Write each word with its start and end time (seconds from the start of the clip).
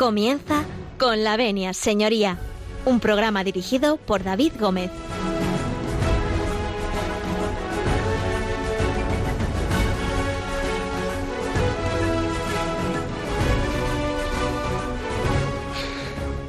Comienza 0.00 0.64
con 0.98 1.24
la 1.24 1.36
venia, 1.36 1.74
señoría, 1.74 2.38
un 2.86 3.00
programa 3.00 3.44
dirigido 3.44 3.98
por 3.98 4.24
David 4.24 4.54
Gómez. 4.58 4.90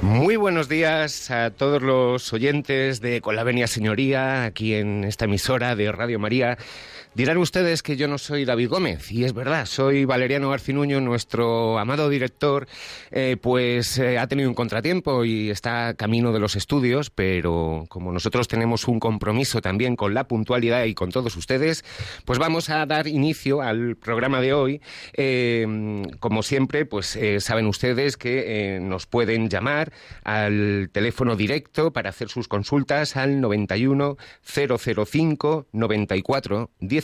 Muy 0.02 0.38
buenos 0.38 0.70
días 0.70 1.30
a 1.30 1.52
todos 1.52 1.82
los 1.82 2.32
oyentes 2.32 3.02
de 3.02 3.20
Con 3.20 3.36
la 3.36 3.44
Venia 3.44 3.68
Señoría, 3.68 4.46
aquí 4.46 4.76
en 4.76 5.04
esta 5.04 5.26
emisora 5.26 5.76
de 5.76 5.92
Radio 5.92 6.20
María. 6.20 6.58
Dirán 7.14 7.40
ustedes 7.40 7.84
que 7.84 7.98
yo 7.98 8.08
no 8.08 8.18
soy 8.18 8.46
David 8.46 8.70
Gómez, 8.70 9.12
y 9.12 9.26
es 9.26 9.34
verdad, 9.34 9.66
soy 9.66 10.06
Valeriano 10.06 10.50
Garcinuño, 10.50 11.02
nuestro 11.02 11.78
amado 11.78 12.08
director, 12.08 12.70
eh, 13.12 13.36
pues 13.42 13.98
eh, 13.98 14.18
ha 14.18 14.28
tenido 14.28 14.48
un 14.48 14.56
contratiempo 14.56 15.26
y 15.26 15.50
está 15.50 15.94
camino 15.96 16.32
de 16.32 16.40
los 16.40 16.56
estudios, 16.56 17.10
pero 17.10 17.84
como 17.90 18.14
nosotros 18.14 18.48
tenemos 18.48 18.88
un 18.88 19.02
compromiso 19.02 19.60
también 19.60 19.98
con 19.98 20.14
la 20.14 20.30
puntualidad 20.30 20.86
y 20.86 20.94
con 20.94 21.12
todos 21.12 21.36
ustedes, 21.36 21.84
pues 22.24 22.40
vamos 22.40 22.70
a 22.70 22.86
dar 22.86 23.08
inicio 23.08 23.62
al 23.62 23.98
programa 23.98 24.40
de 24.40 24.54
hoy. 24.54 24.82
Eh, 25.12 25.68
como 26.22 26.44
siempre, 26.44 26.86
pues 26.86 27.20
saben 27.40 27.68
ustedes 27.68 28.16
que 28.16 28.80
nos 28.82 29.06
pueden 29.06 29.50
llamar 29.50 29.92
al 30.24 30.90
teléfono 30.94 31.36
directo 31.36 31.92
para 31.92 32.10
hacer 32.10 32.30
sus 32.30 32.48
consultas 32.48 33.18
al 33.18 33.42
91 33.42 34.16
005 34.46 35.68
94 35.74 36.70
10 36.80 37.01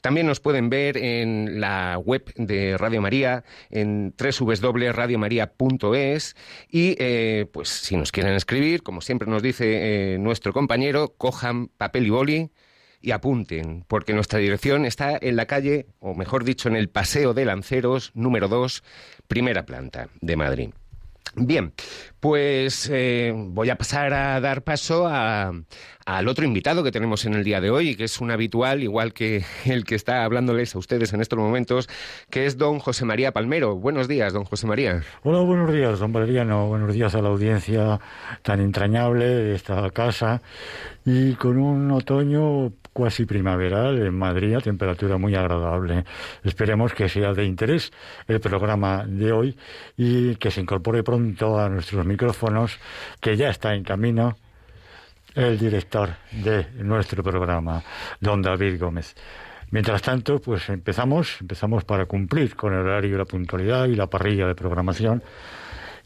también 0.00 0.26
nos 0.26 0.40
pueden 0.40 0.70
ver 0.70 0.96
en 0.96 1.60
la 1.60 1.98
web 1.98 2.32
de 2.36 2.76
Radio 2.76 3.00
María, 3.00 3.44
en 3.70 4.14
www.radiomaria.es 4.18 6.36
y 6.70 6.96
eh, 6.98 7.46
pues 7.52 7.68
si 7.68 7.96
nos 7.96 8.12
quieren 8.12 8.34
escribir, 8.34 8.82
como 8.82 9.00
siempre 9.00 9.28
nos 9.28 9.42
dice 9.42 10.14
eh, 10.14 10.18
nuestro 10.18 10.52
compañero, 10.52 11.14
cojan 11.16 11.68
papel 11.68 12.06
y 12.06 12.10
boli 12.10 12.50
y 13.00 13.12
apunten, 13.12 13.84
porque 13.86 14.12
nuestra 14.12 14.38
dirección 14.38 14.84
está 14.84 15.16
en 15.20 15.36
la 15.36 15.46
calle, 15.46 15.86
o 16.00 16.14
mejor 16.14 16.44
dicho, 16.44 16.68
en 16.68 16.76
el 16.76 16.88
Paseo 16.88 17.32
de 17.32 17.44
Lanceros, 17.44 18.10
número 18.14 18.48
2, 18.48 18.82
primera 19.28 19.64
planta 19.64 20.08
de 20.20 20.36
Madrid. 20.36 20.70
Bien, 21.34 21.72
pues 22.20 22.90
eh, 22.92 23.32
voy 23.34 23.70
a 23.70 23.76
pasar 23.76 24.12
a 24.12 24.40
dar 24.40 24.62
paso 24.62 25.06
al 25.08 26.28
otro 26.28 26.44
invitado 26.44 26.82
que 26.82 26.90
tenemos 26.90 27.24
en 27.24 27.34
el 27.34 27.44
día 27.44 27.60
de 27.60 27.70
hoy, 27.70 27.96
que 27.96 28.04
es 28.04 28.20
un 28.20 28.30
habitual, 28.30 28.82
igual 28.82 29.12
que 29.12 29.44
el 29.64 29.84
que 29.84 29.94
está 29.94 30.24
hablándoles 30.24 30.74
a 30.74 30.78
ustedes 30.78 31.12
en 31.12 31.20
estos 31.20 31.38
momentos, 31.38 31.88
que 32.30 32.46
es 32.46 32.56
don 32.56 32.78
José 32.78 33.04
María 33.04 33.32
Palmero. 33.32 33.76
Buenos 33.76 34.08
días, 34.08 34.32
don 34.32 34.44
José 34.44 34.66
María. 34.66 35.02
Hola, 35.22 35.40
buenos 35.40 35.72
días, 35.72 35.98
don 35.98 36.12
Valeriano. 36.12 36.66
Buenos 36.66 36.94
días 36.94 37.14
a 37.14 37.22
la 37.22 37.28
audiencia 37.28 38.00
tan 38.42 38.60
entrañable 38.60 39.24
de 39.26 39.54
esta 39.54 39.88
casa 39.90 40.42
y 41.04 41.34
con 41.34 41.58
un 41.58 41.90
otoño 41.90 42.72
cuasi 42.98 43.26
primaveral 43.26 43.96
en 44.02 44.12
Madrid, 44.12 44.56
a 44.56 44.60
temperatura 44.60 45.18
muy 45.18 45.32
agradable. 45.36 46.04
Esperemos 46.42 46.92
que 46.92 47.08
sea 47.08 47.32
de 47.32 47.44
interés 47.44 47.92
el 48.26 48.40
programa 48.40 49.04
de 49.06 49.30
hoy 49.30 49.56
y 49.96 50.34
que 50.34 50.50
se 50.50 50.60
incorpore 50.60 51.04
pronto 51.04 51.60
a 51.60 51.68
nuestros 51.68 52.04
micrófonos, 52.04 52.76
que 53.20 53.36
ya 53.36 53.50
está 53.50 53.72
en 53.76 53.84
camino 53.84 54.36
el 55.36 55.56
director 55.56 56.10
de 56.32 56.66
nuestro 56.82 57.22
programa, 57.22 57.84
don 58.18 58.42
David 58.42 58.80
Gómez. 58.80 59.14
Mientras 59.70 60.02
tanto, 60.02 60.40
pues 60.40 60.68
empezamos, 60.68 61.40
empezamos 61.40 61.84
para 61.84 62.06
cumplir 62.06 62.56
con 62.56 62.72
el 62.72 62.80
horario 62.80 63.16
la 63.16 63.26
puntualidad 63.26 63.86
y 63.86 63.94
la 63.94 64.08
parrilla 64.08 64.48
de 64.48 64.56
programación 64.56 65.22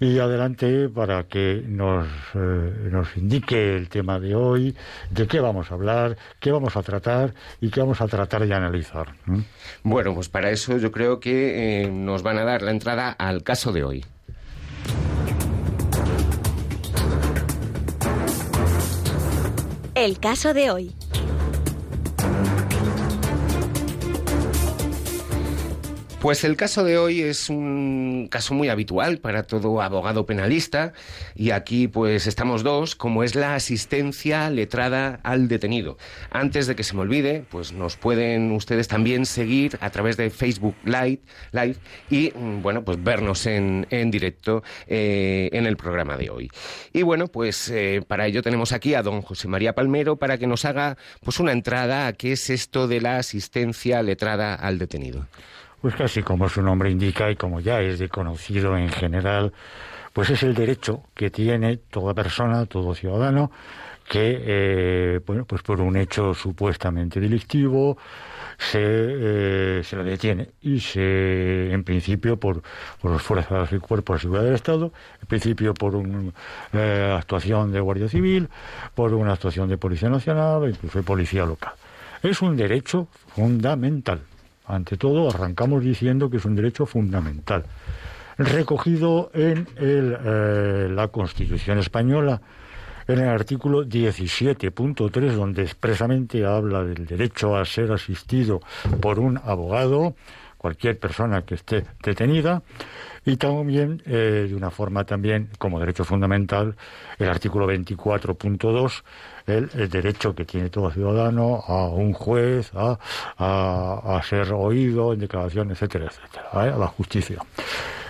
y 0.03 0.19
adelante 0.19 0.89
para 0.89 1.29
que 1.29 1.63
nos, 1.65 2.09
eh, 2.35 2.89
nos 2.91 3.17
indique 3.17 3.77
el 3.77 3.89
tema 3.89 4.19
de 4.19 4.35
hoy, 4.35 4.75
de 5.11 5.29
qué 5.29 5.39
vamos 5.39 5.71
a 5.71 5.75
hablar, 5.75 6.17
qué 6.41 6.51
vamos 6.51 6.77
a 6.77 6.83
tratar 6.83 7.35
y 7.61 7.71
qué 7.71 7.79
vamos 7.79 8.01
a 8.01 8.09
tratar 8.09 8.45
de 8.45 8.53
analizar. 8.53 9.15
Bueno, 9.85 10.13
pues 10.13 10.29
para 10.29 10.51
eso 10.51 10.77
yo 10.77 10.91
creo 10.91 11.21
que 11.21 11.85
eh, 11.85 11.89
nos 11.89 12.25
van 12.25 12.39
a 12.39 12.45
dar 12.45 12.63
la 12.63 12.73
entrada 12.73 13.11
al 13.13 13.45
caso 13.45 13.71
de 13.71 13.85
hoy. 13.85 14.05
El 19.95 20.19
caso 20.19 20.53
de 20.53 20.71
hoy. 20.73 20.97
Pues 26.22 26.44
el 26.44 26.56
caso 26.56 26.84
de 26.84 26.99
hoy 26.99 27.21
es 27.21 27.50
un 27.50 28.28
caso 28.31 28.55
muy 28.55 28.69
habitual 28.69 29.19
para 29.19 29.43
todo 29.43 29.83
abogado 29.83 30.25
penalista 30.25 30.93
y 31.34 31.50
aquí 31.50 31.88
pues 31.88 32.28
estamos 32.28 32.62
dos, 32.62 32.94
como 32.94 33.25
es 33.25 33.34
la 33.34 33.56
asistencia 33.56 34.49
letrada 34.49 35.19
al 35.25 35.49
detenido. 35.49 35.99
Antes 36.31 36.69
de 36.69 36.77
que 36.77 36.84
se 36.84 36.94
me 36.94 37.00
olvide, 37.00 37.44
pues 37.50 37.72
nos 37.72 37.97
pueden 37.97 38.53
ustedes 38.53 38.87
también 38.87 39.27
seguir 39.27 39.77
a 39.81 39.91
través 39.91 40.16
de 40.16 40.31
Facebook 40.31 40.77
Live, 40.84 41.19
live 41.50 41.75
y 42.09 42.31
mm, 42.33 42.62
bueno, 42.62 42.84
pues 42.84 43.03
vernos 43.03 43.44
en, 43.47 43.89
en 43.91 44.12
directo 44.12 44.62
eh, 44.87 45.50
en 45.50 45.66
el 45.66 45.77
programa 45.77 46.16
de 46.16 46.31
hoy. 46.31 46.49
Y 46.93 47.03
bueno, 47.03 47.27
pues 47.27 47.69
eh, 47.69 48.00
para 48.06 48.28
ello 48.28 48.44
tenemos 48.44 48.71
aquí 48.71 48.94
a 48.94 49.03
don 49.03 49.22
José 49.22 49.49
María 49.49 49.75
Palmero 49.75 50.15
para 50.15 50.39
que 50.39 50.47
nos 50.47 50.66
haga 50.66 50.97
pues 51.25 51.41
una 51.41 51.50
entrada 51.50 52.06
a 52.06 52.12
qué 52.12 52.31
es 52.31 52.49
esto 52.49 52.87
de 52.87 53.00
la 53.00 53.16
asistencia 53.16 54.00
letrada 54.04 54.54
al 54.54 54.78
detenido. 54.78 55.27
Pues 55.82 55.97
casi 55.97 56.22
como 56.22 56.48
su 56.48 56.62
nombre 56.62 56.93
indica 56.93 57.28
y 57.28 57.34
como 57.34 57.59
ya 57.59 57.81
es 57.81 57.98
de 57.98 58.09
conocido 58.09 58.78
en 58.78 58.88
general, 58.88 59.53
pues 60.12 60.31
es 60.31 60.44
el 60.44 60.54
derecho 60.54 61.03
que 61.12 61.28
tiene 61.28 61.76
toda 61.76 62.15
persona, 62.15 62.66
todo 62.66 62.94
ciudadano, 62.94 63.50
que, 64.09 64.38
eh, 64.44 65.21
bueno, 65.26 65.44
pues 65.44 65.62
por 65.62 65.81
un 65.81 65.97
hecho 65.97 66.34
supuestamente 66.34 67.19
delictivo 67.19 67.98
se, 68.59 68.78
eh, 68.81 69.82
se 69.82 69.97
lo 69.97 70.04
detiene 70.04 70.50
y 70.60 70.78
se, 70.78 71.72
en 71.72 71.82
principio, 71.82 72.38
por, 72.38 72.62
por 73.00 73.10
las 73.10 73.22
fuerzas 73.22 73.72
y 73.72 73.78
cuerpos 73.78 74.19
de 74.19 74.21
seguridad 74.21 74.44
del 74.44 74.54
Estado, 74.54 74.92
en 75.21 75.26
principio 75.26 75.75
por 75.75 75.97
una 75.97 76.32
eh, 76.75 77.16
actuación 77.19 77.72
de 77.72 77.81
Guardia 77.81 78.09
Civil, 78.09 78.48
por 78.94 79.12
una 79.15 79.32
actuación 79.32 79.69
de 79.69 79.78
Policía 79.78 80.10
Nacional 80.10 80.69
incluso 80.69 80.98
de 80.98 81.03
Policía 81.03 81.44
Local. 81.44 81.72
Es 82.22 82.41
un 82.41 82.56
derecho 82.56 83.09
fundamental 83.34 84.21
ante 84.67 84.97
todo, 84.97 85.28
arrancamos 85.31 85.83
diciendo 85.83 86.31
que 86.31 86.39
es 86.39 86.45
un 86.45 86.55
derecho 86.55 86.87
fundamental, 86.87 87.65
recogido 88.39 89.31
en 89.34 89.67
eh, 89.77 90.89
la 90.91 91.09
Constitución 91.09 91.78
española, 91.78 92.41
en 93.09 93.19
el 93.19 93.28
artículo 93.28 93.84
17.3, 93.84 95.33
donde 95.33 95.62
expresamente 95.62 96.45
habla 96.45 96.84
del 96.84 97.06
derecho 97.06 97.56
a 97.56 97.65
ser 97.65 97.93
asistido 97.93 98.61
por 99.01 99.19
un 99.19 99.39
abogado, 99.39 100.15
cualquier 100.62 100.99
persona 100.99 101.43
que 101.43 101.56
esté 101.56 101.84
detenida, 102.03 102.62
y 103.25 103.37
también, 103.37 104.03
eh, 104.06 104.47
de 104.49 104.55
una 104.55 104.71
forma 104.71 105.05
también, 105.05 105.49
como 105.59 105.78
derecho 105.78 106.04
fundamental, 106.04 106.75
el 107.19 107.28
artículo 107.28 107.66
24.2, 107.66 109.03
el, 109.47 109.71
el, 109.75 109.89
derecho 109.89 110.34
que 110.34 110.45
tiene 110.45 110.71
todo 110.71 110.91
ciudadano 110.91 111.63
a 111.66 111.89
un 111.89 112.13
juez, 112.13 112.71
a, 112.75 112.98
a, 113.39 114.22
ser 114.22 114.53
oído 114.53 115.13
en 115.13 115.21
declaración, 115.21 115.71
etcétera, 115.72 116.07
etcétera, 116.07 116.48
a 116.53 116.78
la 116.78 116.86
justicia. 116.86 117.39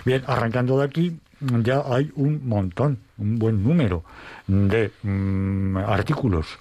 Bien, 0.05 0.23
arrancando 0.27 0.77
de 0.77 0.85
aquí, 0.85 1.19
ya 1.63 1.83
hay 1.85 2.11
un 2.15 2.47
montón, 2.47 2.99
un 3.17 3.37
buen 3.37 3.63
número 3.63 4.03
de 4.47 4.91
mm, 5.03 5.77
artículos 5.77 6.59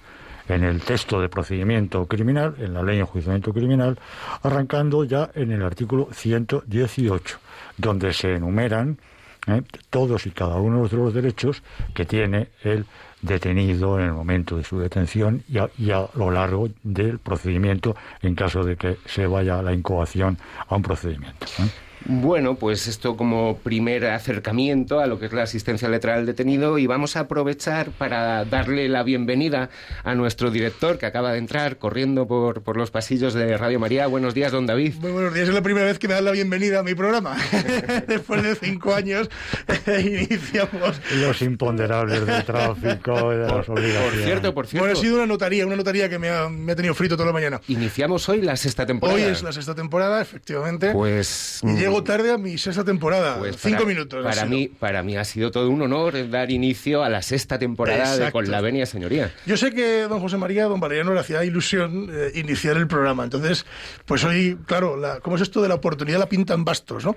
en 0.54 0.64
el 0.64 0.80
texto 0.80 1.20
de 1.20 1.28
procedimiento 1.28 2.06
criminal, 2.06 2.54
en 2.58 2.74
la 2.74 2.82
ley 2.82 2.96
de 2.96 3.02
enjuiciamiento 3.02 3.52
criminal, 3.52 3.98
arrancando 4.42 5.04
ya 5.04 5.30
en 5.34 5.52
el 5.52 5.62
artículo 5.62 6.08
118 6.12 7.38
donde 7.76 8.12
se 8.12 8.34
enumeran 8.34 8.98
¿eh? 9.46 9.62
todos 9.90 10.26
y 10.26 10.30
cada 10.30 10.56
uno 10.56 10.86
de 10.86 10.96
los 10.96 11.14
derechos 11.14 11.62
que 11.94 12.04
tiene 12.04 12.48
el 12.62 12.86
detenido 13.20 13.98
en 13.98 14.06
el 14.06 14.12
momento 14.12 14.56
de 14.56 14.64
su 14.64 14.78
detención 14.78 15.42
y 15.48 15.58
a, 15.58 16.08
lo 16.14 16.30
largo 16.30 16.68
del 16.82 17.18
procedimiento 17.18 17.94
en 18.20 18.34
caso 18.34 18.64
de 18.64 18.76
que 18.76 18.98
se 19.06 19.26
vaya 19.26 19.62
la 19.62 19.72
incoación 19.72 20.38
a 20.68 20.74
un 20.74 20.82
procedimiento. 20.82 21.46
¿eh? 21.58 21.91
Bueno, 22.04 22.56
pues 22.56 22.88
esto 22.88 23.16
como 23.16 23.58
primer 23.58 24.06
acercamiento 24.06 25.00
a 25.00 25.06
lo 25.06 25.18
que 25.18 25.26
es 25.26 25.32
la 25.32 25.42
asistencia 25.42 25.88
letrada 25.88 26.18
al 26.18 26.26
detenido 26.26 26.78
y 26.78 26.86
vamos 26.86 27.16
a 27.16 27.20
aprovechar 27.20 27.90
para 27.90 28.44
darle 28.44 28.88
la 28.88 29.02
bienvenida 29.02 29.70
a 30.02 30.14
nuestro 30.14 30.50
director 30.50 30.98
que 30.98 31.06
acaba 31.06 31.32
de 31.32 31.38
entrar 31.38 31.78
corriendo 31.78 32.26
por, 32.26 32.62
por 32.62 32.76
los 32.76 32.90
pasillos 32.90 33.34
de 33.34 33.56
Radio 33.56 33.78
María. 33.78 34.06
Buenos 34.06 34.34
días, 34.34 34.52
don 34.52 34.66
David. 34.66 34.94
Muy 35.00 35.12
buenos 35.12 35.32
días, 35.32 35.48
es 35.48 35.54
la 35.54 35.62
primera 35.62 35.86
vez 35.86 35.98
que 35.98 36.08
me 36.08 36.14
dan 36.14 36.24
la 36.24 36.32
bienvenida 36.32 36.80
a 36.80 36.82
mi 36.82 36.94
programa. 36.94 37.36
Después 38.08 38.42
de 38.42 38.54
cinco 38.56 38.94
años 38.94 39.28
iniciamos... 39.86 41.00
Los 41.20 41.40
imponderables 41.42 42.26
del 42.26 42.44
tráfico, 42.44 43.30
de 43.30 43.38
las 43.38 43.66
Por 43.66 43.78
obligaciones. 43.78 44.24
cierto, 44.24 44.54
por 44.54 44.66
cierto. 44.66 44.86
Bueno, 44.86 44.98
ha 44.98 45.02
sido 45.02 45.16
una 45.16 45.26
notaría, 45.26 45.66
una 45.66 45.76
notaría 45.76 46.08
que 46.08 46.18
me 46.18 46.30
ha, 46.30 46.48
me 46.48 46.72
ha 46.72 46.76
tenido 46.76 46.94
frito 46.94 47.16
toda 47.16 47.26
la 47.26 47.32
mañana. 47.32 47.60
Iniciamos 47.68 48.28
hoy 48.28 48.40
la 48.42 48.56
sexta 48.56 48.86
temporada. 48.86 49.16
Hoy 49.16 49.24
es 49.24 49.42
la 49.42 49.52
sexta 49.52 49.74
temporada, 49.74 50.20
efectivamente. 50.20 50.90
Pues. 50.92 51.60
y 51.62 51.91
llego 51.92 52.04
tarde 52.04 52.32
a 52.32 52.38
mi 52.38 52.58
sexta 52.58 52.84
temporada. 52.84 53.38
pues 53.38 53.56
Cinco 53.56 53.76
para- 53.78 53.88
minutos. 53.88 54.24
ha 54.26 54.28
Para 54.28 54.46
mí, 54.46 54.68
para 54.68 55.02
mí 55.02 55.16
ha 55.16 55.24
sido 55.24 55.50
todo 55.50 55.70
un 55.70 55.82
honor 55.82 56.28
dar 56.30 56.50
inicio 56.50 57.02
a 57.04 57.08
la 57.08 57.22
sexta 57.22 57.58
temporada 57.58 57.98
de 58.10 58.14
Exacto. 58.16 58.32
Con 58.32 58.50
la 58.50 58.60
Venia 58.60 58.86
Señoría. 58.86 59.32
Yo 59.46 59.56
sé 59.56 59.72
que 59.72 60.02
don 60.02 60.20
José 60.20 60.36
María, 60.36 60.64
don 60.64 60.80
Valeriano 60.80 61.14
le 61.14 61.20
hacía 61.20 61.44
ilusión 61.44 62.08
eh, 62.12 62.32
iniciar 62.34 62.76
el 62.76 62.86
programa. 62.86 63.24
Entonces, 63.24 63.66
pues 64.04 64.24
hoy, 64.24 64.58
claro, 64.66 64.96
la, 64.96 65.20
¿cómo 65.20 65.36
es 65.36 65.42
esto 65.42 65.62
de 65.62 65.68
la 65.68 65.74
oportunidad? 65.74 66.18
La 66.18 66.28
pintan 66.28 66.64
bastos, 66.64 67.04
¿no? 67.04 67.14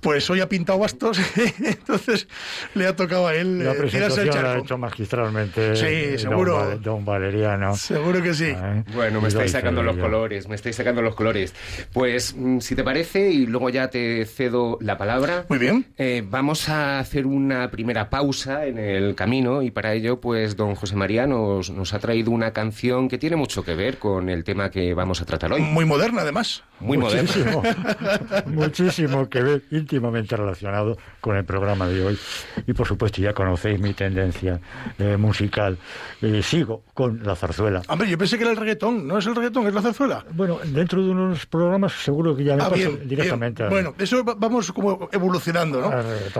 Pues 0.00 0.28
hoy 0.30 0.40
ha 0.40 0.48
pintado 0.48 0.78
bastos, 0.78 1.18
entonces 1.64 2.28
le 2.74 2.86
ha 2.86 2.96
tocado 2.96 3.26
a 3.28 3.34
él 3.34 3.64
La 3.64 3.72
eh, 3.72 3.74
tirarse 3.74 4.22
el 4.22 4.28
presentación 4.28 4.42
la 4.44 4.52
ha 4.54 4.58
hecho 4.58 4.78
magistralmente 4.78 5.76
Sí, 5.76 5.84
eh, 5.86 6.10
don 6.12 6.18
seguro. 6.18 6.56
Val- 6.56 6.82
don 6.82 7.04
Valeriano. 7.04 7.74
Seguro 7.76 8.22
que 8.22 8.34
sí. 8.34 8.46
¿eh? 8.56 8.84
Bueno, 8.94 9.20
me 9.20 9.28
estáis 9.28 9.52
sacando 9.52 9.80
de 9.80 9.86
los 9.86 9.96
colores, 9.96 10.48
me 10.48 10.54
estáis 10.54 10.76
sacando 10.76 11.02
los 11.02 11.14
colores. 11.14 11.54
Pues, 11.92 12.34
mm, 12.36 12.60
si 12.60 12.74
te 12.74 12.82
parece, 12.84 13.28
y 13.30 13.46
luego 13.46 13.70
ya 13.70 13.88
te 13.88 14.15
cedo 14.24 14.78
la 14.80 14.96
palabra. 14.96 15.44
Muy 15.48 15.58
bien. 15.58 15.86
Eh, 15.98 16.24
vamos 16.26 16.68
a 16.68 16.98
hacer 16.98 17.26
una 17.26 17.70
primera 17.70 18.08
pausa 18.08 18.66
en 18.66 18.78
el 18.78 19.14
camino 19.14 19.62
y 19.62 19.70
para 19.70 19.92
ello, 19.92 20.20
pues, 20.20 20.56
don 20.56 20.74
José 20.74 20.96
María 20.96 21.26
nos, 21.26 21.70
nos 21.70 21.92
ha 21.92 21.98
traído 21.98 22.30
una 22.30 22.52
canción 22.52 23.08
que 23.08 23.18
tiene 23.18 23.36
mucho 23.36 23.62
que 23.64 23.74
ver 23.74 23.98
con 23.98 24.28
el 24.28 24.44
tema 24.44 24.70
que 24.70 24.94
vamos 24.94 25.20
a 25.20 25.24
tratar 25.26 25.52
hoy. 25.52 25.60
Muy 25.60 25.84
moderna, 25.84 26.22
además. 26.22 26.62
Muy 26.80 26.98
moderna. 26.98 27.22
muchísimo, 27.22 27.62
muchísimo 28.46 29.28
que 29.28 29.42
ver, 29.42 29.62
íntimamente 29.70 30.36
relacionado 30.36 30.96
con 31.20 31.36
el 31.36 31.44
programa 31.44 31.88
de 31.88 32.04
hoy. 32.04 32.18
Y 32.66 32.72
por 32.72 32.86
supuesto, 32.86 33.20
ya 33.20 33.32
conocéis 33.32 33.80
mi 33.80 33.94
tendencia 33.94 34.60
eh, 34.98 35.16
musical. 35.16 35.78
Eh, 36.22 36.42
sigo 36.42 36.82
con 36.94 37.22
la 37.24 37.34
zarzuela. 37.34 37.82
Hombre, 37.88 38.08
yo 38.08 38.18
pensé 38.18 38.36
que 38.36 38.42
era 38.44 38.50
el 38.52 38.56
reggaetón. 38.56 39.06
No 39.06 39.18
es 39.18 39.26
el 39.26 39.34
reggaetón, 39.34 39.66
es 39.66 39.74
la 39.74 39.82
zarzuela. 39.82 40.24
Bueno, 40.32 40.58
dentro 40.64 41.02
de 41.02 41.10
unos 41.10 41.46
programas 41.46 41.92
seguro 41.92 42.36
que 42.36 42.44
ya 42.44 42.56
me 42.56 42.62
Ah, 42.62 42.68
paso 42.70 42.76
bien, 42.76 43.08
directamente 43.08 43.62
bien. 43.62 43.66
a- 43.68 43.70
Bueno, 43.74 43.94
eso 44.06 44.24
va- 44.24 44.34
vamos 44.38 44.72
como 44.72 45.08
evolucionando, 45.12 45.80
¿no? 45.80 45.90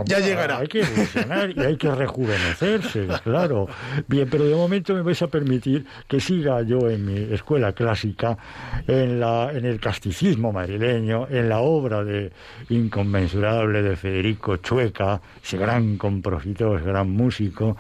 Ya 0.07 0.19
llegará. 0.21 0.59
Hay 0.59 0.69
que 0.69 0.81
evolucionar 0.81 1.51
y 1.57 1.61
hay 1.61 1.77
que 1.77 1.91
rejuvenecerse, 1.91 3.07
claro. 3.25 3.67
Bien, 4.09 4.29
pero 4.31 4.45
de 4.45 4.55
momento 4.55 4.95
me 4.95 5.03
vais 5.03 5.21
a 5.23 5.27
permitir 5.29 5.85
que 6.09 6.21
siga 6.21 6.63
yo 6.63 6.89
en 6.89 7.05
mi 7.05 7.35
escuela 7.35 7.73
clásica, 7.73 8.37
en, 8.87 9.21
la, 9.21 9.51
en 9.53 9.65
el 9.65 9.79
casticismo 9.81 10.53
madrileño, 10.53 11.29
en 11.29 11.49
la 11.49 11.59
obra 11.61 12.03
de 12.05 12.33
inconmensurable 12.69 13.83
de 13.83 13.97
Federico 13.97 14.57
Chueca, 14.59 15.21
ese 15.43 15.57
gran 15.59 15.97
compositor, 15.99 16.81
ese 16.81 16.89
gran 16.89 17.11
músico, 17.11 17.77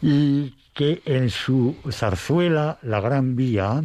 y 0.00 0.54
que 0.74 1.02
en 1.04 1.28
su 1.30 1.76
zarzuela 1.90 2.78
La 2.82 3.00
Gran 3.00 3.36
Vía 3.36 3.82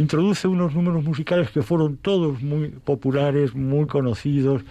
introduce 0.00 0.48
unos 0.48 0.74
números 0.74 1.04
musicales 1.04 1.50
que 1.50 1.62
fueron 1.62 1.96
todos 1.98 2.40
muy 2.42 2.68
populares, 2.68 3.54
muy 3.54 3.86
conocidos 3.86 4.62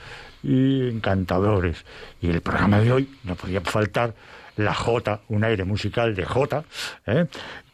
y 0.44 0.90
encantadores. 0.90 1.86
Y 2.22 2.30
el 2.30 2.42
programa 2.42 2.80
de 2.80 2.92
hoy 2.92 3.10
no 3.24 3.36
podía 3.36 3.62
faltar 3.62 4.16
la 4.58 4.74
Jota, 4.74 5.22
un 5.30 5.44
aire 5.44 5.64
musical 5.64 6.16
de 6.16 6.26
Jota, 6.26 6.64
¿eh? 7.06 7.28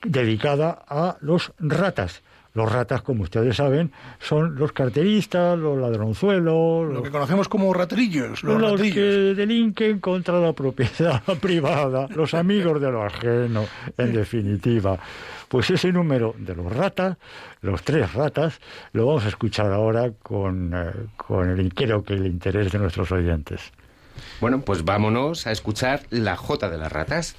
dedicada 0.03 0.83
a 0.87 1.17
los 1.21 1.51
ratas. 1.59 2.21
Los 2.55 2.71
ratas, 2.71 3.01
como 3.01 3.23
ustedes 3.23 3.57
saben, 3.57 3.91
son 4.19 4.55
los 4.55 4.71
carteristas, 4.71 5.59
los 5.59 5.77
ladronzuelos, 5.77 6.87
Lo 6.87 6.93
los 6.93 7.03
que 7.03 7.11
conocemos 7.11 7.47
como 7.49 7.73
raterillos, 7.73 8.43
los, 8.43 8.59
los 8.59 8.71
raterillos. 8.71 8.95
que 8.95 9.01
delinquen 9.35 9.99
contra 9.99 10.39
la 10.39 10.53
propiedad 10.53 11.21
privada, 11.41 12.07
los 12.15 12.33
amigos 12.33 12.81
de 12.81 12.91
lo 12.91 13.03
ajeno, 13.03 13.65
en 13.97 14.13
definitiva. 14.13 14.97
Pues 15.49 15.69
ese 15.69 15.91
número 15.91 16.33
de 16.37 16.55
los 16.55 16.73
ratas, 16.73 17.17
los 17.61 17.83
tres 17.83 18.13
ratas, 18.13 18.59
lo 18.93 19.05
vamos 19.05 19.25
a 19.25 19.27
escuchar 19.27 19.71
ahora 19.71 20.11
con, 20.23 20.71
eh, 20.73 20.91
con 21.17 21.49
el, 21.49 21.73
creo 21.73 22.03
que 22.03 22.13
el 22.13 22.25
interés 22.25 22.71
de 22.71 22.79
nuestros 22.79 23.11
oyentes. 23.11 23.71
Bueno, 24.39 24.61
pues 24.61 24.85
vámonos 24.85 25.45
a 25.45 25.51
escuchar 25.51 26.03
la 26.09 26.37
Jota 26.37 26.69
de 26.69 26.77
las 26.77 26.91
Ratas. 26.91 27.35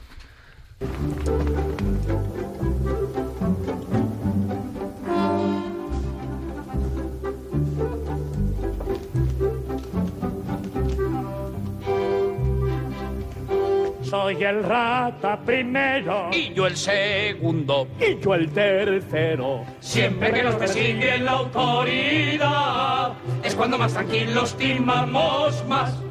Soy 14.16 14.42
el 14.42 14.62
rata 14.62 15.38
primero 15.44 16.30
y 16.32 16.54
yo 16.54 16.66
el 16.66 16.74
segundo. 16.74 17.86
y 18.00 18.18
yo 18.18 18.34
el 18.34 18.50
tercero. 18.50 19.62
Siempre 19.78 20.32
que 20.32 20.42
nos 20.42 20.54
persigue 20.54 21.18
la 21.18 21.32
autoridad, 21.32 23.12
es 23.44 23.54
cuando 23.54 23.76
más 23.76 23.92
tranquilos 23.92 24.56
timamos 24.56 25.62
más. 25.68 26.05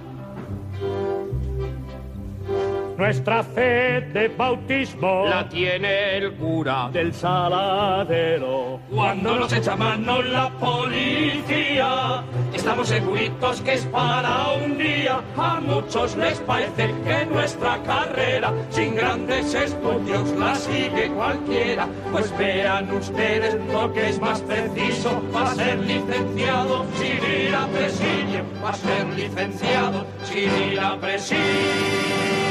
Nuestra 2.98 3.44
fe 3.44 4.00
de 4.14 4.30
bautismo 4.30 5.26
La 5.28 5.50
tiene 5.50 6.18
el 6.18 6.32
cura. 6.36 6.90
del 6.94 7.14
saladero. 7.14 8.80
Cuando 8.90 9.36
nos 9.36 9.52
echa 9.52 9.76
mano 9.76 10.22
la 10.22 10.50
policía, 10.52 12.24
estamos 12.54 12.88
seguritos 12.88 13.60
que 13.62 13.74
es 13.74 13.86
para 13.88 14.54
un 14.64 14.78
día. 14.78 15.20
A 15.36 15.60
muchos 15.60 16.16
les 16.16 16.40
parece 16.40 16.94
que 17.06 17.26
nuestra 17.26 17.84
carrera, 17.84 18.54
sin 18.70 18.96
grandes 18.96 19.54
estudios, 19.54 20.30
la 20.38 20.56
sigue 20.56 21.10
cualquiera. 21.10 21.90
Pues 22.14 22.36
vean 22.38 22.90
ustedes 22.94 23.58
lo 23.74 23.92
que 23.92 24.10
es 24.10 24.22
más 24.22 24.40
preciso, 24.42 25.22
va 25.36 25.52
a 25.52 25.56
ser 25.56 25.80
licenciado 25.80 26.86
sin 26.96 27.48
ir 27.48 27.56
a 27.56 27.68
presidio, 27.68 28.46
va 28.64 28.70
a 28.70 28.74
ser 28.74 29.06
licenciado 29.08 30.06
sin 30.24 30.72
ir 30.72 30.80
a 30.80 30.96
presidio. 30.98 32.45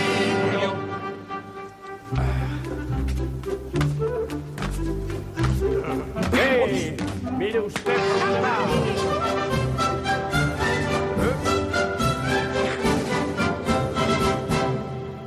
Mire 7.44 7.60
usted, 7.60 7.96
condenado. 8.20 8.74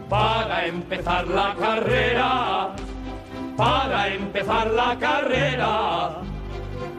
Para 0.10 0.66
empezar 0.66 1.28
la 1.28 1.54
carrera, 1.54 2.76
para 3.56 4.08
empezar 4.08 4.68
la 4.72 4.98
carrera, 4.98 6.22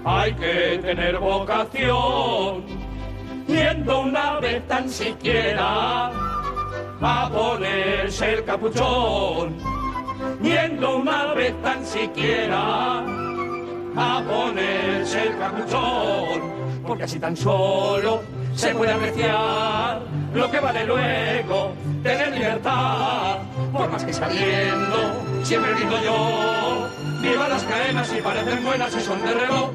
hay 0.04 0.34
que 0.34 0.78
tener 0.82 1.18
vocación, 1.18 2.64
yendo 3.48 4.00
una 4.02 4.38
vez 4.38 4.68
tan 4.68 4.88
siquiera 4.88 6.12
a 7.00 7.28
ponerse 7.28 8.34
el 8.34 8.44
capuchón, 8.44 9.56
yendo 10.40 10.98
una 10.98 11.34
vez 11.34 11.60
tan 11.60 11.84
siquiera 11.84 13.27
a 13.98 14.22
ponerse 14.22 15.26
el 15.26 15.38
capuchón, 15.38 16.40
porque 16.86 17.02
así 17.02 17.18
tan 17.18 17.36
solo 17.36 18.22
se 18.54 18.72
puede 18.74 18.92
apreciar 18.92 20.02
lo 20.32 20.50
que 20.50 20.60
vale 20.60 20.84
luego 20.84 21.72
tener 22.02 22.32
libertad, 22.32 23.38
por 23.72 23.90
más 23.90 24.04
que 24.04 24.12
saliendo, 24.12 25.24
siempre 25.42 25.74
digo 25.74 25.96
yo, 26.04 26.88
viva 27.20 27.48
las 27.48 27.64
cadenas 27.64 28.12
y 28.16 28.20
parecen 28.20 28.64
buenas 28.64 28.94
y 28.94 29.00
son 29.00 29.20
de 29.22 29.34
reloj. 29.34 29.70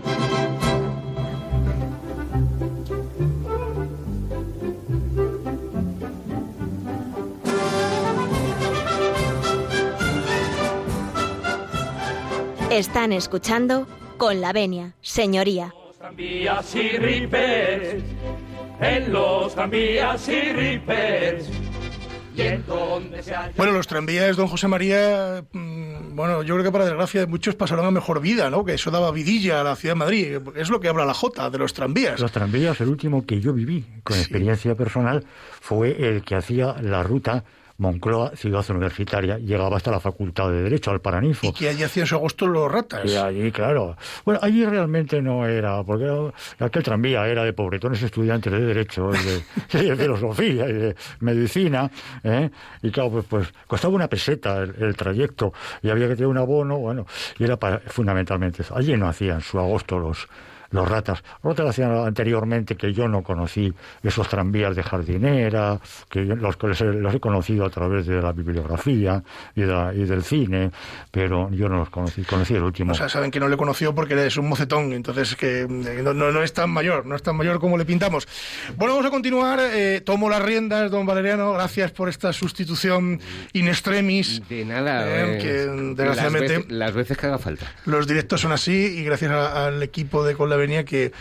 Están 12.70 13.12
escuchando 13.12 13.86
con 14.18 14.42
la 14.42 14.54
venia, 14.54 14.96
señoría. 15.02 15.74
Los 15.88 15.98
tranvías 15.98 16.76
y 16.76 16.90
en 18.80 19.14
los 19.14 19.54
tranvías 19.54 20.28
y 20.28 20.42
ripers, 20.52 21.50
y 22.36 22.42
en 22.42 22.66
donde 22.66 23.24
se 23.24 23.36
haya... 23.36 23.54
Bueno, 23.56 23.72
los 23.74 23.88
tranvías, 23.88 24.36
don 24.36 24.48
José 24.48 24.68
María, 24.68 25.46
mm, 25.52 26.16
bueno, 26.16 26.44
yo 26.44 26.56
creo 26.56 26.66
que 26.66 26.72
para 26.72 26.86
desgracia 26.86 27.22
de 27.22 27.28
muchos 27.28 27.56
pasaron 27.56 27.86
a 27.86 27.92
mejor 27.92 28.20
vida, 28.20 28.50
¿no? 28.50 28.66
Que 28.66 28.74
eso 28.74 28.92
daba 28.92 29.12
vidilla 29.12 29.62
a 29.62 29.64
la 29.64 29.76
ciudad 29.76 29.96
de 29.96 30.00
Madrid. 30.00 30.38
Es 30.56 30.70
lo 30.70 30.80
que 30.80 30.90
habla 30.90 31.06
la 31.06 31.14
Jota, 31.14 31.50
de 31.50 31.58
los 31.58 31.74
tranvías. 31.74 32.20
Los 32.20 32.32
tranvías, 32.32 32.82
el 32.82 32.90
último 32.90 33.26
que 33.26 33.40
yo 33.40 33.54
viví 33.54 33.86
con 34.04 34.18
experiencia 34.18 34.76
personal, 34.76 35.26
fue 35.62 36.10
el 36.10 36.24
que 36.24 36.36
hacía 36.36 36.76
la 36.82 37.04
ruta 37.04 37.46
Moncloa, 37.84 38.32
ciudad 38.38 38.66
universitaria, 38.70 39.38
llegaba 39.38 39.76
hasta 39.76 39.92
la 39.92 40.00
Facultad 40.00 40.50
de 40.50 40.64
Derecho, 40.64 40.92
al 40.92 41.02
Paranifo. 41.02 41.48
Y 41.48 41.52
que 41.52 41.68
allí 41.68 41.84
hacían 41.84 42.08
su 42.08 42.16
agosto 42.16 42.48
los 42.48 42.72
ratas. 42.72 43.02
Y 43.06 43.18
allí, 43.18 43.52
claro. 43.52 43.98
Bueno, 44.24 44.40
allí 44.42 44.66
realmente 44.66 45.22
no 45.22 45.46
era, 45.46 45.84
porque 45.84 46.32
aquel 46.60 46.82
tranvía 46.82 47.28
era 47.28 47.44
de 47.44 47.52
pobretones 47.52 48.02
estudiantes 48.02 48.54
de 48.54 48.62
Derecho, 48.62 49.12
y 49.14 49.78
de, 49.78 49.96
Filosofía 49.98 50.70
y 50.70 50.74
de 50.74 50.96
Medicina, 51.20 51.92
¿eh? 52.24 52.50
y 52.82 52.90
claro, 52.90 53.12
pues, 53.12 53.26
pues 53.26 53.54
costaba 53.68 53.94
una 53.94 54.08
peseta 54.08 54.64
el, 54.64 54.96
trayecto, 54.96 55.54
y 55.82 55.90
había 55.90 56.08
que 56.08 56.16
tener 56.16 56.28
un 56.28 56.38
abono, 56.38 56.78
bueno, 56.78 57.06
y 57.38 57.44
era 57.44 57.58
fundamentalmente 57.88 58.62
eso. 58.62 58.78
Allí 58.78 58.96
no 58.96 59.10
hacían 59.10 59.42
su 59.42 59.60
agosto 59.60 60.00
los 60.00 60.30
los 60.74 60.90
ratas. 60.90 61.24
Otras 61.42 61.70
hacían 61.70 61.96
anteriormente 61.96 62.76
que 62.76 62.92
yo 62.94 63.08
no 63.08 63.24
conocí 63.24 63.74
esos 64.02 64.28
tranvías 64.28 64.76
de 64.76 64.84
jardinera, 64.84 65.80
que 66.10 66.22
los, 66.22 66.58
los 66.62 67.16
he 67.16 67.20
conocido 67.20 67.66
a 67.66 67.70
través 67.70 68.08
de 68.08 68.22
la 68.22 68.34
bibliografía 68.34 69.24
y, 69.56 69.62
y, 69.62 70.06
del 70.06 70.24
cine, 70.24 70.72
pero 71.12 71.50
yo 71.52 71.70
no 71.70 71.78
los 71.78 71.90
conocí, 71.90 72.24
conocí 72.24 72.56
el 72.56 72.64
último. 72.64 72.92
O 72.92 72.96
sea, 72.96 73.08
saben 73.08 73.32
que 73.32 73.40
no 73.40 73.48
le 73.48 73.56
conoció 73.56 73.94
porque 73.94 74.26
es 74.26 74.36
un 74.38 74.50
mocetón, 74.50 74.94
entonces 74.94 75.36
que 75.36 75.62
eh, 75.62 75.68
no, 75.68 76.14
no, 76.14 76.44
es 76.44 76.54
tan 76.54 76.72
mayor, 76.72 77.06
no 77.06 77.16
es 77.16 77.22
tan 77.22 77.36
mayor 77.38 77.60
como 77.60 77.78
le 77.78 77.86
pintamos. 77.86 78.28
Bueno, 78.76 78.96
vamos 78.96 79.08
a 79.08 79.12
continuar. 79.12 79.60
Eh, 79.62 80.02
tomo 80.04 80.30
las 80.30 80.42
riendas, 80.42 80.90
don 80.90 81.06
Valeriano, 81.06 81.54
gracias 81.54 81.92
por 81.92 82.10
esta 82.10 82.34
sustitución 82.34 83.22
in 83.54 83.68
extremis. 83.68 84.42
De 84.50 84.66
nada, 84.66 85.06
eh, 85.08 85.38
que 85.40 85.52
desgraciadamente 85.96 86.66
las 86.70 86.94
veces, 86.94 87.18
que 87.18 87.28
haga 87.28 87.38
falta. 87.38 87.72
Los 87.86 88.08
directos 88.08 88.42
son 88.42 88.52
así 88.52 88.74
y 88.74 89.04
gracias 89.04 89.32
al 89.32 89.84
equipo 89.84 90.24
de 90.24 90.34
Con 90.36 90.50
venía 90.64 90.86
que, 90.86 91.12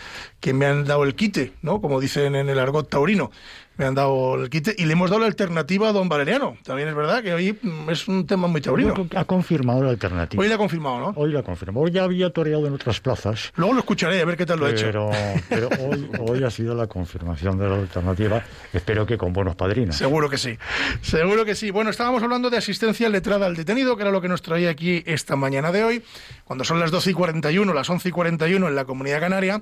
me 0.53 0.65
han 0.65 0.85
dado 0.85 1.03
el 1.03 1.15
quite, 1.15 1.53
¿no? 1.61 1.81
Como 1.81 1.99
dicen 1.99 2.35
en 2.35 2.49
el 2.49 2.59
argot 2.59 2.89
taurino 2.89 3.31
me 3.77 3.85
han 3.85 3.95
dado 3.95 4.35
el 4.35 4.49
quite 4.49 4.75
y 4.77 4.85
le 4.85 4.93
hemos 4.93 5.09
dado 5.09 5.21
la 5.21 5.27
alternativa 5.27 5.89
a 5.89 5.91
don 5.91 6.09
Valeriano. 6.09 6.57
También 6.63 6.87
es 6.89 6.95
verdad 6.95 7.23
que 7.23 7.33
hoy 7.33 7.57
mm, 7.61 7.89
es 7.89 8.07
un 8.07 8.25
tema 8.27 8.47
muy 8.47 8.61
taurino. 8.61 8.93
Ha 9.15 9.25
confirmado 9.25 9.83
la 9.83 9.89
alternativa. 9.89 10.41
Hoy 10.41 10.47
la 10.47 10.55
ha 10.55 10.57
confirmado, 10.57 10.99
¿no? 10.99 11.13
Hoy 11.15 11.31
la 11.31 11.39
ha 11.39 11.43
confirmado. 11.43 11.85
Hoy 11.85 11.91
ya 11.91 12.03
había 12.03 12.29
toreado 12.29 12.67
en 12.67 12.73
otras 12.73 12.99
plazas. 12.99 13.51
Luego 13.55 13.73
lo 13.73 13.79
escucharé 13.79 14.21
a 14.21 14.25
ver 14.25 14.37
qué 14.37 14.45
tal 14.45 14.59
lo 14.59 14.67
ha 14.67 14.71
hecho. 14.71 14.85
Pero 15.49 15.69
hoy, 15.79 16.09
hoy 16.19 16.43
ha 16.43 16.49
sido 16.49 16.75
la 16.75 16.87
confirmación 16.87 17.57
de 17.57 17.67
la 17.67 17.75
alternativa. 17.75 18.43
Espero 18.71 19.05
que 19.05 19.17
con 19.17 19.33
buenos 19.33 19.55
padrinos. 19.55 19.95
Seguro 19.95 20.29
que 20.29 20.37
sí. 20.37 20.57
Seguro 21.01 21.45
que 21.45 21.55
sí. 21.55 21.71
Bueno, 21.71 21.89
estábamos 21.89 22.21
hablando 22.23 22.49
de 22.49 22.57
asistencia 22.57 23.09
letrada 23.09 23.45
al 23.45 23.55
detenido, 23.55 23.95
que 23.95 24.03
era 24.03 24.11
lo 24.11 24.21
que 24.21 24.27
nos 24.27 24.41
traía 24.41 24.69
aquí 24.69 25.03
esta 25.05 25.35
mañana 25.35 25.71
de 25.71 25.83
hoy, 25.83 26.03
cuando 26.43 26.63
son 26.63 26.79
las 26.79 26.91
12 26.91 27.11
y 27.11 27.13
41, 27.13 27.73
las 27.73 27.89
11 27.89 28.09
y 28.09 28.11
41 28.11 28.67
en 28.67 28.75
la 28.75 28.85
Comunidad 28.85 29.19
Canaria. 29.19 29.61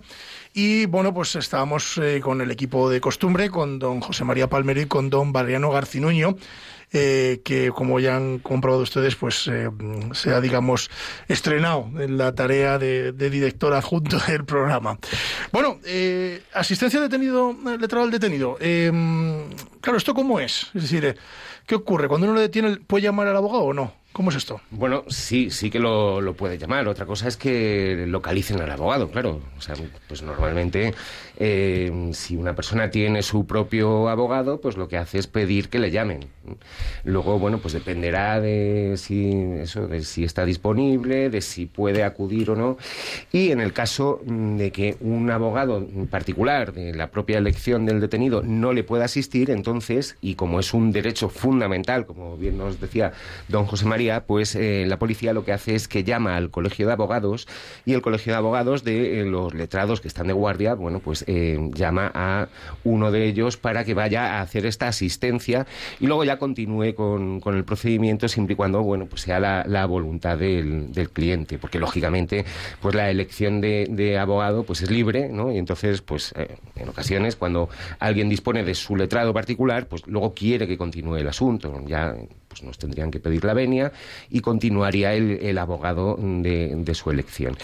Y 0.54 0.86
bueno, 0.88 1.14
pues 1.14 1.36
estábamos 1.36 1.98
eh, 1.98 2.20
con 2.22 2.42
el 2.42 2.52
equipo 2.52 2.90
de 2.90 3.00
costumbre, 3.00 3.50
con 3.50 3.80
don 3.80 4.01
José 4.02 4.24
María 4.24 4.50
Palmeri 4.50 4.82
y 4.82 4.86
con 4.86 5.10
don 5.10 5.32
Barriano 5.32 5.72
Garcinuño. 5.72 6.36
Eh, 6.94 7.40
que 7.46 7.70
como 7.70 8.02
ya 8.02 8.18
han 8.18 8.40
comprobado 8.40 8.84
ustedes, 8.84 9.16
pues 9.16 9.48
eh, 9.48 9.70
se 10.12 10.34
ha, 10.34 10.42
digamos, 10.42 10.92
estrenado 11.30 11.90
en 11.98 12.18
la 12.18 12.36
tarea 12.36 12.78
de, 12.78 13.14
director 13.14 13.74
adjunto 13.74 14.20
del 14.28 14.44
programa. 14.44 14.98
Bueno, 15.54 15.80
asistencia 16.54 17.00
detenido, 17.00 17.56
letrado 17.80 18.04
al 18.04 18.12
detenido. 18.12 18.58
claro, 19.80 19.98
¿esto 19.98 20.14
cómo 20.14 20.42
es? 20.42 20.70
Es 20.74 20.82
decir, 20.82 21.16
¿qué 21.66 21.76
ocurre? 21.76 22.10
Cuando 22.10 22.28
uno 22.28 22.36
le 22.36 22.42
detiene, 22.42 22.76
¿puede 22.76 23.04
llamar 23.04 23.28
al 23.28 23.38
abogado 23.38 23.64
o 23.64 23.74
no? 23.74 24.01
¿Cómo 24.12 24.30
es 24.30 24.36
esto? 24.36 24.60
Bueno, 24.72 25.06
sí, 25.08 25.52
sí 25.52 25.70
que 25.70 25.80
lo, 25.80 26.20
lo, 26.20 26.34
puede 26.34 26.58
llamar. 26.58 26.86
Otra 26.90 27.06
cosa 27.06 27.30
es 27.30 27.38
que 27.38 28.04
localicen 28.08 28.60
al 28.60 28.70
abogado, 28.70 29.10
claro. 29.10 29.40
O 29.58 29.62
sea, 29.62 29.74
pues 30.10 30.22
normalmente 30.22 30.94
eh, 31.38 32.10
si 32.12 32.36
una 32.36 32.54
persona 32.54 32.92
tiene 32.92 33.24
su 33.24 33.48
propio 33.48 34.10
abogado, 34.10 34.60
pues 34.60 34.76
lo 34.76 34.90
que 34.90 34.98
hace 34.98 35.18
es 35.18 35.28
pedir 35.28 35.70
que 35.70 35.80
le 35.80 35.92
llamen. 35.92 36.26
Luego, 37.06 37.40
bueno, 37.40 37.60
pues 37.60 37.74
dependerá 37.74 38.42
de 38.42 38.96
si 38.98 39.32
eso, 39.62 39.88
de 39.88 40.04
si 40.04 40.26
está 40.26 40.44
disponible, 40.44 41.30
de 41.30 41.40
si 41.40 41.66
puede 41.66 42.04
acudir 42.04 42.50
o 42.52 42.58
no. 42.58 42.78
Y 43.32 43.52
en 43.52 43.62
el 43.62 43.72
caso 43.72 44.20
de 44.26 44.72
que 44.72 44.98
un 45.00 45.32
abogado 45.32 45.88
particular 46.10 46.74
de 46.74 46.94
la 46.94 47.12
propia 47.12 47.38
elección 47.38 47.86
del 47.86 48.02
detenido 48.02 48.44
no 48.44 48.74
le 48.74 48.84
pueda 48.84 49.06
asistir, 49.06 49.52
entonces, 49.52 50.18
y 50.20 50.36
como 50.36 50.60
es 50.60 50.74
un 50.74 50.92
derecho 50.92 51.30
fundamental, 51.30 52.06
como 52.06 52.36
bien 52.36 52.58
nos 52.58 52.82
decía 52.82 53.14
don 53.48 53.66
José 53.66 53.86
María 53.86 54.01
pues 54.26 54.56
eh, 54.56 54.86
la 54.88 54.98
policía 54.98 55.34
lo 55.34 55.46
que 55.46 55.52
hace 55.52 55.76
es 55.76 55.88
que 55.88 56.04
llama 56.04 56.36
al 56.36 56.50
colegio 56.50 56.88
de 56.88 56.94
abogados 56.94 57.48
y 57.86 57.94
el 57.94 58.02
colegio 58.02 58.34
de 58.34 58.38
abogados 58.38 58.84
de 58.84 59.22
eh, 59.22 59.26
los 59.26 59.54
letrados 59.54 60.02
que 60.02 60.08
están 60.08 60.28
de 60.28 60.34
guardia, 60.34 60.74
bueno, 60.74 61.00
pues 61.00 61.24
eh, 61.28 61.60
llama 61.74 62.12
a 62.14 62.48
uno 62.84 63.12
de 63.12 63.26
ellos 63.26 63.58
para 63.58 63.84
que 63.84 63.94
vaya 63.94 64.38
a 64.38 64.42
hacer 64.42 64.66
esta 64.66 64.88
asistencia 64.88 65.68
y 66.00 66.08
luego 66.08 66.24
ya 66.24 66.38
continúe 66.38 66.94
con, 66.96 67.42
el 67.46 67.64
procedimiento 67.64 68.28
siempre 68.28 68.54
y 68.54 68.56
cuando, 68.56 68.82
bueno, 68.82 69.06
pues 69.06 69.22
sea 69.22 69.40
la, 69.40 69.86
voluntad 69.86 70.38
del, 70.38 71.10
cliente, 71.12 71.58
porque 71.58 71.80
lógicamente, 71.80 72.46
pues 72.82 72.96
la 72.96 73.10
elección 73.10 73.62
de, 73.62 74.18
abogado 74.18 74.64
pues 74.64 74.82
es 74.82 74.92
libre, 74.92 75.30
¿no? 75.30 75.52
Y 75.52 75.58
entonces, 75.58 76.02
pues 76.02 76.34
en 76.76 76.90
ocasiones 76.90 77.36
cuando 77.36 77.70
alguien 78.00 78.30
dispone 78.30 78.64
de 78.64 78.76
su 78.76 78.96
letrado 78.96 79.34
particular, 79.34 79.88
pues 79.88 80.06
luego 80.08 80.34
quiere 80.34 80.68
que 80.68 80.78
continúe 80.78 81.18
el 81.18 81.28
asunto, 81.28 81.84
ya 81.88 82.16
pues 82.52 82.64
nos 82.64 82.78
tendrían 82.78 83.12
que 83.12 83.22
pedir 83.22 83.46
la 83.46 83.54
venia 83.54 83.94
y 84.30 84.42
continuaría 84.42 85.14
el, 85.14 85.58
abogado 85.58 86.18
de, 86.20 86.92
su 86.94 87.10
elección. 87.10 87.58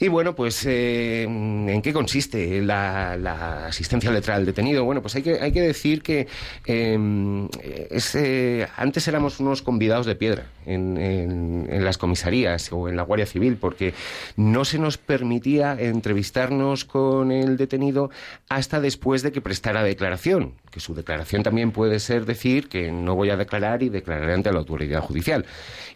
Y 0.00 0.08
bueno, 0.08 0.34
pues 0.34 0.64
eh, 0.64 1.24
¿en 1.24 1.82
qué 1.82 1.92
consiste 1.92 2.62
la, 2.62 3.66
asistencia 3.66 4.10
letrada 4.10 4.38
al 4.38 4.46
detenido? 4.46 4.84
Bueno, 4.84 5.02
pues 5.02 5.14
hay 5.16 5.22
que, 5.22 5.38
hay 5.38 5.52
que 5.52 5.60
decir 5.60 6.02
que 6.02 6.26
em, 6.64 7.46
eh, 7.60 8.66
antes 8.76 9.06
éramos 9.06 9.38
unos 9.38 9.60
convidados 9.60 10.06
de 10.06 10.14
piedra 10.14 10.46
en, 10.64 10.96
en, 10.96 11.84
las 11.84 11.98
comisarías 11.98 12.72
o 12.72 12.88
en 12.88 12.96
la 12.96 13.02
Guardia 13.02 13.26
Civil 13.26 13.58
porque 13.60 13.92
no 14.36 14.64
se 14.64 14.78
nos 14.78 14.96
permitía 14.96 15.76
entrevistarnos 15.78 16.86
con 16.86 17.32
el 17.32 17.58
detenido 17.58 18.10
hasta 18.48 18.80
después 18.80 19.22
de 19.22 19.32
que 19.32 19.42
prestara 19.42 19.82
declaración, 19.82 20.54
que 20.70 20.80
su 20.80 20.94
declaración 20.94 21.42
también 21.42 21.70
puede 21.72 22.00
ser 22.00 22.24
decir 22.24 22.70
que 22.70 22.90
no 22.90 23.14
voy 23.14 23.28
a 23.28 23.36
declarar 23.36 23.82
y 23.82 23.90
declararé 24.22 24.34
ante 24.34 24.52
la 24.52 24.58
autoridad 24.58 25.02
judicial. 25.02 25.44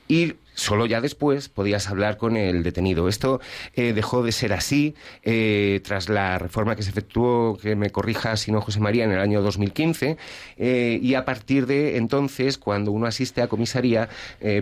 Y 0.09 0.35
Solo 0.57 0.87
ya 0.87 1.03
después 1.03 1.51
podías 1.51 1.89
hablar 1.91 2.17
con 2.17 2.35
el 2.35 2.63
detenido. 2.63 3.09
Esto 3.09 3.41
eh, 3.75 3.93
dejó 3.93 4.23
de 4.23 4.33
ser 4.33 4.55
así 4.55 4.95
eh, 5.23 5.81
tras 5.85 6.09
la 6.09 6.39
reforma 6.39 6.75
que 6.75 6.83
se 6.83 6.89
efectuó, 6.89 7.59
que 7.59 7.77
me 7.77 7.91
corrija 7.91 8.39
si 8.39 8.53
no 8.53 8.63
José 8.63 8.81
María, 8.81 9.05
en 9.05 9.13
el 9.13 9.21
año 9.21 9.43
2015. 9.43 10.17
Eh, 10.57 10.99
y 11.03 11.13
a 11.13 11.27
partir 11.27 11.67
de 11.67 11.99
entonces, 11.99 12.57
cuando 12.57 12.91
uno 12.91 13.07
asiste 13.07 13.43
a 13.43 13.49
comisaría, 13.49 14.09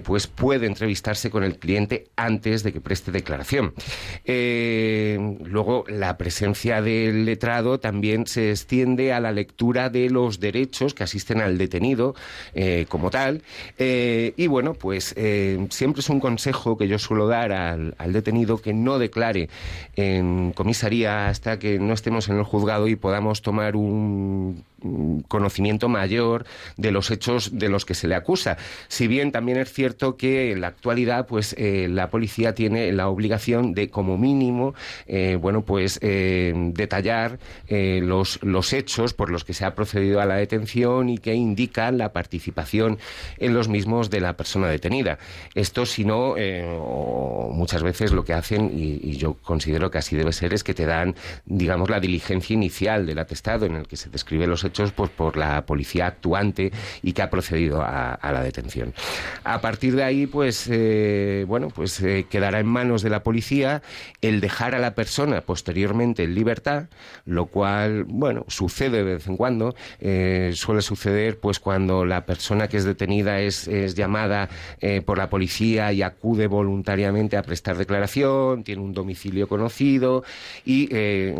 pues 0.02 0.26
puede 0.26 0.66
entrevistarse 0.66 1.30
con 1.30 1.44
el 1.44 1.58
cliente 1.58 2.08
antes 2.16 2.64
de 2.64 2.72
que 2.72 2.80
preste 2.80 3.12
declaración. 3.12 3.72
luego, 4.26 5.84
la 5.86 6.16
presencia 6.16 6.82
del 6.82 7.24
letrado 7.24 7.78
también 7.78 8.26
se 8.26 8.50
extiende 8.50 9.12
a 9.12 9.20
la 9.20 9.30
lectura 9.30 9.90
de 9.90 10.10
los 10.10 10.40
derechos 10.40 10.92
que 10.92 11.04
asisten 11.04 11.40
al 11.40 11.56
detenido 11.56 12.14
como 12.88 13.10
tal. 13.10 13.42
y 13.78 14.46
bueno, 14.48 14.74
pues 14.74 15.14
siempre 15.84 16.00
es 16.00 16.08
un 16.08 16.18
consejo 16.18 16.78
que 16.78 16.88
yo 16.88 16.98
suelo 16.98 17.26
dar 17.26 17.52
al, 17.52 17.94
detenido 18.08 18.56
que 18.56 18.72
no 18.72 18.98
declare 18.98 19.50
en 19.96 20.52
comisaría 20.52 21.28
hasta 21.28 21.58
que 21.58 21.78
no 21.78 21.92
estemos 21.92 22.30
en 22.30 22.38
el 22.38 22.44
juzgado 22.44 22.88
y 22.88 22.96
podamos 22.96 23.42
tomar 23.42 23.76
un 23.76 24.64
conocimiento 25.28 25.88
mayor 25.88 26.44
de 26.76 26.90
los 26.90 27.10
hechos 27.10 27.58
de 27.58 27.68
los 27.68 27.84
que 27.84 27.94
se 27.94 28.08
le 28.08 28.14
acusa. 28.14 28.56
Si 28.88 29.06
bien 29.06 29.32
también 29.32 29.58
es 29.58 29.72
cierto 29.72 30.16
que 30.16 30.52
en 30.52 30.60
la 30.60 30.68
actualidad, 30.68 31.26
pues 31.26 31.54
eh, 31.58 31.88
la 31.90 32.10
policía 32.10 32.54
tiene 32.54 32.92
la 32.92 33.08
obligación 33.08 33.74
de, 33.74 33.88
como 33.88 34.18
mínimo, 34.18 34.74
eh, 35.06 35.36
bueno, 35.40 35.62
pues 35.62 35.98
eh, 36.02 36.52
detallar 36.72 37.38
los, 37.68 38.42
los 38.42 38.72
hechos 38.72 39.14
por 39.14 39.30
los 39.30 39.44
que 39.44 39.54
se 39.54 39.64
ha 39.64 39.74
procedido 39.74 40.20
a 40.20 40.26
la 40.26 40.36
detención 40.36 41.08
y 41.08 41.18
que 41.18 41.34
indican 41.34 41.98
la 41.98 42.12
participación 42.12 42.98
en 43.38 43.54
los 43.54 43.68
mismos 43.68 44.10
de 44.10 44.20
la 44.20 44.36
persona 44.36 44.68
detenida. 44.68 45.18
Esto, 45.54 45.86
si 45.86 46.04
no, 46.04 46.34
muchas 47.50 47.82
veces 47.82 48.12
lo 48.12 48.24
que 48.24 48.32
hacen, 48.32 48.70
y, 48.74 49.00
y 49.02 49.16
yo 49.16 49.34
considero 49.42 49.90
que 49.90 49.98
así 49.98 50.16
debe 50.16 50.32
ser, 50.32 50.54
es 50.54 50.62
que 50.64 50.74
te 50.74 50.86
dan, 50.86 51.14
digamos, 51.46 51.90
la 51.90 52.00
diligencia 52.00 52.54
inicial 52.54 53.06
del 53.06 53.18
atestado 53.18 53.66
en 53.66 53.76
el 53.76 53.86
que 53.86 53.96
se 53.96 54.10
describen 54.10 54.50
los 54.50 54.64
hechos 54.64 54.73
pues, 54.92 55.10
por 55.10 55.36
la 55.36 55.66
policía 55.66 56.06
actuante 56.06 56.72
y 57.02 57.12
que 57.12 57.22
ha 57.22 57.30
procedido 57.30 57.82
a, 57.82 58.18
la 58.22 58.42
detención. 58.42 58.92
A 59.44 59.60
partir 59.60 59.94
de 59.94 60.02
ahí, 60.02 60.26
pues, 60.26 60.68
eh, 60.70 61.44
bueno, 61.46 61.68
pues 61.68 62.00
eh, 62.00 62.26
quedará 62.28 62.60
en 62.60 62.66
manos 62.66 63.02
de 63.02 63.10
la 63.10 63.22
policía 63.22 63.82
el 64.20 64.40
dejar 64.40 64.74
a 64.74 64.78
la 64.78 64.94
persona 64.94 65.40
posteriormente 65.42 66.24
en 66.24 66.34
libertad, 66.34 66.86
lo 67.24 67.46
cual, 67.46 68.04
bueno, 68.04 68.44
sucede 68.48 69.04
de 69.04 69.14
vez 69.14 69.26
en 69.26 69.36
cuando. 69.36 69.74
Eh, 70.00 70.52
suele 70.54 70.82
suceder, 70.82 71.38
pues, 71.38 71.58
cuando 71.58 72.04
la 72.04 72.26
persona 72.26 72.68
que 72.68 72.76
es 72.76 72.84
detenida 72.84 73.40
es, 73.40 73.68
es 73.68 73.94
llamada 73.94 74.48
por 75.06 75.18
la 75.18 75.30
policía 75.30 75.92
y 75.92 76.02
acude 76.02 76.46
voluntariamente 76.46 77.36
a 77.36 77.42
prestar 77.42 77.76
declaración, 77.76 78.64
tiene 78.64 78.82
un 78.82 78.92
domicilio 78.92 79.48
conocido 79.48 80.24
y 80.64 80.88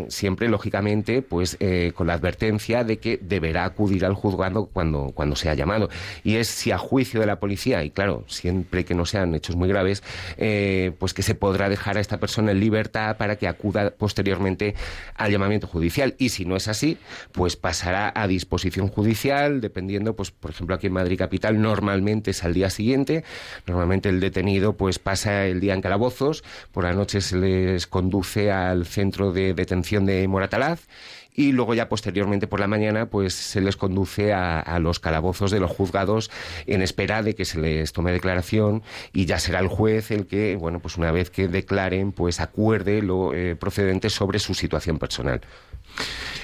siempre, 0.09 0.49
lógicamente, 0.49 1.21
pues, 1.21 1.57
con 1.93 2.07
la 2.07 2.13
advertencia 2.13 2.83
de 2.83 2.97
que 2.97 3.17
deberá 3.27 3.65
acudir 3.65 4.05
al 4.05 4.13
juzgado 4.13 4.67
cuando, 4.67 5.11
cuando 5.13 5.35
sea 5.35 5.53
llamado. 5.53 5.89
Y 6.23 6.35
es 6.35 6.47
si 6.47 6.71
a 6.71 6.77
juicio 6.77 7.19
de 7.19 7.25
la 7.25 7.39
policía, 7.39 7.83
y 7.83 7.91
claro, 7.91 8.23
siempre 8.27 8.85
que 8.85 8.93
no 8.93 9.05
sean 9.05 9.35
hechos 9.35 9.55
muy 9.55 9.69
graves, 9.69 10.03
eh, 10.37 10.93
pues 10.99 11.13
que 11.13 11.23
se 11.23 11.35
podrá 11.35 11.69
dejar 11.69 11.97
a 11.97 12.01
esta 12.01 12.19
persona 12.19 12.51
en 12.51 12.59
libertad 12.59 13.17
para 13.17 13.35
que 13.37 13.47
acuda 13.47 13.91
posteriormente 13.91 14.75
al 15.15 15.31
llamamiento 15.31 15.67
judicial. 15.67 16.15
Y 16.17 16.29
si 16.29 16.45
no 16.45 16.55
es 16.55 16.67
así, 16.67 16.97
pues 17.31 17.55
pasará 17.55 18.11
a 18.15 18.27
disposición 18.27 18.87
judicial, 18.87 19.61
dependiendo, 19.61 20.15
pues 20.15 20.31
por 20.31 20.51
ejemplo 20.51 20.75
aquí 20.75 20.87
en 20.87 20.93
Madrid 20.93 21.17
Capital 21.17 21.61
normalmente 21.61 22.31
es 22.31 22.43
al 22.43 22.53
día 22.53 22.69
siguiente, 22.69 23.23
normalmente 23.65 24.09
el 24.09 24.19
detenido 24.19 24.73
pues 24.73 24.99
pasa 24.99 25.45
el 25.45 25.59
día 25.59 25.73
en 25.73 25.81
calabozos, 25.81 26.43
por 26.71 26.83
la 26.83 26.93
noche 26.93 27.21
se 27.21 27.37
les 27.37 27.87
conduce 27.87 28.51
al 28.51 28.85
centro 28.85 29.31
de 29.31 29.53
detención 29.53 30.05
de 30.05 30.27
Moratalaz 30.27 30.87
y 31.35 31.51
luego 31.51 31.73
ya 31.73 31.89
posteriormente 31.89 32.47
por 32.47 32.59
la 32.59 32.67
mañana 32.67 33.07
pues 33.07 33.33
se 33.33 33.61
les 33.61 33.75
conduce 33.75 34.33
a, 34.33 34.79
los 34.79 34.99
calabozos 34.99 35.51
de 35.51 35.59
los 35.59 35.71
juzgados 35.71 36.31
en 36.65 36.81
espera 36.81 37.23
de 37.23 37.35
que 37.35 37.45
se 37.45 37.59
les 37.59 37.93
tome 37.93 38.11
declaración 38.11 38.83
y 39.13 39.25
ya 39.25 39.39
será 39.39 39.59
el 39.59 39.67
juez 39.67 40.11
el 40.11 40.27
que 40.27 40.55
bueno 40.55 40.79
pues 40.79 40.97
una 40.97 41.11
vez 41.11 41.29
que 41.29 41.47
declaren 41.47 42.11
pues 42.11 42.39
acuerde 42.39 43.01
lo 43.01 43.33
eh, 43.33 43.55
procedente 43.55 44.09
sobre 44.09 44.39
su 44.39 44.53
situación 44.53 44.99
personal. 44.99 45.41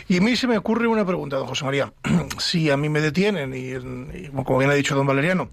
Y 0.07 0.17
a 0.17 0.21
mí 0.21 0.35
se 0.35 0.47
me 0.47 0.57
ocurre 0.57 0.87
una 0.87 1.05
pregunta, 1.05 1.37
don 1.37 1.47
José 1.47 1.65
María. 1.65 1.93
si 2.37 2.69
a 2.69 2.77
mí 2.77 2.89
me 2.89 3.01
detienen 3.01 3.53
y, 3.53 3.71
y 4.17 4.29
como 4.43 4.59
bien 4.59 4.71
ha 4.71 4.73
dicho 4.73 4.95
don 4.95 5.07
Valeriano, 5.07 5.49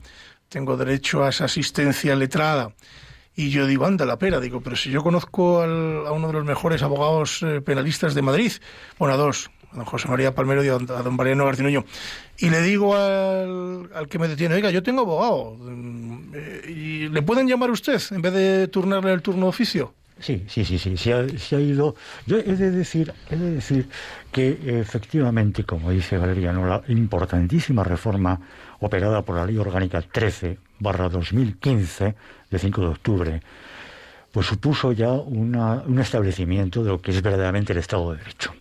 tengo 0.49 0.77
derecho 0.77 1.25
a 1.25 1.31
esa 1.31 1.45
asistencia 1.45 2.15
letrada 2.17 2.73
y 3.39 3.51
yo 3.51 3.69
digo, 3.69 3.87
anda 3.87 4.05
la 4.05 4.19
pera, 4.19 4.41
digo, 4.41 4.61
pero 4.61 4.75
si 4.75 4.91
yo 4.91 5.01
conozco 5.05 5.63
a 5.63 6.11
uno 6.11 6.27
de 6.27 6.33
los 6.33 6.45
mejores 6.45 6.83
abogados 6.83 7.41
eh, 7.45 7.61
penalistas 7.61 8.13
de 8.17 8.21
Madrid, 8.21 8.51
bueno, 8.99 9.15
a 9.15 9.17
dos, 9.17 9.49
a 9.71 9.77
don 9.77 9.85
José 9.85 10.09
María 10.09 10.35
Palmero 10.35 10.65
y 10.65 10.69
a 10.69 10.73
don, 10.73 11.15
Mariano 11.15 11.45
Garcinuño, 11.45 11.85
y 12.37 12.51
le 12.51 12.61
digo 12.63 12.97
al, 12.97 13.91
al, 13.95 14.09
que 14.09 14.19
me 14.19 14.27
detiene, 14.27 14.57
oiga, 14.57 14.73
yo 14.73 14.83
tengo 14.83 15.03
abogado, 15.03 15.57
mm, 15.57 16.33
eh, 16.35 16.63
¿y 16.69 17.09
le 17.11 17.23
pueden 17.23 17.47
llamar 17.47 17.71
a 17.71 17.75
usted 17.75 18.03
en 18.11 18.23
vez 18.23 18.33
de 18.33 18.67
turnarle 18.67 19.13
el 19.13 19.23
turno 19.23 19.43
de 19.43 19.51
oficio? 19.51 19.95
Sí, 20.19 20.45
sí, 20.49 20.65
sí, 20.65 20.81
sí, 20.81 20.97
se 20.97 21.13
ha, 21.13 21.61
ido. 21.61 21.95
Yo 22.27 22.39
he 22.39 22.57
de 22.57 22.73
decir, 22.73 23.15
he 23.31 23.37
de 23.37 23.53
decir 23.53 23.89
que 24.33 24.81
efectivamente, 24.81 25.63
como 25.63 25.93
dice 25.93 26.19
Valeriano, 26.19 26.67
la 26.67 26.83
importantísima 26.89 27.85
reforma 27.85 28.41
operada 28.81 29.23
por 29.23 29.37
la 29.37 29.47
Ley 29.47 29.59
Orgánica 29.59 30.03
13 30.03 30.59
barra 30.79 31.09
2015 31.09 32.15
de 32.51 32.59
5 32.59 32.81
de 32.81 32.87
octubre, 32.87 33.43
pues 34.33 34.47
supuso 34.47 34.93
ya 34.93 35.11
un 35.11 35.99
establecimiento 36.01 36.83
de 36.85 36.91
lo 36.91 37.01
que 37.01 37.11
es 37.11 37.23
verdaderamente 37.23 37.73
el 37.73 37.79
Estado 37.79 38.13
de 38.13 38.19
Derecho. 38.19 38.53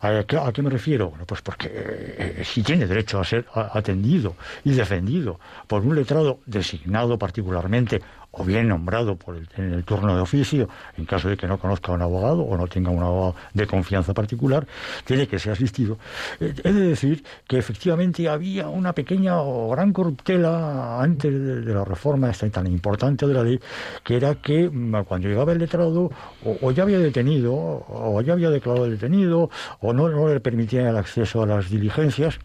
¿A 0.00 0.52
qué, 0.52 0.62
me 0.62 0.68
refiero? 0.68 1.08
Bueno, 1.08 1.24
pues 1.24 1.40
porque 1.40 1.70
eh, 1.72 2.42
si 2.44 2.62
tiene 2.62 2.86
derecho 2.86 3.20
a 3.20 3.24
ser 3.24 3.46
atendido 3.54 4.36
y 4.62 4.72
defendido 4.72 5.40
por 5.66 5.80
un 5.80 5.94
letrado 5.94 6.40
designado 6.44 7.18
particularmente 7.18 8.02
o 8.36 8.44
bien 8.44 8.68
nombrado 8.68 9.16
por 9.16 9.36
el, 9.36 9.48
en 9.56 9.72
el 9.72 9.84
turno 9.84 10.14
de 10.14 10.22
oficio, 10.22 10.68
en 10.96 11.04
caso 11.04 11.28
de 11.28 11.36
que 11.36 11.46
no 11.46 11.58
conozca 11.58 11.92
a 11.92 11.94
un 11.94 12.02
abogado 12.02 12.42
o 12.42 12.56
no 12.56 12.66
tenga 12.66 12.90
un 12.90 13.02
abogado 13.02 13.36
de 13.52 13.66
confianza 13.66 14.12
particular, 14.14 14.66
tiene 15.04 15.26
que 15.26 15.38
ser 15.38 15.52
asistido. 15.52 15.98
Eh, 16.40 16.54
he 16.64 16.72
de 16.72 16.88
decir 16.88 17.24
que 17.46 17.58
efectivamente 17.58 18.28
había 18.28 18.68
una 18.68 18.92
pequeña 18.92 19.40
o 19.40 19.70
gran 19.70 19.92
corruptela 19.92 21.00
antes 21.00 21.32
de, 21.32 21.74
la 21.74 21.84
reforma 21.84 22.30
esta 22.30 22.48
tan 22.50 22.66
importante 22.66 23.26
de 23.26 23.34
la 23.34 23.42
ley, 23.42 23.60
que 24.02 24.16
era 24.16 24.34
que 24.36 24.68
mm, 24.68 25.04
cuando 25.04 25.28
llegaba 25.28 25.52
el 25.52 25.58
letrado 25.58 26.10
o, 26.44 26.70
ya 26.72 26.82
había 26.82 26.98
detenido, 26.98 27.52
o 27.54 28.20
ya 28.22 28.34
había 28.34 28.50
declarado 28.50 28.88
detenido, 28.88 29.50
o 29.80 29.92
no, 29.92 30.08
le 30.28 30.40
permitía 30.40 30.88
el 30.88 30.96
acceso 30.96 31.42
a 31.42 31.46
las 31.46 31.70
diligencias, 31.70 32.38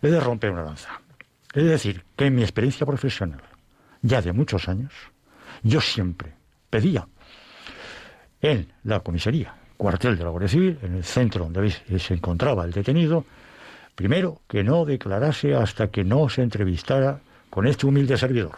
he 0.00 0.08
de 0.08 0.20
romper 0.20 0.50
una 0.50 0.62
lanza. 0.62 1.00
Es 1.54 1.64
decir, 1.64 2.04
que 2.16 2.26
en 2.26 2.34
mi 2.34 2.42
experiencia 2.42 2.86
profesional, 2.86 3.42
ya 4.00 4.22
de 4.22 4.32
muchos 4.32 4.68
años, 4.68 4.92
yo 5.62 5.80
siempre 5.80 6.32
pedía 6.70 7.06
en 8.40 8.72
la 8.84 9.00
comisaría, 9.00 9.54
cuartel 9.76 10.16
de 10.18 10.24
la 10.24 10.30
Guardia 10.30 10.48
Civil, 10.48 10.78
en 10.82 10.96
el 10.96 11.04
centro 11.04 11.44
donde 11.44 11.70
se 11.70 12.14
encontraba 12.14 12.64
el 12.64 12.72
detenido, 12.72 13.24
primero 13.94 14.40
que 14.48 14.64
no 14.64 14.84
declarase 14.84 15.54
hasta 15.54 15.88
que 15.88 16.04
no 16.04 16.28
se 16.28 16.42
entrevistara 16.42 17.20
con 17.50 17.66
este 17.66 17.86
humilde 17.86 18.16
servidor, 18.16 18.56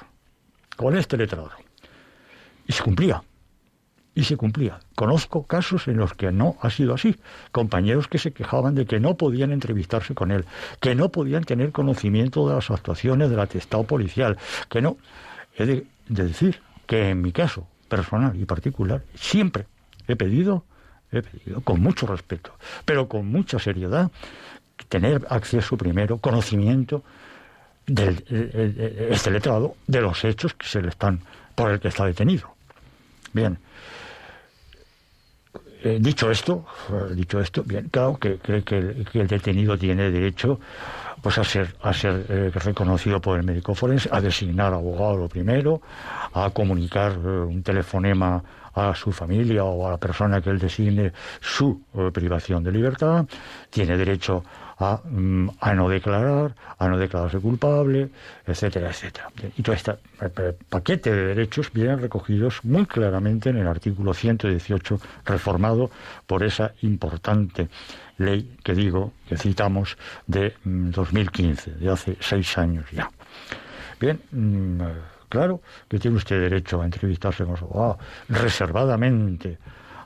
con 0.77 0.97
este 0.97 1.17
letrado. 1.17 1.51
Y 2.67 2.73
se 2.73 2.83
cumplía. 2.83 3.23
Y 4.14 4.23
se 4.23 4.37
cumplía. 4.37 4.79
Conozco 4.95 5.45
casos 5.45 5.88
en 5.88 5.97
los 5.97 6.14
que 6.14 6.31
no 6.31 6.57
ha 6.61 6.71
sido 6.71 6.95
así. 6.95 7.17
Compañeros 7.51 8.07
que 8.07 8.19
se 8.19 8.33
quejaban 8.33 8.77
de 8.77 8.87
que 8.87 9.01
no 9.01 9.17
podían 9.17 9.51
entrevistarse 9.51 10.14
con 10.14 10.31
él, 10.31 10.45
que 10.81 10.95
no 10.95 11.09
podían 11.11 11.43
tener 11.43 11.73
conocimiento 11.73 12.49
de 12.49 12.55
las 12.55 12.71
actuaciones 12.71 13.29
del 13.29 13.40
atestado 13.40 13.83
policial, 13.83 14.38
que 14.71 14.81
no. 14.81 14.97
He 15.59 15.67
de 15.67 15.85
decir 16.09 16.61
que 16.87 17.11
en 17.11 17.23
mi 17.23 17.33
caso 17.33 17.66
personal 17.88 18.38
y 18.38 18.44
particular 18.44 19.03
siempre 19.14 19.66
he 20.09 20.16
pedido, 20.16 20.64
he 21.12 21.23
pedido 21.23 21.61
con 21.61 21.81
mucho 21.81 22.07
respeto, 22.07 22.53
pero 22.85 23.09
con 23.09 23.27
mucha 23.27 23.59
seriedad, 23.59 24.11
tener 24.88 25.27
acceso 25.31 25.77
primero, 25.77 26.18
conocimiento 26.18 27.03
del 27.87 28.25
este 29.11 29.31
letrado 29.31 29.77
de 29.87 30.01
los 30.01 30.25
hechos 30.25 30.55
que 30.55 30.66
se 30.66 30.81
le 30.81 30.88
están 30.88 31.20
por 31.55 31.70
el 31.70 31.81
que 31.81 31.88
está 31.88 32.07
detenido. 32.07 32.55
Bien. 33.33 33.59
Eh, 35.83 35.99
dicho 36.01 36.31
esto, 36.31 36.64
eh, 36.90 37.14
dicho 37.14 37.38
esto, 37.40 37.62
bien, 37.62 37.90
claro 37.90 38.16
que, 38.18 38.38
que, 38.38 38.62
que 38.62 39.20
el 39.20 39.27
detenido 39.29 39.77
tiene 39.77 40.11
derecho 40.11 40.59
pues 41.25 41.39
a 41.39 41.45
ser, 41.45 41.75
a 41.81 41.95
ser 41.95 42.27
eh, 42.29 42.51
reconocido 42.53 43.19
por 43.19 43.39
el 43.39 43.47
médico 43.47 43.75
forense, 43.75 44.11
a 44.13 44.21
designar 44.21 44.75
abogado 44.75 45.17
lo 45.17 45.27
primero, 45.27 45.81
a 46.35 46.51
comunicar 46.51 47.13
eh, 47.13 47.17
un 47.17 47.63
telefonema 47.63 48.45
a 48.75 48.95
su 48.95 49.11
familia 49.11 49.65
o 49.65 49.89
a 49.89 49.93
la 49.93 49.97
persona 49.97 50.43
que 50.43 50.51
él 50.51 50.59
designe 50.59 51.15
su 51.41 51.81
eh, 51.95 52.11
privación 52.13 52.63
de 52.63 52.73
libertad, 52.73 53.25
tiene 53.71 53.97
derecho 53.97 54.45
a, 54.79 55.01
mm, 55.05 55.51
a, 55.61 55.75
no 55.75 55.89
declarar, 55.89 56.55
a 56.79 56.89
no 56.89 56.99
declararse 56.99 57.39
culpable, 57.39 58.11
etcétera, 58.47 58.91
etcétera. 58.91 59.31
Y 59.57 59.63
todo 59.63 59.75
este 59.75 59.95
paquete 60.69 61.13
de 61.13 61.27
derechos 61.27 61.73
vienen 61.73 62.01
recogidos 62.01 62.65
muy 62.65 62.87
claramente 62.87 63.51
en 63.51 63.57
el 63.57 63.67
artículo 63.67 64.15
118 64.15 65.01
reformado 65.25 65.91
por 66.27 66.43
esa 66.43 66.73
importante 66.83 67.69
ley 68.19 68.57
que 68.63 68.75
digo, 68.75 69.13
que 69.29 69.37
citamos, 69.37 69.97
de 70.27 70.55
2015, 70.65 71.71
mm, 71.71 71.79
de 71.79 71.91
hace 71.91 72.17
seis 72.21 72.57
años 72.59 72.85
ya. 72.93 73.11
Bien, 74.01 74.21
mm, 74.31 74.81
claro 75.29 75.61
que 75.89 75.99
tiene 75.99 76.17
usted 76.17 76.41
derecho 76.41 76.81
a 76.81 76.85
entrevistarse 76.85 77.45
con 77.45 77.57
su 77.57 77.65
abogado, 77.65 77.99
reservadamente. 78.29 79.59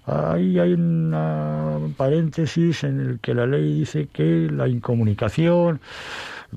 Ahí 0.09 0.59
hay 0.59 0.73
un 0.73 1.95
paréntesis 1.97 2.85
en 2.85 3.01
el 3.01 3.21
que 3.21 3.35
la 3.35 3.47
ley 3.47 3.81
dice 3.81 4.09
que 4.13 4.49
la 4.51 4.67
incomunicación, 4.69 5.81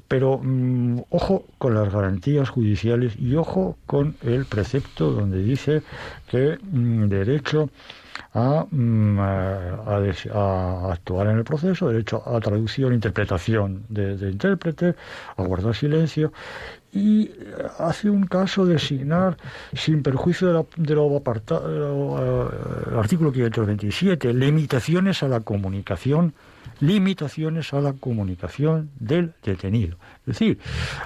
pero 0.08 0.40
mm, 0.42 1.02
ojo 1.10 1.46
con 1.58 1.74
las 1.76 1.92
garantías 1.94 2.50
judiciales 2.50 3.14
y 3.20 3.36
ojo 3.36 3.78
con 3.86 4.16
el 4.22 4.46
precepto 4.46 5.12
donde 5.12 5.44
dice 5.44 5.84
que 6.30 6.58
derecho 6.64 7.70
Mm, 8.34 9.20
a, 9.20 10.92
actuar 10.92 11.28
en 11.28 11.38
el 11.38 11.44
proceso, 11.44 11.90
derecho 11.90 12.24
a 12.26 12.40
traducción, 12.40 12.94
interpretación 12.94 13.86
de, 13.90 14.14
intérprete, 14.30 14.96
a 15.36 15.44
guardar 15.44 15.76
silencio 15.76 16.32
y 16.94 17.32
hace 17.80 18.10
un 18.10 18.26
caso 18.26 18.66
de 18.66 18.74
designar, 18.74 19.38
sin 19.74 20.04
perjuicio 20.04 20.52
de, 20.54 20.66
de 20.78 20.96
lo 20.96 21.16
apartado, 21.16 22.50
el 22.90 22.98
artículo 22.98 23.32
527, 23.32 24.34
limitaciones 24.34 25.24
a 25.24 25.28
la 25.28 25.40
comunicación 25.40 26.34
limitaciones 26.82 27.74
a 27.74 27.80
la 27.80 27.94
comunicación 27.94 28.90
del 29.00 29.34
detenido. 29.44 29.98
Es 30.22 30.40
decir, 30.40 30.60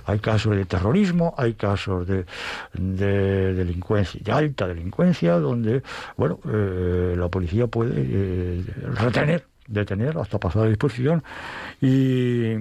hay 0.05 0.19
casos 0.19 0.55
de 0.55 0.65
terrorismo, 0.65 1.35
hay 1.37 1.53
casos 1.53 2.07
de, 2.07 2.25
delincuencia, 2.73 4.19
de 4.23 4.31
alta 4.31 4.67
delincuencia, 4.67 5.33
donde, 5.33 5.83
bueno, 6.17 6.39
eh, 6.51 7.15
la 7.17 7.27
policía 7.29 7.67
puede 7.67 7.93
eh, 7.97 8.63
retener, 8.93 9.45
detener 9.67 10.17
hasta 10.17 10.39
pasar 10.39 10.63
a 10.63 10.69
disposición 10.69 11.23
y 11.81 12.55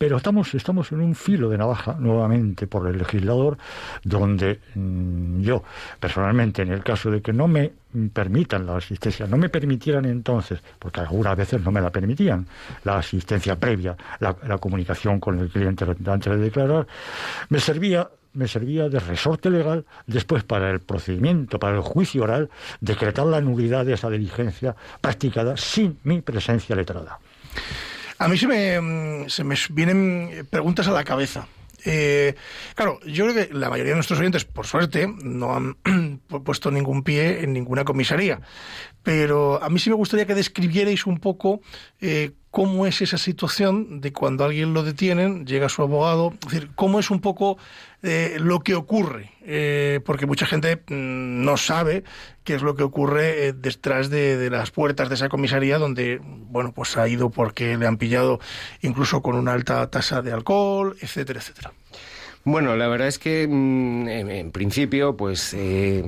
pero 0.00 0.16
estamos, 0.16 0.54
estamos 0.54 0.90
en 0.92 1.02
un 1.02 1.14
filo 1.14 1.50
de 1.50 1.58
navaja 1.58 1.94
nuevamente 1.98 2.66
por 2.66 2.88
el 2.88 2.96
legislador, 2.96 3.58
donde 4.02 4.58
mm, 4.74 5.42
yo, 5.42 5.62
personalmente, 6.00 6.62
en 6.62 6.72
el 6.72 6.82
caso 6.82 7.10
de 7.10 7.20
que 7.20 7.34
no 7.34 7.46
me 7.46 7.70
permitan 8.10 8.64
la 8.64 8.78
asistencia, 8.78 9.26
no 9.26 9.36
me 9.36 9.50
permitieran 9.50 10.06
entonces, 10.06 10.58
porque 10.78 11.00
algunas 11.00 11.36
veces 11.36 11.62
no 11.62 11.70
me 11.70 11.82
la 11.82 11.90
permitían, 11.90 12.46
la 12.84 12.96
asistencia 12.96 13.56
previa, 13.56 13.94
la, 14.20 14.56
comunicación 14.56 15.20
con 15.20 15.38
el 15.38 15.50
cliente 15.50 15.84
antes 15.84 16.32
de 16.32 16.38
declarar, 16.38 16.86
me 17.50 17.60
servía 17.60 18.08
me 18.32 18.48
servía 18.48 18.88
de 18.88 19.00
resorte 19.00 19.50
legal 19.50 19.84
después 20.06 20.44
para 20.44 20.70
el 20.70 20.80
procedimiento, 20.80 21.58
para 21.58 21.76
el 21.76 21.82
juicio 21.82 22.22
oral, 22.22 22.48
decretar 22.80 23.26
la 23.26 23.42
nulidad 23.42 23.84
de 23.84 23.92
esa 23.92 24.08
diligencia 24.08 24.74
practicada 25.02 25.58
sin 25.58 25.98
mi 26.04 26.22
presencia 26.22 26.74
letrada. 26.74 27.18
A 28.20 28.28
mí 28.28 28.36
se 28.36 28.46
me, 28.46 28.78
mm, 28.78 29.30
se 29.30 29.44
me 29.44 29.56
vienen 29.70 30.46
preguntas 30.50 30.86
a 30.86 30.92
la 30.92 31.04
cabeza. 31.04 31.48
Eh, 31.86 32.34
claro, 32.74 33.00
yo 33.06 33.26
creo 33.26 33.48
que 33.48 33.54
la 33.54 33.70
mayoría 33.70 33.92
de 33.92 33.96
nuestros 33.96 34.18
oyentes, 34.18 34.44
por 34.44 34.66
suerte, 34.66 35.08
no 35.22 35.56
han 35.56 35.76
puesto 36.44 36.70
ningún 36.70 37.02
pie 37.02 37.42
en 37.42 37.54
ninguna 37.54 37.84
comisaría. 37.84 38.42
Pero 39.02 39.62
a 39.62 39.68
mí 39.70 39.78
sí 39.78 39.88
me 39.90 39.96
gustaría 39.96 40.26
que 40.26 40.34
describierais 40.34 41.06
un 41.06 41.18
poco 41.18 41.60
eh, 42.00 42.32
cómo 42.50 42.86
es 42.86 43.00
esa 43.00 43.18
situación 43.18 44.00
de 44.00 44.12
cuando 44.12 44.44
alguien 44.44 44.74
lo 44.74 44.82
detienen, 44.82 45.46
llega 45.46 45.68
su 45.68 45.82
abogado, 45.82 46.34
es 46.42 46.52
decir, 46.52 46.70
cómo 46.74 46.98
es 46.98 47.10
un 47.10 47.20
poco 47.20 47.58
eh, 48.02 48.36
lo 48.40 48.60
que 48.60 48.74
ocurre, 48.74 49.30
eh, 49.42 50.00
porque 50.04 50.26
mucha 50.26 50.46
gente 50.46 50.76
mm, 50.76 51.44
no 51.44 51.56
sabe 51.56 52.02
qué 52.42 52.54
es 52.54 52.62
lo 52.62 52.74
que 52.74 52.82
ocurre 52.82 53.46
eh, 53.46 53.52
detrás 53.52 54.10
de, 54.10 54.50
las 54.50 54.72
puertas 54.72 55.08
de 55.08 55.14
esa 55.14 55.28
comisaría 55.28 55.78
donde, 55.78 56.20
bueno, 56.22 56.72
pues 56.72 56.96
ha 56.96 57.06
ido 57.06 57.30
porque 57.30 57.76
le 57.76 57.86
han 57.86 57.98
pillado 57.98 58.40
incluso 58.82 59.22
con 59.22 59.36
una 59.36 59.52
alta 59.52 59.88
tasa 59.88 60.20
de 60.20 60.32
alcohol, 60.32 60.96
etcétera, 61.00 61.38
etcétera. 61.38 61.72
Bueno, 62.42 62.74
la 62.74 62.88
verdad 62.88 63.06
es 63.06 63.18
que 63.18 63.46
mm, 63.46 64.08
en, 64.08 64.30
en 64.30 64.50
principio, 64.50 65.16
pues 65.16 65.54
eh, 65.54 66.02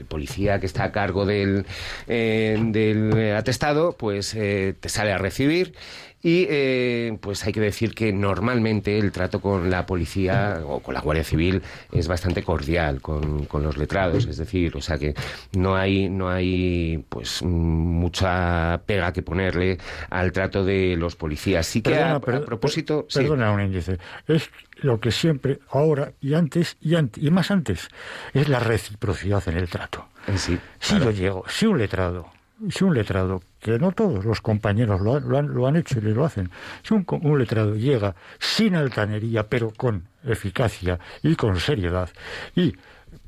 el 0.00 0.06
policía 0.06 0.58
que 0.58 0.66
está 0.66 0.84
a 0.84 0.92
cargo 0.92 1.26
del, 1.26 1.66
eh, 2.08 2.58
del 2.60 3.36
atestado, 3.36 3.92
pues 3.96 4.34
eh, 4.34 4.74
te 4.80 4.88
sale 4.88 5.12
a 5.12 5.18
recibir 5.18 5.74
y 6.22 6.46
eh, 6.50 7.16
pues 7.22 7.46
hay 7.46 7.52
que 7.54 7.60
decir 7.60 7.94
que 7.94 8.12
normalmente 8.12 8.98
el 8.98 9.10
trato 9.10 9.40
con 9.40 9.70
la 9.70 9.86
policía 9.86 10.60
o 10.66 10.80
con 10.80 10.92
la 10.92 11.00
Guardia 11.00 11.24
Civil 11.24 11.62
es 11.92 12.08
bastante 12.08 12.42
cordial 12.42 13.00
con, 13.00 13.46
con 13.46 13.62
los 13.62 13.78
letrados, 13.78 14.26
es 14.26 14.36
decir, 14.36 14.76
o 14.76 14.82
sea 14.82 14.98
que 14.98 15.14
no 15.56 15.76
hay, 15.76 16.10
no 16.10 16.28
hay 16.28 17.02
pues 17.08 17.42
mucha 17.42 18.82
pega 18.84 19.12
que 19.14 19.22
ponerle 19.22 19.78
al 20.10 20.32
trato 20.32 20.62
de 20.64 20.94
los 20.96 21.16
policías. 21.16 21.66
Sí 21.66 21.80
que 21.80 21.90
Perdona, 21.90 22.16
a, 22.16 22.20
propósito... 22.20 23.06
per- 23.06 23.22
Perdona 23.22 23.52
un 23.52 23.62
índice. 23.62 23.96
Es 24.28 24.50
lo 24.82 25.00
que 25.00 25.10
siempre, 25.10 25.60
ahora 25.70 26.12
y 26.20 26.34
antes 26.34 26.76
y, 26.80 26.94
antes, 26.94 27.22
y 27.22 27.30
más 27.30 27.50
antes, 27.50 27.88
es 28.32 28.48
la 28.48 28.60
reciprocidad 28.60 29.42
en 29.48 29.56
el 29.56 29.68
trato. 29.68 30.06
sí, 30.36 30.58
sí, 30.78 30.94
Si 30.94 30.98
yo 30.98 31.10
llego, 31.10 31.44
si 31.48 31.66
un 31.66 31.78
letrado, 31.78 32.30
si 32.68 32.84
un 32.84 32.94
letrado, 32.94 33.42
que 33.58 33.78
no 33.78 33.92
todos 33.92 34.24
los 34.24 34.40
compañeros 34.40 35.00
lo 35.00 35.16
han, 35.16 35.28
lo 35.28 35.38
han, 35.38 35.48
lo 35.48 35.66
han 35.66 35.76
hecho 35.76 35.98
y 35.98 36.02
lo 36.02 36.24
hacen, 36.24 36.50
si 36.82 36.94
un, 36.94 37.06
un 37.08 37.38
letrado 37.38 37.74
llega 37.74 38.14
sin 38.38 38.74
altanería, 38.74 39.48
pero 39.48 39.70
con 39.70 40.08
eficacia 40.24 40.98
y 41.22 41.36
con 41.36 41.58
seriedad, 41.58 42.10
y 42.54 42.74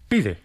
pide 0.09 0.39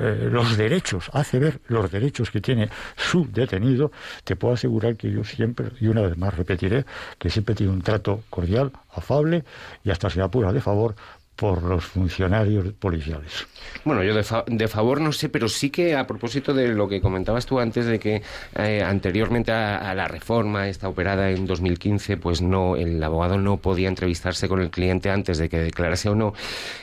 eh, 0.00 0.28
los 0.30 0.56
derechos, 0.56 1.10
hace 1.12 1.38
ver 1.38 1.60
los 1.68 1.90
derechos 1.90 2.30
que 2.30 2.40
tiene 2.40 2.70
su 2.96 3.30
detenido, 3.30 3.92
te 4.24 4.36
puedo 4.36 4.54
asegurar 4.54 4.96
que 4.96 5.10
yo 5.10 5.24
siempre, 5.24 5.68
y 5.80 5.88
una 5.88 6.02
vez 6.02 6.16
más 6.16 6.34
repetiré, 6.34 6.84
que 7.18 7.30
siempre 7.30 7.54
tiene 7.54 7.72
un 7.72 7.82
trato 7.82 8.22
cordial, 8.30 8.72
afable 8.94 9.44
y 9.84 9.90
hasta 9.90 10.10
se 10.10 10.20
apura 10.20 10.52
de 10.52 10.60
favor 10.60 10.94
por 11.36 11.62
los 11.62 11.84
funcionarios 11.84 12.72
policiales. 12.74 13.46
Bueno, 13.84 14.02
yo 14.04 14.14
de, 14.14 14.22
fa- 14.22 14.44
de 14.46 14.68
favor 14.68 15.00
no 15.00 15.12
sé, 15.12 15.28
pero 15.28 15.48
sí 15.48 15.70
que 15.70 15.96
a 15.96 16.06
propósito 16.06 16.52
de 16.54 16.68
lo 16.68 16.88
que 16.88 17.00
comentabas 17.00 17.46
tú 17.46 17.58
antes 17.58 17.86
de 17.86 17.98
que 17.98 18.22
eh, 18.56 18.82
anteriormente 18.82 19.50
a, 19.50 19.92
la 19.94 20.06
reforma 20.08 20.68
esta 20.68 20.88
operada 20.88 21.30
en 21.30 21.46
2015, 21.46 22.16
pues 22.18 22.42
no, 22.42 22.76
el 22.76 23.02
abogado 23.02 23.38
no 23.38 23.56
podía 23.56 23.88
entrevistarse 23.88 24.48
con 24.48 24.60
el 24.60 24.70
cliente 24.70 25.10
antes 25.10 25.38
de 25.38 25.48
que 25.48 25.58
declarase 25.58 26.08
o 26.08 26.14
no. 26.14 26.32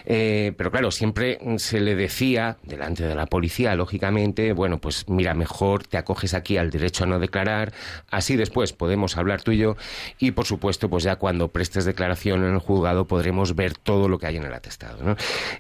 Eh, 0.06 0.54
pero 0.58 0.72
claro, 0.72 0.92
siempre 0.92 1.40
se 1.58 1.80
le 1.80 1.96
decía 1.96 2.58
delante 2.64 3.04
de 3.06 3.16
la 3.16 3.28
policía, 3.28 3.76
lógicamente, 3.76 4.54
bueno, 4.54 4.80
pues 4.80 5.08
mira, 5.08 5.34
mejor 5.34 5.84
te 5.84 5.98
acoges 5.98 6.34
aquí 6.34 6.58
al 6.58 6.70
derecho 6.72 7.04
a 7.04 7.08
no 7.08 7.20
declarar, 7.20 7.72
así 8.10 8.36
después 8.36 8.74
podemos 8.74 9.16
hablar 9.18 9.42
tú 9.42 9.52
y 9.52 9.58
yo 9.58 9.78
y 10.18 10.32
por 10.32 10.46
supuesto, 10.46 10.90
pues 10.90 11.04
ya 11.04 11.16
cuando 11.18 11.48
prestes 11.50 11.86
declaración 11.86 12.44
en 12.44 12.54
el 12.54 12.60
juzgado 12.60 13.06
podremos 13.06 13.56
ver 13.56 13.74
todo 13.78 14.08
lo 14.10 14.18
que 14.20 14.28
hay 14.28 14.38
en 14.38 14.44
el 14.44 14.49
atestado. 14.54 15.04
¿no? 15.04 15.16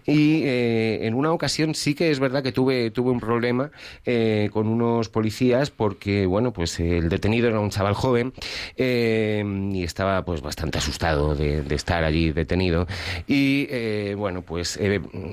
Y 0.05 0.43
eh, 0.43 1.07
en 1.07 1.13
una 1.13 1.31
ocasión 1.31 1.75
sí 1.75 1.95
que 1.95 2.11
es 2.11 2.19
verdad 2.19 2.43
que 2.43 2.51
tuve, 2.51 2.91
tuve 2.91 3.11
un 3.11 3.19
problema 3.19 3.71
eh, 4.05 4.49
con 4.51 4.67
unos 4.67 5.09
policías 5.09 5.71
porque, 5.71 6.25
bueno, 6.25 6.53
pues 6.53 6.79
el 6.79 7.09
detenido 7.09 7.47
era 7.47 7.59
un 7.59 7.69
chaval 7.69 7.93
joven 7.93 8.33
eh, 8.77 9.43
y 9.73 9.83
estaba 9.83 10.23
pues 10.23 10.41
bastante 10.41 10.77
asustado 10.77 11.35
de, 11.35 11.63
estar 11.69 12.03
allí 12.03 12.31
detenido. 12.31 12.87
Y, 13.27 14.13
bueno, 14.15 14.41
pues 14.41 14.79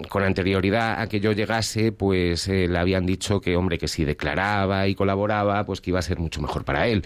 con 0.09 0.23
anterioridad 0.23 1.01
a 1.01 1.09
que 1.09 1.19
yo 1.21 1.33
llegase, 1.33 1.93
pues 1.93 2.47
le 2.49 2.79
habían 2.79 3.07
dicho 3.07 3.41
que, 3.41 3.57
hombre, 3.57 3.79
que 3.79 3.89
si 3.89 4.05
declaraba 4.05 4.87
y 4.87 4.95
colaboraba, 4.95 5.65
pues 5.65 5.81
que 5.81 5.91
iba 5.91 5.99
a 5.99 6.03
ser 6.03 6.19
mucho 6.19 6.41
mejor 6.41 6.65
para 6.65 6.87
él. 6.87 7.05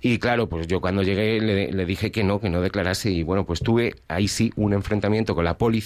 Y 0.00 0.18
claro, 0.18 0.48
pues 0.48 0.66
yo 0.66 0.80
cuando 0.80 1.02
llegué 1.02 1.40
le, 1.40 1.72
le 1.72 1.86
dije 1.86 2.10
que 2.10 2.24
no, 2.24 2.40
que 2.40 2.48
no 2.48 2.60
declarase 2.60 3.10
y, 3.10 3.22
bueno, 3.22 3.44
pues 3.44 3.60
tuve 3.60 3.94
ahí 4.08 4.28
sí 4.28 4.52
un 4.56 4.72
enfrentamiento 4.72 5.34
con 5.34 5.44
la 5.44 5.58
policía 5.58 5.79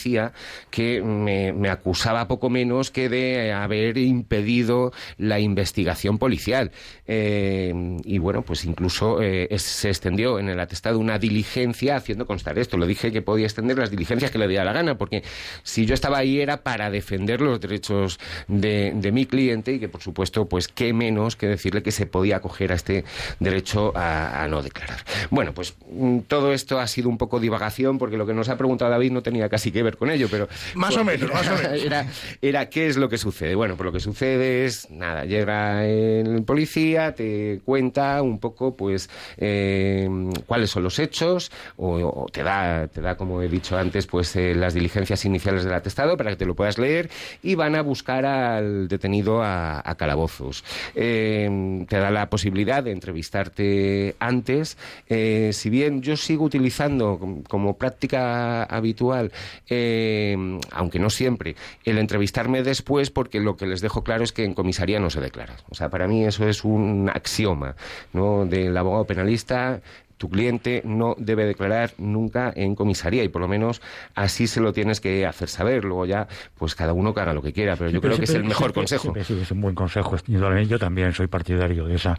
que 0.70 1.02
me, 1.02 1.68
acusaba 1.68 2.28
poco 2.28 2.50
menos 2.50 2.90
que 2.90 3.08
de 3.08 3.52
haber 3.52 3.98
impedido 3.98 4.92
la 5.18 5.40
investigación 5.40 6.18
policial. 6.18 6.70
Eh, 7.06 7.72
y 8.04 8.18
bueno, 8.18 8.42
pues 8.42 8.64
incluso 8.64 9.20
eh, 9.22 9.48
se 9.58 9.88
extendió 9.88 10.38
en 10.38 10.48
el 10.48 10.60
atestado 10.60 10.98
una 10.98 11.18
diligencia 11.18 11.96
haciendo 11.96 12.26
constar 12.26 12.58
esto. 12.58 12.76
Lo 12.76 12.86
dije 12.86 13.12
que 13.12 13.22
podía 13.22 13.46
extender 13.46 13.78
las 13.78 13.90
diligencias 13.90 14.30
que 14.30 14.38
le 14.38 14.48
diera 14.48 14.64
la 14.64 14.72
gana, 14.72 14.98
porque 14.98 15.22
si 15.62 15.86
yo 15.86 15.94
estaba 15.94 16.18
ahí 16.18 16.40
era 16.40 16.62
para 16.62 16.90
defender 16.90 17.40
los 17.40 17.60
derechos 17.60 18.18
de, 18.48 18.92
de 18.94 19.12
mi 19.12 19.26
cliente 19.26 19.72
y 19.72 19.78
que 19.78 19.88
por 19.88 20.02
supuesto, 20.02 20.46
pues 20.46 20.68
qué 20.68 20.92
menos 20.92 21.36
que 21.36 21.46
decirle 21.46 21.82
que 21.82 21.92
se 21.92 22.06
podía 22.06 22.36
acoger 22.36 22.72
a 22.72 22.74
este 22.74 23.04
derecho 23.38 23.96
a, 23.96 24.42
a 24.42 24.48
no 24.48 24.62
declarar. 24.62 24.98
Bueno, 25.30 25.52
pues 25.54 25.76
mm, 25.90 26.20
todo 26.26 26.52
esto 26.52 26.80
ha 26.80 26.86
sido 26.86 27.08
un 27.08 27.18
poco 27.18 27.38
divagación, 27.38 27.98
porque 27.98 28.16
lo 28.16 28.26
que 28.26 28.34
nos 28.34 28.48
ha 28.48 28.56
preguntado 28.56 28.90
David 28.90 29.12
no 29.12 29.22
tenía 29.22 29.48
casi 29.48 29.70
que 29.70 29.82
ver 29.84 29.96
con 29.96 30.10
ello, 30.10 30.28
pero... 30.30 30.48
Más 30.74 30.96
o 30.96 31.04
menos, 31.04 31.30
más 31.32 31.48
o 31.48 31.54
menos. 31.54 31.84
Era, 31.84 32.06
era 32.40 32.68
qué 32.70 32.86
es 32.86 32.96
lo 32.96 33.08
que 33.08 33.18
sucede. 33.18 33.54
Bueno, 33.54 33.76
pues 33.76 33.84
lo 33.84 33.92
que 33.92 34.00
sucede 34.00 34.64
es, 34.64 34.90
nada, 34.90 35.24
llega 35.24 35.84
el 35.84 36.42
policía, 36.44 37.14
te 37.14 37.60
cuenta 37.64 38.22
un 38.22 38.38
poco, 38.38 38.76
pues, 38.76 39.10
eh, 39.36 40.08
cuáles 40.46 40.70
son 40.70 40.82
los 40.82 40.98
hechos, 40.98 41.50
o, 41.76 41.96
o 41.96 42.26
te 42.32 42.42
da, 42.42 42.86
te 42.88 43.00
da, 43.00 43.16
como 43.16 43.42
he 43.42 43.48
dicho 43.48 43.76
antes, 43.76 44.06
pues 44.06 44.34
eh, 44.36 44.54
las 44.54 44.74
diligencias 44.74 45.24
iniciales 45.24 45.64
del 45.64 45.74
atestado 45.74 46.16
para 46.16 46.30
que 46.30 46.36
te 46.36 46.46
lo 46.46 46.54
puedas 46.54 46.78
leer 46.78 47.10
y 47.42 47.54
van 47.54 47.74
a 47.74 47.82
buscar 47.82 48.24
al 48.24 48.88
detenido 48.88 49.42
a, 49.42 49.82
a 49.84 49.94
calabozos. 49.96 50.64
Eh, 50.94 51.84
te 51.88 51.98
da 51.98 52.10
la 52.10 52.30
posibilidad 52.30 52.82
de 52.82 52.92
entrevistarte 52.92 54.16
antes. 54.18 54.76
Si 55.08 55.70
bien 55.70 56.02
yo 56.02 56.16
sigo 56.16 56.44
utilizando 56.44 57.20
como 57.48 57.76
práctica 57.76 58.64
habitual, 58.64 59.32
eh, 59.74 60.58
aunque 60.70 60.98
no 60.98 61.10
siempre, 61.10 61.56
el 61.84 61.98
entrevistarme 61.98 62.62
después, 62.62 63.10
porque 63.10 63.40
lo 63.40 63.56
que 63.56 63.66
les 63.66 63.80
dejo 63.80 64.04
claro 64.04 64.24
es 64.24 64.32
que 64.32 64.44
en 64.44 64.54
comisaría 64.54 65.00
no 65.00 65.10
se 65.10 65.20
declara. 65.20 65.56
O 65.70 65.74
sea, 65.74 65.88
para 65.88 66.06
mí 66.06 66.24
eso 66.24 66.46
es 66.48 66.64
un 66.64 67.10
axioma 67.12 67.76
¿no? 68.12 68.46
del 68.46 68.76
abogado 68.76 69.04
penalista. 69.06 69.80
Tu 70.16 70.28
cliente 70.30 70.82
no 70.84 71.14
debe 71.18 71.44
declarar 71.44 71.92
nunca 71.98 72.52
en 72.54 72.74
comisaría 72.74 73.24
y 73.24 73.28
por 73.28 73.42
lo 73.42 73.48
menos 73.48 73.82
así 74.14 74.46
se 74.46 74.60
lo 74.60 74.72
tienes 74.72 75.00
que 75.00 75.26
hacer 75.26 75.48
saber. 75.48 75.84
Luego 75.84 76.06
ya, 76.06 76.28
pues 76.56 76.74
cada 76.74 76.92
uno 76.92 77.12
que 77.12 77.20
haga 77.20 77.32
lo 77.34 77.42
que 77.42 77.52
quiera, 77.52 77.76
pero 77.76 77.90
yo 77.90 78.00
creo 78.00 78.16
que 78.16 78.24
es 78.24 78.34
el 78.34 78.44
mejor 78.44 78.72
siempre- 78.72 78.80
consejo. 78.82 79.02
siempre 79.02 79.24
sí, 79.24 79.38
es 79.42 79.50
un 79.50 79.60
buen 79.60 79.74
consejo. 79.74 80.16
Yo 80.26 80.78
también 80.78 81.12
soy 81.12 81.26
partidario 81.26 81.86
de 81.86 81.96
esa, 81.96 82.16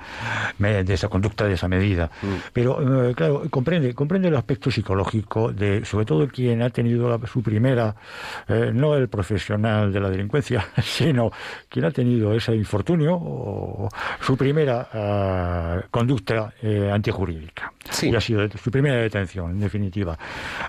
de 0.60 0.94
esa 0.94 1.08
conducta, 1.08 1.46
de 1.46 1.54
esa 1.54 1.68
medida. 1.68 2.10
Mm. 2.22 2.28
Pero, 2.54 3.10
eh, 3.10 3.16
claro, 3.16 3.44
comprende, 3.50 3.94
comprende 3.94 4.28
el 4.28 4.36
aspecto 4.36 4.70
psicológico 4.72 5.52
de, 5.52 5.86
sobre 5.86 6.06
todo, 6.06 6.28
quien 6.28 6.62
ha 6.62 6.70
tenido 6.70 7.10
la- 7.10 7.26
su 7.28 7.42
primera, 7.42 7.96
eh, 8.48 8.72
no 8.74 8.96
el 8.96 9.08
profesional 9.08 9.92
de 9.94 10.00
la 10.00 10.10
delincuencia, 10.10 10.66
sino 10.84 11.32
quien 11.70 11.86
ha 11.86 11.92
tenido 11.92 12.34
ese 12.34 12.56
infortunio 12.56 13.16
o 13.16 13.90
su 14.22 14.36
primera 14.38 14.90
ah, 14.94 15.82
conducta 15.92 16.54
eh, 16.62 16.90
antijurídica. 16.92 17.72
Sí. 17.90 18.10
Y 18.10 18.16
ha 18.16 18.22
sido 18.22 18.48
su 18.50 18.72
primera 18.72 18.98
detención, 18.98 19.52
en 19.52 19.60
definitiva. 19.60 20.18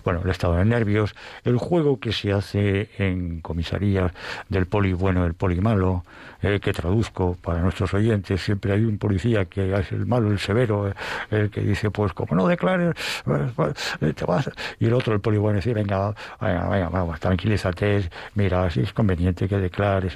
Bueno, 0.05 0.21
el 0.23 0.31
estado 0.31 0.57
de 0.57 0.65
nervios, 0.65 1.15
el 1.45 1.57
juego 1.57 1.99
que 1.99 2.13
se 2.13 2.33
hace 2.33 2.91
en 2.99 3.41
comisarías 3.41 4.13
del 4.49 4.67
poli 4.67 4.93
bueno, 4.93 5.25
el 5.25 5.35
poli 5.35 5.61
malo, 5.61 6.05
eh, 6.43 6.61
que 6.61 6.73
traduzco 6.73 7.37
para 7.43 7.61
nuestros 7.61 7.93
oyentes, 7.95 8.41
siempre 8.43 8.73
hay 8.73 8.85
un 8.85 8.99
policía 8.99 9.45
que 9.47 9.73
es 9.79 9.93
el 9.93 10.07
malo, 10.07 10.31
el 10.31 10.39
severo, 10.39 10.89
eh, 10.89 10.95
el 11.31 11.51
que 11.51 11.61
dice, 11.61 11.91
pues 11.91 12.13
como 12.13 12.35
no 12.37 12.47
declares, 12.47 12.95
pues, 13.25 13.53
pues, 13.55 13.75
eh, 14.01 14.13
te 14.13 14.25
vas. 14.25 14.51
Y 14.79 14.87
el 14.87 14.93
otro, 14.95 15.15
el 15.15 15.21
poli 15.21 15.39
bueno, 15.39 15.57
dice, 15.57 15.73
venga, 15.75 16.15
venga, 16.41 16.69
venga, 16.69 16.89
vamos, 16.89 17.21
tranquilízate, 17.21 18.09
mira, 18.35 18.71
si 18.71 18.81
es 18.81 18.93
conveniente 18.93 19.49
que 19.49 19.57
declares. 19.59 20.15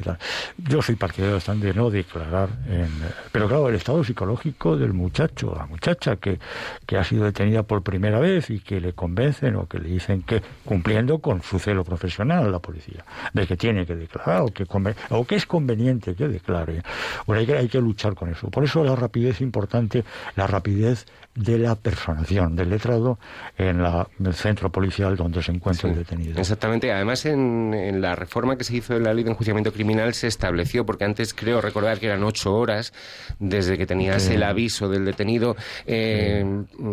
Yo 0.58 0.82
soy 0.82 0.96
partidario 0.96 1.34
bastante 1.36 1.66
de 1.68 1.74
no 1.74 1.90
declarar, 1.90 2.48
en- 2.68 2.90
pero 3.32 3.48
claro, 3.48 3.68
el 3.68 3.74
estado 3.74 4.02
psicológico 4.04 4.76
del 4.76 4.92
muchacho, 4.92 5.54
la 5.56 5.66
muchacha 5.66 6.16
que, 6.16 6.38
que 6.86 6.96
ha 6.96 7.04
sido 7.04 7.24
detenida 7.24 7.62
por 7.62 7.82
primera 7.82 8.18
vez 8.20 8.50
y 8.50 8.60
que 8.60 8.80
le 8.80 8.92
convencen 8.92 9.56
o 9.56 9.66
que 9.66 9.78
le 9.78 9.88
dicen 9.88 10.22
que 10.22 10.42
cumpliendo 10.64 11.18
con 11.18 11.42
su 11.42 11.58
celo 11.58 11.84
profesional 11.84 12.50
la 12.50 12.58
policía, 12.58 13.04
de 13.32 13.46
que 13.46 13.56
tiene 13.56 13.86
que 13.86 13.94
declarar 13.96 14.42
o 14.42 14.46
que, 14.46 14.66
o 15.10 15.24
que 15.24 15.34
es 15.36 15.46
conveniente 15.46 16.09
que 16.14 16.28
declare. 16.28 16.82
Bueno, 17.26 17.40
hay 17.40 17.46
que, 17.46 17.56
hay 17.56 17.68
que 17.68 17.80
luchar 17.80 18.14
con 18.14 18.28
eso. 18.30 18.48
Por 18.50 18.64
eso 18.64 18.84
la 18.84 18.96
rapidez 18.96 19.36
es 19.36 19.40
importante, 19.40 20.04
la 20.36 20.46
rapidez 20.46 21.06
de 21.34 21.58
la 21.58 21.76
personación 21.76 22.56
del 22.56 22.70
letrado 22.70 23.18
en, 23.56 23.82
la, 23.82 24.08
el 24.24 24.34
centro 24.34 24.70
policial 24.70 25.16
donde 25.16 25.42
se 25.42 25.52
encuentra 25.52 25.88
el 25.88 25.96
detenido. 25.96 26.38
Exactamente. 26.38 26.92
Además, 26.92 27.24
en, 27.24 28.00
la 28.00 28.14
reforma 28.16 28.56
que 28.56 28.64
se 28.64 28.76
hizo 28.76 28.96
en 28.96 29.04
la 29.04 29.14
ley 29.14 29.24
de 29.24 29.30
enjuiciamiento 29.30 29.72
criminal 29.72 30.12
se 30.14 30.26
estableció, 30.26 30.84
porque 30.84 31.04
antes 31.04 31.32
creo 31.32 31.60
recordar 31.60 31.98
que 31.98 32.06
eran 32.06 32.24
ocho 32.24 32.54
horas 32.54 32.92
desde 33.38 33.78
que 33.78 33.86
tenías 33.86 34.28
el 34.28 34.42
aviso 34.42 34.88
del 34.88 35.04
detenido, 35.04 35.56
eh, 35.86 36.44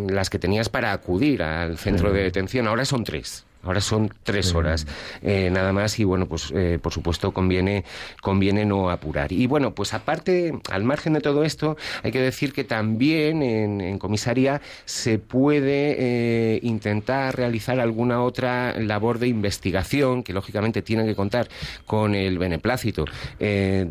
las 0.09 0.29
que 0.29 0.39
tenías 0.39 0.69
para 0.69 0.91
acudir 0.91 1.41
al 1.41 1.77
centro 1.77 2.11
de 2.11 2.23
detención. 2.23 2.67
Ahora 2.67 2.85
son 2.85 3.03
tres. 3.03 3.46
Ahora 3.63 3.81
son 3.81 4.13
tres 4.23 4.53
horas 4.53 4.87
eh, 5.21 5.49
nada 5.51 5.73
más 5.73 5.99
y 5.99 6.03
bueno, 6.03 6.25
pues 6.25 6.51
eh, 6.55 6.79
por 6.81 6.93
supuesto 6.93 7.31
conviene, 7.31 7.83
conviene 8.21 8.65
no 8.65 8.89
apurar. 8.89 9.31
Y 9.31 9.47
bueno, 9.47 9.73
pues 9.73 9.93
aparte, 9.93 10.57
al 10.69 10.83
margen 10.83 11.13
de 11.13 11.21
todo 11.21 11.43
esto, 11.43 11.75
hay 12.03 12.11
que 12.11 12.21
decir 12.21 12.53
que 12.53 12.63
también 12.63 13.41
en, 13.41 13.99
comisaría 13.99 14.61
se 14.85 15.19
puede 15.19 15.95
eh, 15.97 16.59
intentar 16.63 17.35
realizar 17.35 17.79
alguna 17.79 18.21
otra 18.21 18.79
labor 18.79 19.19
de 19.19 19.27
investigación 19.27 20.23
que 20.23 20.33
lógicamente 20.33 20.81
tiene 20.81 21.05
que 21.05 21.15
contar 21.15 21.49
con 21.85 22.15
el 22.15 22.37
beneplácito 22.37 23.05
del 23.39 23.89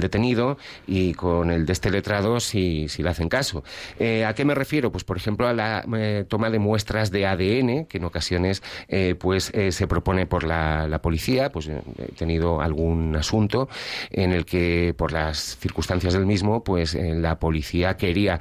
detenido 0.00 0.56
y 0.86 1.12
con 1.14 1.50
el 1.50 1.66
de 1.66 1.72
este 1.72 1.90
letrado 1.90 2.40
si, 2.40 2.88
si 2.88 3.02
le 3.02 3.10
hacen 3.10 3.28
caso. 3.28 3.64
¿A 3.98 4.32
qué 4.34 4.44
me 4.44 4.54
refiero? 4.54 4.90
Pues 4.90 5.04
por 5.04 5.16
ejemplo 5.16 5.46
a 5.48 5.52
la 5.52 5.84
toma 6.28 6.50
de 6.50 6.58
muestras 6.58 7.10
de 7.10 7.26
ADN, 7.26 7.86
que 7.86 7.98
en 7.98 8.04
ocasiones 8.04 8.43
eh, 8.88 9.14
pues 9.18 9.50
eh, 9.54 9.72
se 9.72 9.86
propone 9.86 10.26
por 10.26 10.44
la, 10.44 11.00
policía, 11.02 11.50
pues 11.50 11.68
eh, 11.68 11.80
he 11.98 12.12
tenido 12.12 12.60
algún 12.60 13.16
asunto 13.16 13.68
en 14.10 14.32
el 14.32 14.44
que 14.44 14.94
por 14.96 15.12
las 15.12 15.56
circunstancias 15.58 16.14
del 16.14 16.26
mismo, 16.26 16.62
pues 16.64 16.94
la 16.94 17.38
policía 17.38 17.96
quería 17.96 18.40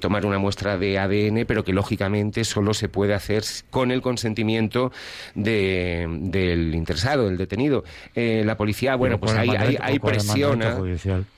tomar 0.00 0.26
una 0.26 0.38
muestra 0.38 0.76
de 0.78 0.98
ADN, 0.98 1.46
pero 1.46 1.64
que 1.64 1.72
lógicamente 1.72 2.44
solo 2.44 2.74
se 2.74 2.88
puede 2.88 3.14
hacer 3.14 3.44
con 3.70 3.90
el 3.90 4.02
consentimiento 4.02 4.92
del 5.34 6.74
interesado, 6.74 7.26
del 7.26 7.36
detenido. 7.36 7.84
la 8.14 8.56
policía, 8.56 8.96
bueno, 8.96 9.18
pues 9.18 9.34
ahí, 9.34 9.50
hay, 9.80 9.98
presiona, 9.98 10.78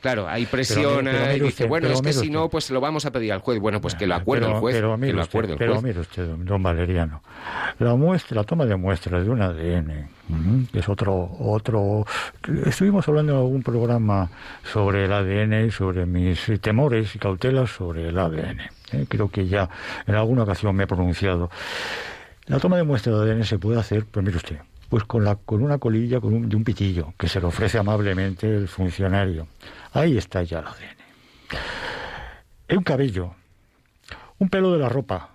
claro, 0.00 0.28
hay 0.28 0.46
presiona 0.46 1.34
y 1.34 1.40
dice, 1.40 1.66
bueno, 1.66 1.88
es 1.88 2.00
que 2.02 2.12
si 2.12 2.30
no, 2.30 2.48
pues 2.48 2.70
lo 2.70 2.80
vamos 2.80 3.06
a 3.06 3.12
pedir 3.12 3.32
al 3.32 3.40
juez. 3.40 3.60
Bueno, 3.60 3.80
pues 3.80 3.94
que 3.94 4.06
lo 4.06 4.14
acuerde 4.14 4.46
el 4.46 4.54
juez. 4.54 4.76
Pero, 4.76 4.98
que 4.98 5.12
lo 5.12 5.22
acuerde 5.22 5.52
el 5.52 5.58
juez. 5.58 5.68
Pero 5.70 5.82
mire 5.82 6.00
usted, 6.00 6.26
don 6.26 6.62
Valeriano, 6.62 7.22
la 7.78 7.87
muestra, 7.94 8.36
la 8.36 8.44
toma 8.44 8.66
de 8.66 8.76
muestras 8.76 9.24
de 9.24 9.30
un 9.30 9.42
ADN, 9.42 10.08
que 10.72 10.78
es 10.78 10.88
otro, 10.88 11.30
otro. 11.38 12.06
Estuvimos 12.66 13.06
hablando 13.08 13.32
en 13.32 13.38
algún 13.38 13.62
programa 13.62 14.30
sobre 14.64 15.04
el 15.04 15.12
ADN 15.12 15.66
y 15.66 15.70
sobre 15.70 16.06
mis 16.06 16.50
temores 16.60 17.14
y 17.14 17.18
cautelas 17.18 17.70
sobre 17.70 18.08
el 18.08 18.18
ADN. 18.18 18.60
¿eh? 18.92 19.06
Creo 19.08 19.30
que 19.30 19.46
ya 19.46 19.68
en 20.06 20.14
alguna 20.14 20.44
ocasión 20.44 20.74
me 20.74 20.84
he 20.84 20.86
pronunciado. 20.86 21.50
La 22.46 22.58
toma 22.58 22.76
de 22.76 22.84
muestra 22.84 23.12
de 23.12 23.32
ADN 23.32 23.44
se 23.44 23.58
puede 23.58 23.78
hacer, 23.78 24.06
pues 24.06 24.24
mire 24.24 24.38
usted, 24.38 24.58
pues 24.88 25.04
con, 25.04 25.24
la, 25.24 25.36
con 25.36 25.62
una 25.62 25.78
colilla 25.78 26.20
con 26.20 26.34
un, 26.34 26.48
de 26.48 26.56
un 26.56 26.64
pitillo 26.64 27.12
que 27.18 27.28
se 27.28 27.40
le 27.40 27.46
ofrece 27.46 27.78
amablemente 27.78 28.54
el 28.54 28.68
funcionario. 28.68 29.46
Ahí 29.92 30.16
está 30.16 30.42
ya 30.42 30.60
el 30.60 30.66
ADN. 30.66 32.76
Un 32.76 32.82
cabello, 32.82 33.34
un 34.38 34.48
pelo 34.48 34.72
de 34.72 34.78
la 34.78 34.88
ropa, 34.88 35.30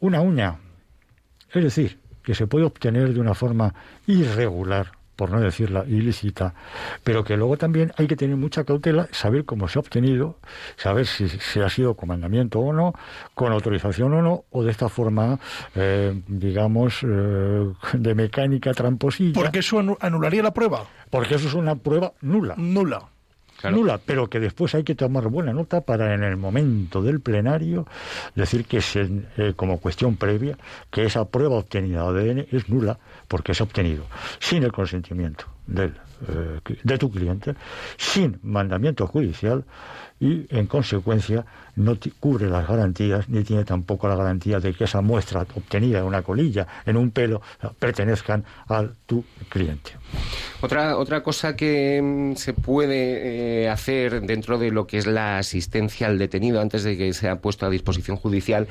una 0.00 0.20
uña, 0.20 0.58
es 1.52 1.62
decir, 1.62 1.98
que 2.22 2.34
se 2.34 2.46
puede 2.46 2.64
obtener 2.64 3.14
de 3.14 3.20
una 3.20 3.34
forma 3.34 3.74
irregular, 4.06 4.92
por 5.14 5.30
no 5.30 5.40
decirla 5.40 5.84
ilícita, 5.86 6.54
pero 7.02 7.24
que 7.24 7.36
luego 7.36 7.56
también 7.56 7.92
hay 7.96 8.06
que 8.06 8.16
tener 8.16 8.36
mucha 8.36 8.64
cautela, 8.64 9.08
saber 9.12 9.44
cómo 9.44 9.68
se 9.68 9.78
ha 9.78 9.80
obtenido, 9.80 10.38
saber 10.76 11.06
si, 11.06 11.28
se 11.28 11.62
ha 11.62 11.70
sido 11.70 11.94
comandamiento 11.94 12.60
o 12.60 12.72
no, 12.72 12.92
con 13.34 13.52
autorización 13.52 14.12
o 14.12 14.22
no, 14.22 14.44
o 14.50 14.62
de 14.62 14.70
esta 14.70 14.88
forma, 14.88 15.38
eh, 15.74 16.20
digamos, 16.26 17.00
eh, 17.02 17.72
de 17.94 18.14
mecánica 18.14 18.74
tramposilla. 18.74 19.40
Porque 19.40 19.60
eso 19.60 19.82
anularía 20.00 20.42
la 20.42 20.52
prueba. 20.52 20.84
Porque 21.10 21.36
eso 21.36 21.48
es 21.48 21.54
una 21.54 21.76
prueba 21.76 22.12
nula. 22.20 22.54
Nula 22.56 23.08
nula, 23.70 23.98
pero 24.04 24.28
que 24.28 24.40
después 24.40 24.74
hay 24.74 24.84
que 24.84 24.94
tomar 24.94 25.28
buena 25.28 25.52
nota 25.52 25.80
para 25.80 26.14
en 26.14 26.22
el 26.22 26.36
momento 26.36 27.02
del 27.02 27.20
plenario 27.20 27.86
decir 28.34 28.64
que 28.64 28.80
se, 28.80 29.08
eh, 29.36 29.52
como 29.56 29.78
cuestión 29.78 30.16
previa 30.16 30.58
que 30.90 31.04
esa 31.04 31.24
prueba 31.26 31.56
obtenida 31.56 32.10
de 32.12 32.30
ADN 32.30 32.46
es 32.50 32.68
nula 32.68 32.98
porque 33.28 33.52
es 33.52 33.60
obtenido 33.60 34.04
sin 34.38 34.62
el 34.62 34.72
consentimiento 34.72 35.46
del, 35.66 35.94
eh, 36.28 36.60
de 36.82 36.98
tu 36.98 37.10
cliente, 37.10 37.54
sin 37.96 38.38
mandamiento 38.42 39.06
judicial 39.06 39.64
y 40.18 40.46
en 40.48 40.66
consecuencia 40.66 41.44
no 41.74 41.98
cubre 42.20 42.48
las 42.48 42.66
garantías 42.66 43.28
ni 43.28 43.44
tiene 43.44 43.64
tampoco 43.64 44.08
la 44.08 44.16
garantía 44.16 44.58
de 44.60 44.72
que 44.72 44.84
esa 44.84 45.02
muestra 45.02 45.42
obtenida 45.42 45.98
en 45.98 46.04
una 46.04 46.22
colilla, 46.22 46.66
en 46.86 46.96
un 46.96 47.10
pelo, 47.10 47.42
pertenezcan 47.78 48.44
a 48.68 48.84
tu 49.06 49.24
cliente. 49.50 49.92
Otra, 50.62 50.96
otra 50.96 51.22
cosa 51.22 51.54
que 51.54 52.00
mm, 52.02 52.36
se 52.36 52.52
puede 52.54 53.64
eh, 53.64 53.68
hacer 53.68 54.22
dentro 54.22 54.58
de 54.58 54.70
lo 54.70 54.86
que 54.86 54.98
es 54.98 55.06
la 55.06 55.38
asistencia 55.38 56.06
al 56.06 56.18
detenido 56.18 56.60
antes 56.60 56.82
de 56.82 56.96
que 56.96 57.12
sea 57.12 57.40
puesto 57.40 57.66
a 57.66 57.70
disposición 57.70 58.16
judicial 58.16 58.66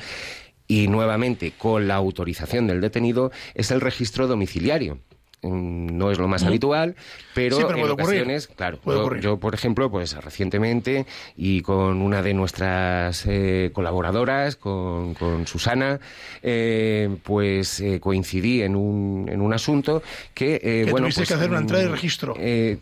y 0.68 0.88
nuevamente 0.88 1.54
con 1.58 1.88
la 1.88 1.96
autorización 1.96 2.68
del 2.68 2.82
detenido 2.82 3.32
es 3.54 3.72
el 3.72 3.82
registro 3.82 4.28
domiciliario. 4.28 5.00
Mm, 5.46 5.98
no 5.98 6.12
es 6.12 6.18
lo 6.18 6.28
más 6.28 6.44
habitual, 6.44 6.96
pero, 7.34 7.70
en 7.70 7.90
ocasiones, 7.90 8.48
claro, 8.48 8.80
yo, 9.20 9.38
por 9.38 9.54
ejemplo, 9.54 9.92
pues 9.92 10.14
recientemente 10.16 11.06
y 11.38 11.62
con 11.62 12.02
una 12.02 12.24
de 12.24 12.34
nuestras 12.34 13.26
eh, 13.28 13.70
colaboradoras, 13.72 14.56
con, 14.56 15.14
con 15.14 15.46
Susana, 15.46 16.00
eh, 16.42 17.16
pues 17.24 17.80
eh, 17.80 18.00
coincidí 18.00 18.64
en 18.64 18.76
un, 18.76 19.28
en 19.30 19.42
un 19.42 19.54
asunto 19.54 20.02
que, 20.34 20.60
que 20.60 20.88
bueno, 20.90 21.10
pues, 21.14 21.28
que 21.28 21.34
hacer 21.34 21.50
una 21.50 21.60
entrada 21.60 21.84
de 21.84 21.90
mm, 21.90 21.94
registro. 21.94 22.36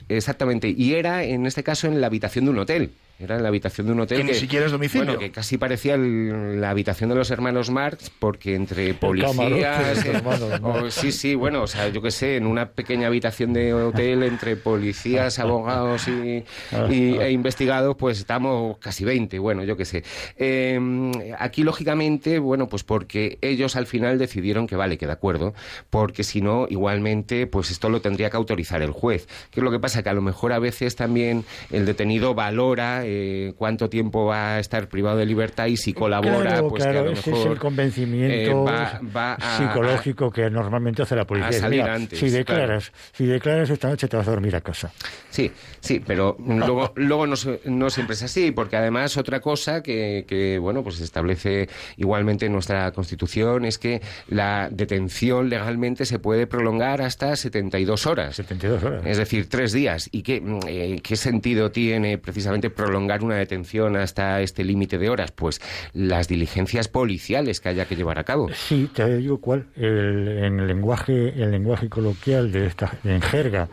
exactamente, 0.08 0.69
y 0.69 0.93
era 0.93 1.23
en 1.23 1.45
este 1.45 1.63
caso 1.63 1.88
en 1.88 1.99
la 1.99 2.08
habitación 2.08 2.45
de 2.45 2.52
un 2.52 2.60
hotel. 2.60 2.91
Era 3.19 3.36
en 3.38 3.43
la 3.43 3.49
habitación 3.49 3.88
de 3.88 3.93
un 3.93 3.99
hotel 4.02 4.17
que, 4.17 4.23
ni 4.23 4.34
siquiera 4.34 4.65
es 4.65 4.71
domicilio. 4.71 5.06
Bueno, 5.06 5.19
que 5.19 5.32
casi 5.32 5.58
parecía 5.58 5.97
la 5.97 6.71
habitación 6.71 7.10
de 7.10 7.15
los 7.15 7.30
hermanos 7.30 7.69
Marx, 7.69 8.10
porque 8.10 8.56
entre 8.56 8.93
policías... 8.93 10.04
Eh, 10.13 10.89
sí, 10.89 11.12
sí, 11.12 11.36
bueno, 11.36 11.63
o 11.63 11.67
sea, 11.67 11.89
yo 11.89 12.02
qué 12.02 12.12
sé, 12.12 12.38
en 12.38 12.45
una 12.45 12.69
pequeña 12.69 13.08
habitación 13.08 13.54
de 13.54 13.73
hotel 13.73 14.23
entre 14.23 14.56
policías, 14.56 15.39
abogados 15.39 16.08
y, 16.08 16.43
e 16.71 17.32
investigados, 17.32 17.95
pues 17.97 18.19
estamos 18.19 18.78
casi 18.80 19.06
20, 19.06 19.39
bueno, 19.39 19.63
yo 19.63 19.78
qué 19.78 19.86
sé. 19.86 20.04
Em, 20.38 21.12
aquí, 21.38 21.63
lógicamente, 21.63 22.39
bueno, 22.39 22.67
pues 22.67 22.84
porque 22.84 23.38
ellos 23.41 23.76
al 23.76 23.86
final 23.86 24.17
decidieron 24.17 24.67
que 24.67 24.76
vale, 24.76 24.97
que 24.97 25.06
de 25.06 25.13
acuerdo, 25.13 25.54
porque 25.89 26.23
si 26.23 26.41
no, 26.41 26.67
igualmente, 26.69 27.47
pues 27.47 27.71
esto 27.71 27.89
lo 27.89 28.02
tendría 28.02 28.30
que 28.30 28.38
autorizar 28.38 28.82
el 28.82 28.91
juez. 28.91 29.28
¿Qué 29.52 29.60
es 29.60 29.63
lo 29.63 29.71
que 29.71 29.80
pasa? 29.80 30.04
Que 30.04 30.10
a 30.10 30.13
lo 30.13 30.21
mejor 30.21 30.54
a 30.54 30.60
veces 30.60 30.95
también 30.95 31.45
el 31.71 31.86
detenido 31.86 32.34
valora 32.34 33.02
eh, 33.03 33.53
cuánto 33.57 33.89
tiempo 33.89 34.25
va 34.25 34.55
a 34.55 34.59
estar 34.59 34.87
privado 34.87 35.17
de 35.17 35.25
libertad 35.25 35.67
y 35.67 35.77
si 35.77 35.93
colabora, 35.93 36.61
pues 36.61 36.83
claro, 36.83 37.03
que 37.03 37.09
a 37.09 37.11
lo 37.11 37.11
ese 37.11 37.31
es 37.31 37.45
el 37.45 37.59
convencimiento 37.59 38.65
eh, 38.69 39.35
psicológico 39.57 40.31
que 40.31 40.49
normalmente 40.49 41.01
hace 41.01 41.15
la 41.15 41.25
policía. 41.25 41.97
si 42.11 42.29
declaras, 42.29 42.91
si 43.11 43.25
declaras 43.25 43.69
esta 43.69 43.89
noche 43.89 44.07
te 44.07 44.17
vas 44.17 44.27
a 44.27 44.31
dormir 44.31 44.55
a 44.55 44.61
casa. 44.61 44.91
Sí, 45.29 45.51
sí, 45.79 46.01
pero 46.05 46.37
luego, 46.39 46.93
luego 46.95 47.27
no, 47.27 47.35
no, 47.65 47.89
siempre 47.89 48.15
es 48.15 48.23
así, 48.23 48.51
porque 48.51 48.77
además 48.77 49.17
otra 49.17 49.39
cosa 49.39 49.83
que, 49.83 50.25
que 50.27 50.57
bueno, 50.59 50.83
pues 50.83 50.99
establece 50.99 51.69
igualmente 51.97 52.45
en 52.45 52.53
nuestra 52.53 52.91
Constitución 52.91 53.65
es 53.65 53.77
que 53.77 54.01
la 54.27 54.69
detención 54.71 55.49
legalmente 55.49 56.05
se 56.05 56.19
puede 56.19 56.47
prolongar 56.47 57.01
hasta 57.01 57.35
72 57.35 58.07
horas. 58.07 58.35
72 58.35 58.83
horas. 58.83 59.05
Es 59.05 59.17
decir, 59.17 59.49
tres 59.49 59.71
días. 59.73 60.09
¿Y 60.11 60.23
qué, 60.23 60.41
eh, 60.67 60.99
qué 61.03 61.15
sentido 61.15 61.71
tiene 61.71 62.17
precisamente 62.17 62.69
prolongar 62.69 62.92
prolongar 62.93 63.23
una 63.23 63.38
detención 63.38 63.95
hasta 63.95 64.41
este 64.41 64.63
límite 64.63 64.99
de 64.99 65.10
horas? 65.10 65.32
Pues 65.32 65.60
las 65.93 66.27
diligencias 66.27 66.88
policiales 66.88 67.60
que 67.60 67.69
haya 67.69 67.86
que 67.86 67.95
llevar 67.95 68.19
a 68.19 68.23
cabo. 68.23 68.49
Sí, 68.53 68.88
te 68.93 69.17
digo 69.17 69.39
cuál. 69.41 69.65
en 69.75 70.60
el 70.60 70.67
lenguaje, 70.67 71.29
el 71.29 71.49
lenguaje 71.49 71.89
coloquial 71.89 72.51
de 72.51 72.67
esta, 72.67 72.91
en 73.03 73.19
jerga 73.19 73.67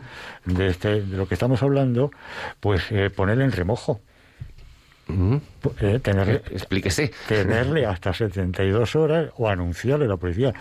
de, 0.45 0.69
este, 0.69 1.03
de 1.03 1.17
lo 1.17 1.27
que 1.27 1.35
estamos 1.35 1.61
hablando, 1.61 2.09
pues 2.59 2.81
eh, 2.89 3.11
poner 3.11 3.39
en 3.41 3.51
remojo. 3.51 4.01
Eh, 5.79 5.99
tenerle, 5.99 6.41
Explíquese. 6.51 7.11
tenerle 7.27 7.85
hasta 7.85 8.13
72 8.13 8.95
horas 8.95 9.29
o 9.37 9.47
anunciarle 9.49 10.05
a 10.05 10.09
la 10.09 10.17
policía 10.17 10.53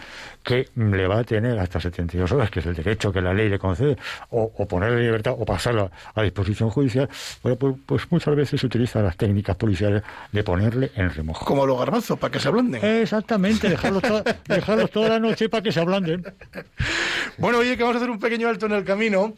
que 0.43 0.69
le 0.75 1.07
va 1.07 1.21
a 1.21 1.25
tener 1.25 1.59
hasta 1.59 1.81
72 1.81 2.33
horas, 2.33 2.51
que 2.51 2.61
es 2.61 2.67
el 2.67 2.75
derecho 2.75 3.13
que 3.13 3.21
la 3.21 3.35
ley 3.35 3.49
le 3.49 3.59
concede, 3.59 3.97
o, 4.31 4.53
o 4.57 4.67
ponerle 4.67 4.99
en 4.99 5.05
libertad 5.07 5.35
o 5.39 5.45
pasarlo 5.45 5.91
a 6.15 6.23
disposición 6.23 6.71
judicial, 6.71 7.09
bueno, 7.43 7.59
pues, 7.59 7.75
pues 7.87 8.03
muchas 8.11 8.35
veces 8.35 8.61
se 8.61 8.67
utilizan 8.67 9.05
las 9.05 9.17
técnicas 9.17 9.57
policiales 9.57 10.03
de 10.33 10.43
ponerle 10.43 10.91
en 10.95 11.11
remojo. 11.11 11.45
Como 11.45 11.67
los 11.67 11.79
garbanzos, 11.79 12.19
para 12.19 12.33
que 12.33 12.41
se 12.41 12.49
ablanden. 12.49 12.85
Exactamente, 12.85 13.69
dejarlos, 13.69 14.03
toda, 14.03 14.23
dejarlos 14.49 14.91
toda 14.91 15.09
la 15.11 15.19
noche 15.21 15.49
para 15.49 15.63
que 15.63 15.73
se 15.73 15.81
ablanden. 15.81 16.25
Bueno, 17.39 17.59
oye, 17.59 17.77
que 17.77 17.83
vamos 17.83 17.97
a 17.97 17.99
hacer 17.99 18.11
un 18.11 18.19
pequeño 18.19 18.49
alto 18.49 18.67
en 18.67 18.73
el 18.73 18.85
camino. 18.85 19.35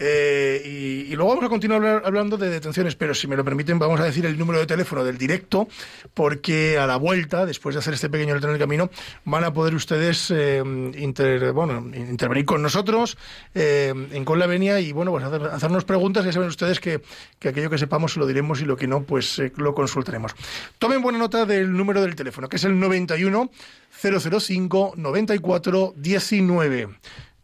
Eh, 0.00 1.06
y, 1.08 1.14
luego 1.14 1.30
vamos 1.32 1.44
a 1.44 1.48
continuar 1.50 2.02
hablando 2.06 2.38
de 2.38 2.48
detenciones, 2.48 2.94
pero 2.96 3.14
si 3.14 3.26
me 3.26 3.36
lo 3.36 3.44
permiten, 3.44 3.78
vamos 3.78 4.00
a 4.00 4.04
decir 4.04 4.24
el 4.24 4.38
número 4.38 4.58
de 4.58 4.66
teléfono 4.66 5.04
del 5.04 5.18
directo, 5.18 5.68
porque 6.14 6.78
a 6.78 6.86
la 6.86 6.96
vuelta, 6.96 7.44
después 7.44 7.74
de 7.74 7.80
hacer 7.80 7.92
este 7.92 8.08
pequeño 8.08 8.34
alto 8.34 8.46
en 8.48 8.54
el 8.54 8.58
camino, 8.58 8.88
van 9.26 9.44
a 9.44 9.52
poder 9.52 9.74
ustedes 9.74 10.30
eh, 10.30 10.62
intervenir 10.96 12.44
con 12.46 12.62
nosotros 12.62 13.18
eh, 13.54 13.92
en 14.12 14.24
Con 14.24 14.38
la 14.38 14.46
Venia 14.46 14.80
y 14.80 14.92
bueno, 14.92 15.10
pues 15.10 15.24
hacer- 15.24 15.46
hacernos 15.46 15.84
preguntas. 15.84 16.24
Ya 16.24 16.32
saben 16.32 16.48
ustedes 16.48 16.80
que, 16.80 17.02
que 17.38 17.48
aquello 17.50 17.68
que 17.68 17.78
sepamos 17.78 18.14
se 18.14 18.20
lo 18.20 18.26
diremos 18.26 18.60
y 18.62 18.64
lo 18.64 18.76
que 18.76 18.86
no, 18.86 19.02
pues 19.02 19.40
lo 19.56 19.74
consultaremos. 19.74 20.32
Tomen 20.78 21.02
buena 21.02 21.18
nota 21.18 21.44
del 21.44 21.72
número 21.72 22.00
del 22.00 22.14
teléfono, 22.14 22.48
que 22.48 22.56
es 22.56 22.64
el 22.64 22.78
91 22.80 23.50
005 23.90 24.94
94 24.96 25.92
19. 25.96 26.88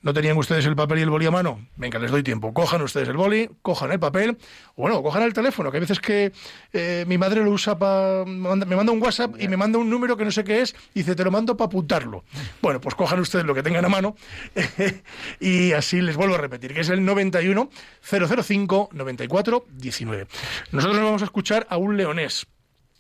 ¿No 0.07 0.15
tenían 0.15 0.37
ustedes 0.39 0.65
el 0.67 0.77
papel 0.77 1.01
y 1.01 1.03
el 1.03 1.11
boli 1.11 1.27
a 1.27 1.33
mano? 1.33 1.67
Venga, 1.75 1.99
les 1.99 2.13
doy 2.13 2.23
tiempo. 2.23 2.55
Cojan 2.55 2.81
ustedes 2.81 3.09
el 3.09 3.17
boli, 3.17 3.51
cojan 3.61 3.91
el 3.91 3.99
papel, 3.99 4.39
o 4.77 4.83
bueno, 4.83 5.03
cojan 5.03 5.25
el 5.25 5.33
teléfono, 5.33 5.73
que 5.73 5.79
hay 5.79 5.81
veces 5.81 5.99
que 5.99 6.31
eh, 6.73 7.05
mi 7.09 7.19
madre 7.19 7.43
lo 7.43 7.51
usa 7.51 7.77
para... 7.77 8.25
Me 8.25 8.77
manda, 8.77 8.93
un 8.93 9.03
WhatsApp 9.03 9.35
y 9.41 9.49
me 9.49 9.57
manda 9.57 9.81
un 9.81 9.91
número 9.91 10.17
que 10.17 10.25
no 10.25 10.31
sé 10.31 10.45
qué 10.45 10.61
es 10.61 10.77
y 10.95 11.01
dice, 11.01 11.17
te 11.17 11.25
lo 11.25 11.33
mando 11.33 11.57
para 11.57 11.67
apuntarlo. 11.67 12.23
Bueno, 12.63 12.81
pues 12.81 12.95
cojan 12.95 13.19
ustedes 13.19 13.45
lo 13.45 13.53
que 13.53 13.65
tengan 13.65 13.85
a 13.85 13.89
mano 13.89 14.15
y 15.41 15.73
así 15.73 16.01
les 16.01 16.15
vuelvo 16.15 16.37
a 16.37 16.39
repetir, 16.39 16.73
que 16.73 16.83
es 16.83 16.89
el 16.89 17.05
91 17.05 17.69
005 18.01 18.91
94 18.93 19.65
19. 19.73 20.27
Nosotros 20.71 20.97
nos 20.97 21.05
vamos 21.05 21.23
a 21.23 21.25
escuchar 21.25 21.67
a 21.69 21.79
un 21.79 21.97
leonés. 21.97 22.47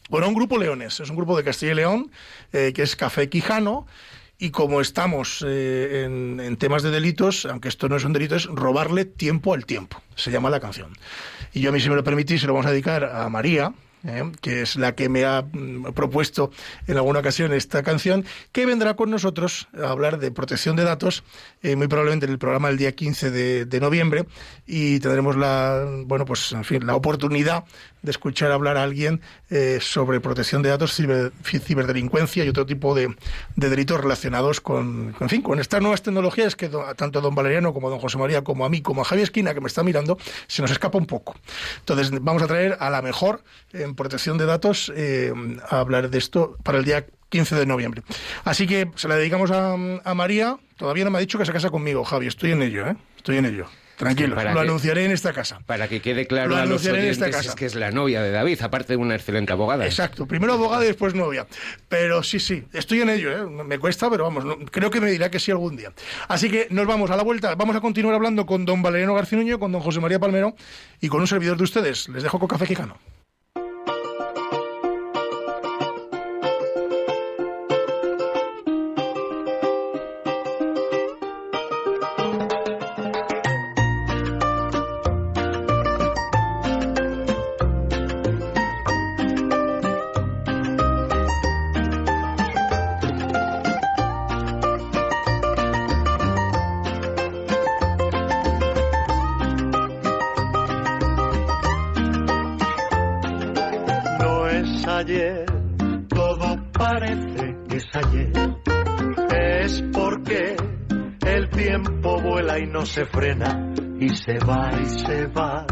Bueno, 0.08 0.26
un 0.26 0.34
grupo 0.34 0.58
leones, 0.58 0.98
es 0.98 1.08
un 1.08 1.14
grupo 1.14 1.36
de 1.36 1.44
Castilla 1.44 1.70
y 1.70 1.74
León, 1.76 2.10
eh, 2.52 2.72
que 2.74 2.82
es 2.82 2.96
Café 2.96 3.28
Quijano, 3.28 3.86
y 4.38 4.50
como 4.50 4.80
estamos 4.80 5.44
eh, 5.46 6.04
en, 6.04 6.40
en 6.40 6.56
temas 6.56 6.82
de 6.82 6.90
delitos, 6.90 7.46
aunque 7.46 7.68
esto 7.68 7.88
no 7.88 7.96
es 7.96 8.04
un 8.04 8.12
delito, 8.12 8.36
es 8.36 8.46
robarle 8.46 9.04
tiempo 9.04 9.54
al 9.54 9.64
tiempo, 9.64 10.02
se 10.14 10.30
llama 10.30 10.50
la 10.50 10.60
canción. 10.60 10.92
Y 11.52 11.60
yo 11.60 11.70
a 11.70 11.72
mí, 11.72 11.80
si 11.80 11.88
me 11.88 11.96
lo 11.96 12.04
permitís, 12.04 12.42
se 12.42 12.46
lo 12.46 12.52
vamos 12.52 12.66
a 12.66 12.70
dedicar 12.70 13.04
a 13.04 13.28
María, 13.30 13.72
eh, 14.06 14.30
que 14.40 14.62
es 14.62 14.76
la 14.76 14.94
que 14.94 15.08
me 15.08 15.24
ha 15.24 15.42
mm, 15.42 15.92
propuesto 15.92 16.50
en 16.86 16.96
alguna 16.96 17.20
ocasión 17.20 17.52
esta 17.52 17.82
canción, 17.82 18.24
que 18.52 18.66
vendrá 18.66 18.94
con 18.94 19.10
nosotros 19.10 19.68
a 19.76 19.88
hablar 19.88 20.18
de 20.18 20.30
protección 20.30 20.76
de 20.76 20.84
datos, 20.84 21.24
eh, 21.62 21.74
muy 21.74 21.88
probablemente 21.88 22.26
en 22.26 22.32
el 22.32 22.38
programa 22.38 22.68
del 22.68 22.76
día 22.76 22.92
15 22.92 23.30
de, 23.30 23.64
de 23.64 23.80
noviembre, 23.80 24.26
y 24.66 25.00
tendremos 25.00 25.36
la, 25.36 25.84
bueno, 26.04 26.24
pues, 26.24 26.52
en 26.52 26.64
fin, 26.64 26.86
la 26.86 26.94
oportunidad 26.94 27.64
de 28.06 28.10
escuchar 28.12 28.52
hablar 28.52 28.76
a 28.78 28.84
alguien 28.84 29.20
eh, 29.50 29.78
sobre 29.82 30.20
protección 30.20 30.62
de 30.62 30.70
datos, 30.70 30.94
ciberdelincuencia 30.94 32.44
y 32.44 32.48
otro 32.48 32.64
tipo 32.64 32.94
de, 32.94 33.14
de 33.56 33.68
delitos 33.68 34.00
relacionados 34.00 34.60
con, 34.60 35.12
con, 35.12 35.28
en 35.28 35.58
estas 35.58 35.82
nuevas 35.82 36.02
tecnologías 36.02 36.56
que 36.56 36.70
tanto 36.96 37.20
don 37.20 37.34
Valeriano 37.34 37.74
como 37.74 37.90
don 37.90 37.98
José 37.98 38.16
María, 38.16 38.42
como 38.42 38.64
a 38.64 38.68
mí, 38.68 38.80
como 38.80 39.02
a 39.02 39.04
Javier 39.04 39.24
Esquina, 39.24 39.52
que 39.52 39.60
me 39.60 39.66
está 39.66 39.82
mirando, 39.82 40.16
se 40.46 40.62
nos 40.62 40.70
escapa 40.70 40.96
un 40.96 41.06
poco. 41.06 41.34
Entonces, 41.80 42.10
vamos 42.22 42.42
a 42.42 42.46
traer 42.46 42.76
a 42.80 42.88
la 42.90 43.02
mejor 43.02 43.42
en 43.72 43.94
protección 43.94 44.38
de 44.38 44.46
datos 44.46 44.92
eh, 44.94 45.32
a 45.68 45.80
hablar 45.80 46.08
de 46.08 46.18
esto 46.18 46.56
para 46.62 46.78
el 46.78 46.84
día 46.84 47.06
15 47.28 47.56
de 47.56 47.66
noviembre. 47.66 48.02
Así 48.44 48.68
que 48.68 48.88
se 48.94 49.08
la 49.08 49.16
dedicamos 49.16 49.50
a, 49.50 49.74
a 49.74 50.14
María. 50.14 50.58
Todavía 50.76 51.04
no 51.04 51.10
me 51.10 51.18
ha 51.18 51.20
dicho 51.20 51.38
que 51.38 51.44
se 51.44 51.52
casa 51.52 51.70
conmigo, 51.70 52.04
Javi. 52.04 52.28
Estoy 52.28 52.52
en 52.52 52.62
ello, 52.62 52.86
¿eh? 52.86 52.96
Estoy 53.16 53.38
en 53.38 53.46
ello. 53.46 53.66
Tranquilo, 53.96 54.34
Para 54.36 54.50
lo 54.52 54.60
que- 54.60 54.66
anunciaré 54.68 55.04
en 55.06 55.10
esta 55.12 55.32
casa. 55.32 55.60
Para 55.64 55.88
que 55.88 56.00
quede 56.02 56.26
claro 56.26 56.50
Lo 56.50 56.56
a 56.56 56.66
los 56.66 56.84
en 56.86 56.96
esta 56.96 57.30
casa. 57.30 57.48
es 57.50 57.54
que 57.54 57.64
es 57.66 57.74
la 57.74 57.90
novia 57.90 58.22
de 58.22 58.30
David, 58.30 58.60
aparte 58.62 58.92
de 58.92 58.96
una 58.98 59.14
excelente 59.14 59.52
abogada. 59.52 59.86
Exacto, 59.86 60.26
primero 60.26 60.52
abogada 60.52 60.84
y 60.84 60.88
después 60.88 61.14
novia. 61.14 61.46
Pero 61.88 62.22
sí, 62.22 62.38
sí, 62.38 62.64
estoy 62.74 63.00
en 63.00 63.08
ello, 63.10 63.30
¿eh? 63.32 63.46
me 63.64 63.78
cuesta, 63.78 64.10
pero 64.10 64.24
vamos, 64.24 64.44
no- 64.44 64.58
creo 64.58 64.90
que 64.90 65.00
me 65.00 65.10
dirá 65.10 65.30
que 65.30 65.40
sí 65.40 65.50
algún 65.50 65.76
día. 65.76 65.92
Así 66.28 66.50
que 66.50 66.66
nos 66.70 66.86
vamos 66.86 67.10
a 67.10 67.16
la 67.16 67.22
vuelta, 67.22 67.54
vamos 67.54 67.74
a 67.74 67.80
continuar 67.80 68.14
hablando 68.14 68.44
con 68.44 68.64
don 68.66 68.82
Valeriano 68.82 69.14
Garcinuño, 69.14 69.58
con 69.58 69.72
don 69.72 69.80
José 69.80 70.00
María 70.00 70.18
Palmero 70.18 70.54
y 71.00 71.08
con 71.08 71.20
un 71.20 71.26
servidor 71.26 71.56
de 71.56 71.64
ustedes. 71.64 72.08
Les 72.10 72.22
dejo 72.22 72.38
con 72.38 72.48
Café 72.48 72.66
Quijano. 72.66 72.98
Se 112.86 113.04
frena 113.04 113.72
y 113.98 114.08
se 114.10 114.38
va 114.38 114.70
y 114.80 114.84
se 114.86 115.26
va 115.26 115.66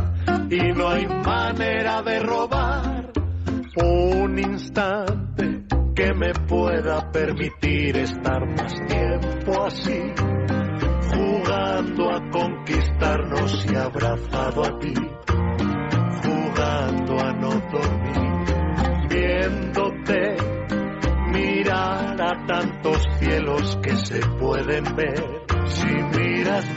y 0.50 0.72
no 0.72 0.88
hay 0.88 1.07
manera 1.07 2.03
de 2.03 2.20
robar 2.20 3.12
un 3.77 4.38
instante 4.38 5.64
que 5.94 6.12
me 6.14 6.33
pueda 6.46 7.11
permitir 7.11 7.96
estar 7.96 8.46
más 8.46 8.74
tiempo 8.87 9.64
así 9.64 10.00
jugando 11.14 12.11
a 12.11 12.31
conquistarnos 12.31 13.66
y 13.70 13.77
abrazado 13.77 14.64
a 14.64 14.79
ti 14.79 14.94
jugando 16.55 17.20
a 17.20 17.33
no 17.33 17.50
dormir, 17.70 19.09
viéndote 19.09 20.37
mirar 21.33 22.20
a 22.20 22.46
tantos 22.46 23.07
cielos 23.18 23.79
que 23.83 23.96
se 23.96 24.20
pueden 24.38 24.85
ver 24.96 25.24
si 25.66 25.87
miras 25.87 26.77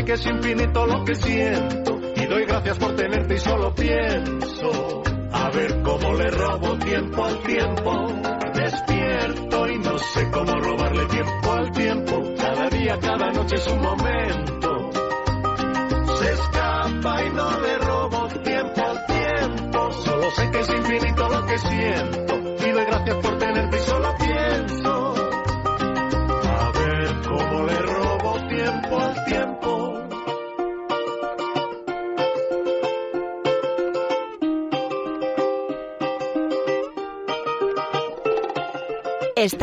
Sé 0.00 0.04
que 0.04 0.12
es 0.12 0.26
infinito 0.26 0.86
lo 0.86 1.04
que 1.04 1.14
siento. 1.14 2.00
Y 2.16 2.26
doy 2.26 2.44
gracias 2.44 2.78
por 2.78 2.94
tenerte 2.96 3.34
y 3.34 3.38
solo 3.38 3.74
pienso. 3.74 5.02
A 5.32 5.50
ver 5.50 5.82
cómo 5.82 6.14
le 6.14 6.30
robo 6.30 6.78
tiempo 6.78 7.24
al 7.24 7.42
tiempo. 7.42 8.06
Despierto 8.54 9.68
y 9.68 9.78
no 9.78 9.98
sé 9.98 10.30
cómo 10.30 10.52
robarle 10.52 11.06
tiempo 11.06 11.52
al 11.52 11.70
tiempo. 11.72 12.22
Cada 12.36 12.68
día, 12.70 12.98
cada 12.98 13.30
noche 13.30 13.56
es 13.56 13.66
un 13.66 13.80
momento. 13.80 14.90
Se 16.18 16.32
escapa 16.32 17.24
y 17.24 17.30
no 17.30 17.60
le 17.60 17.78
robo 17.78 18.28
tiempo 18.42 18.82
al 18.82 19.06
tiempo. 19.06 19.92
Solo 19.92 20.30
sé 20.30 20.50
que 20.50 20.60
es 20.60 20.70
infinito 20.70 21.28
lo 21.28 21.46
que 21.46 21.58
siento. 21.58 22.19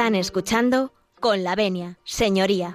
Están 0.08 0.22
escuchando 0.22 0.94
con 1.20 1.44
la 1.44 1.54
venia, 1.54 1.98
señoría. 2.06 2.74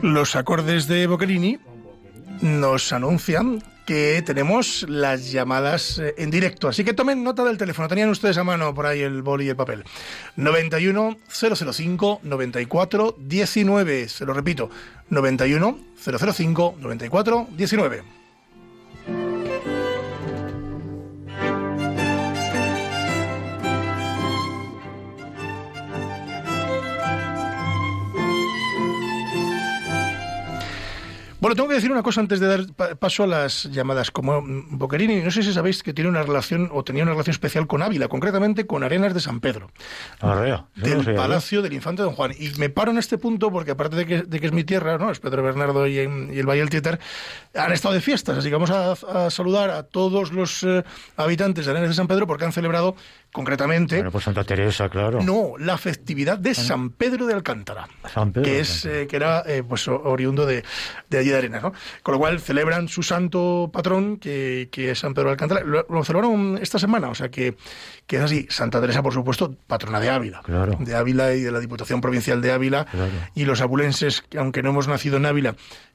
Los 0.00 0.34
acordes 0.34 0.88
de 0.88 1.06
Boccherini 1.06 1.58
nos 2.40 2.90
anuncian 2.94 3.62
que 3.84 4.22
tenemos 4.24 4.84
las 4.88 5.30
llamadas 5.30 5.98
eh, 5.98 6.14
en 6.18 6.30
directo. 6.30 6.68
Así 6.68 6.84
que 6.84 6.92
tomen 6.92 7.22
nota 7.22 7.44
del 7.44 7.58
teléfono. 7.58 7.88
Tenían 7.88 8.10
ustedes 8.10 8.36
a 8.38 8.44
mano 8.44 8.74
por 8.74 8.86
ahí 8.86 9.00
el 9.00 9.22
boli 9.22 9.46
y 9.46 9.48
el 9.48 9.56
papel. 9.56 9.84
91 10.36 11.18
005 11.28 12.20
94 12.22 13.16
19. 13.18 14.08
Se 14.08 14.24
lo 14.24 14.34
repito. 14.34 14.70
91 15.10 15.78
005 15.96 16.76
94 16.78 17.48
19. 17.50 18.21
Bueno, 31.52 31.64
tengo 31.64 31.68
que 31.68 31.74
decir 31.74 31.92
una 31.92 32.02
cosa 32.02 32.20
antes 32.22 32.40
de 32.40 32.46
dar 32.46 32.66
pa- 32.74 32.94
paso 32.94 33.24
a 33.24 33.26
las 33.26 33.64
llamadas. 33.64 34.10
Como 34.10 34.40
mm, 34.40 34.78
Boccherini, 34.78 35.16
no 35.20 35.30
sé 35.30 35.42
si 35.42 35.52
sabéis 35.52 35.82
que 35.82 35.92
tiene 35.92 36.08
una 36.08 36.22
relación 36.22 36.70
o 36.72 36.82
tenía 36.82 37.02
una 37.02 37.12
relación 37.12 37.32
especial 37.32 37.66
con 37.66 37.82
Ávila, 37.82 38.08
concretamente 38.08 38.66
con 38.66 38.82
Arenas 38.82 39.12
de 39.12 39.20
San 39.20 39.38
Pedro, 39.40 39.70
Arrea, 40.20 40.64
no 40.76 40.82
del 40.88 41.04
sé, 41.04 41.12
Palacio 41.12 41.60
del 41.60 41.74
Infante 41.74 42.00
Don 42.02 42.14
Juan. 42.14 42.32
Y 42.38 42.48
me 42.58 42.70
paro 42.70 42.90
en 42.90 42.96
este 42.96 43.18
punto 43.18 43.50
porque 43.52 43.72
aparte 43.72 43.96
de 43.96 44.06
que, 44.06 44.22
de 44.22 44.40
que 44.40 44.46
es 44.46 44.52
mi 44.52 44.64
tierra, 44.64 44.96
¿no? 44.96 45.10
Es 45.10 45.20
Pedro 45.20 45.42
Bernardo 45.42 45.86
y, 45.86 45.98
y 45.98 46.38
el 46.38 46.46
Valle 46.46 46.60
del 46.60 46.70
Tietar, 46.70 46.98
han 47.54 47.72
estado 47.72 47.92
de 47.92 48.00
fiestas. 48.00 48.38
Así 48.38 48.48
que 48.48 48.54
vamos 48.54 48.70
a, 48.70 48.92
a 49.26 49.30
saludar 49.30 49.68
a 49.68 49.82
todos 49.82 50.32
los 50.32 50.62
eh, 50.62 50.82
habitantes 51.18 51.66
de 51.66 51.72
Arenas 51.72 51.90
de 51.90 51.94
San 51.94 52.06
Pedro 52.08 52.26
porque 52.26 52.46
han 52.46 52.52
celebrado 52.52 52.96
concretamente 53.32 53.96
Bueno, 53.96 54.10
pues 54.12 54.24
Santa 54.24 54.44
Teresa, 54.44 54.88
claro. 54.88 55.22
no, 55.22 55.54
la 55.58 55.78
festividad 55.78 56.38
de 56.38 56.54
San 56.54 56.90
Pedro 56.90 57.26
de 57.26 57.34
Alcántara, 57.34 57.88
San 58.12 58.30
Pedro 58.32 58.44
que 58.44 58.60
es 58.60 58.84
eh, 58.84 59.06
que 59.08 59.16
era 59.16 59.42
eh, 59.46 59.62
pues 59.66 59.88
oriundo 59.88 60.44
de, 60.46 60.62
de 61.08 61.18
allí 61.18 61.30
de 61.30 61.36
Arenas, 61.38 61.62
¿no? 61.62 61.72
Con 62.02 62.12
lo 62.12 62.18
cual 62.18 62.40
celebran 62.40 62.88
su 62.88 63.02
santo 63.02 63.70
patrón, 63.72 64.18
que, 64.18 64.68
que 64.70 64.90
es 64.90 64.98
San 64.98 65.14
Pedro 65.14 65.28
de 65.28 65.32
Alcántara. 65.32 65.62
Lo, 65.64 65.86
lo 65.88 66.04
celebraron 66.04 66.58
esta 66.60 66.78
semana, 66.78 67.08
o 67.08 67.14
sea 67.14 67.30
que, 67.30 67.56
que 68.06 68.16
es 68.16 68.22
así. 68.22 68.46
Santa 68.50 68.80
Teresa, 68.80 69.02
por 69.02 69.14
supuesto, 69.14 69.54
patrona 69.66 69.98
de 70.00 70.10
Ávila, 70.10 70.42
Claro. 70.44 70.76
de 70.78 70.94
Ávila 70.94 71.34
y 71.34 71.40
de 71.40 71.50
la 71.52 71.60
Diputación 71.60 72.00
Provincial 72.00 72.42
de 72.42 72.52
Ávila. 72.52 72.84
Claro. 72.84 73.10
Y 73.34 73.44
los 73.46 73.60
abulenses, 73.60 74.22
que 74.22 74.38
aunque 74.38 74.62
no 74.62 74.70
hemos 74.70 74.88
nacido 74.88 75.16
en 75.16 75.26
Ávila, 75.26 75.54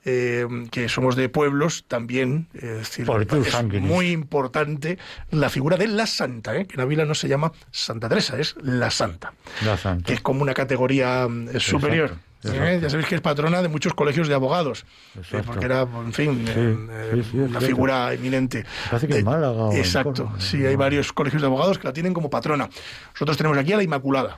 eh, 0.09 0.47
que 0.71 0.87
somos 0.87 1.15
de 1.17 1.27
pueblos, 1.27 1.83
también 1.87 2.47
es 2.53 2.61
decir, 2.63 3.05
Por 3.05 3.25
tu 3.25 3.41
es 3.41 3.51
sanguinis. 3.51 3.89
muy 3.89 4.11
importante 4.11 4.97
la 5.31 5.49
figura 5.49 5.75
de 5.75 5.87
la 5.87 6.07
Santa, 6.07 6.55
¿eh? 6.55 6.65
que 6.65 6.75
en 6.75 6.81
Ávila 6.81 7.03
no 7.05 7.13
se 7.13 7.27
llama 7.27 7.51
Santa 7.71 8.07
Teresa, 8.07 8.39
es 8.39 8.55
la 8.61 8.89
Santa 8.89 9.33
La 9.65 9.75
Santa. 9.77 10.05
que 10.05 10.13
es 10.13 10.21
como 10.21 10.41
una 10.43 10.53
categoría 10.53 11.27
mm, 11.27 11.59
superior. 11.59 12.11
exacto. 12.43 12.63
¿eh? 12.63 12.79
Ya 12.81 12.89
sabéis 12.89 13.07
que 13.09 13.15
es 13.15 13.21
patrona 13.21 13.61
de 13.61 13.67
muchos 13.67 13.93
colegios 13.93 14.29
de 14.29 14.33
abogados, 14.35 14.85
eh, 15.33 15.41
porque 15.45 15.65
era, 15.65 15.81
en 15.81 16.13
fin, 16.13 16.45
Sí, 16.45 16.53
eh, 16.55 17.11
sí, 17.15 17.23
sí, 17.31 17.37
es 17.39 17.49
una 17.49 17.59
figura 17.59 18.13
eminente. 18.13 18.63
Parece 18.89 19.07
que 19.09 19.17
en 19.17 19.25
Málaga 19.25 19.71
en 19.73 19.77
Exacto, 19.77 20.23
Córdoba, 20.25 20.39
sí, 20.39 20.65
hay 20.65 20.75
varios 20.77 21.11
colegios 21.11 21.41
de 21.41 21.47
abogados 21.47 21.77
que 21.79 21.87
la 21.87 21.93
tienen 21.93 22.13
como 22.13 22.29
patrona. 22.29 22.69
Nosotros 23.13 23.35
tenemos 23.35 23.57
aquí 23.57 23.73
a 23.73 23.77
la 23.77 23.83
Inmaculada, 23.83 24.37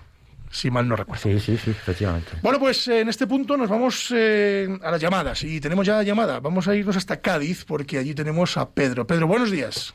si 0.50 0.72
mal 0.72 0.88
no 0.88 0.96
recuerdo. 0.96 1.22
Sí, 1.22 1.40
sí, 1.40 1.58
sí, 1.58 1.72
efectivamente. 1.72 2.32
Bueno, 2.42 2.60
pues 2.60 2.88
eh, 2.88 3.02
en 3.02 3.10
este 3.10 3.28
punto 3.28 3.56
nos 3.58 3.70
vamos 3.70 4.14
eh, 4.16 4.68
a 4.84 4.92
las 4.92 5.00
llamadas 5.02 5.44
y 5.44 5.60
tenemos 5.62 5.86
ya 5.86 6.02
llamada. 6.04 6.40
Vamos 6.40 6.68
a 6.68 6.76
irnos 6.76 6.98
hasta 6.98 7.22
Cádiz 7.22 7.66
porque 7.66 7.98
allí 7.98 8.14
tenemos 8.16 8.58
a 8.58 8.70
Pedro. 8.70 9.06
Pedro, 9.06 9.28
buenos 9.28 9.52
días. 9.52 9.94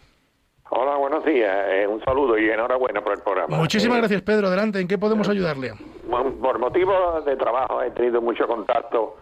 Hola, 0.71 0.97
buenos 0.97 1.25
días. 1.25 1.55
Eh, 1.71 1.87
un 1.87 2.03
saludo 2.05 2.39
y 2.39 2.49
enhorabuena 2.51 3.01
por 3.03 3.13
el 3.13 3.21
programa. 3.23 3.57
Muchísimas 3.57 3.99
Eh, 3.99 4.01
gracias, 4.01 4.23
Pedro. 4.23 4.49
Adelante, 4.49 4.81
¿en 4.81 4.89
qué 4.89 4.99
podemos 4.99 5.29
ayudarle? 5.29 5.73
Por 6.09 6.59
motivos 6.59 7.25
de 7.25 7.37
trabajo 7.37 7.83
he 7.83 7.91
tenido 7.91 8.21
mucho 8.21 8.47
contacto 8.47 9.17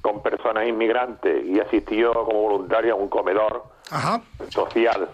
con 0.00 0.22
personas 0.22 0.66
inmigrantes 0.66 1.44
y 1.46 1.58
he 1.58 1.62
asistido 1.62 2.12
como 2.24 2.42
voluntario 2.42 2.94
a 2.94 2.96
un 2.96 3.08
comedor 3.08 3.62
Ajá. 3.90 4.20
social. 4.48 5.08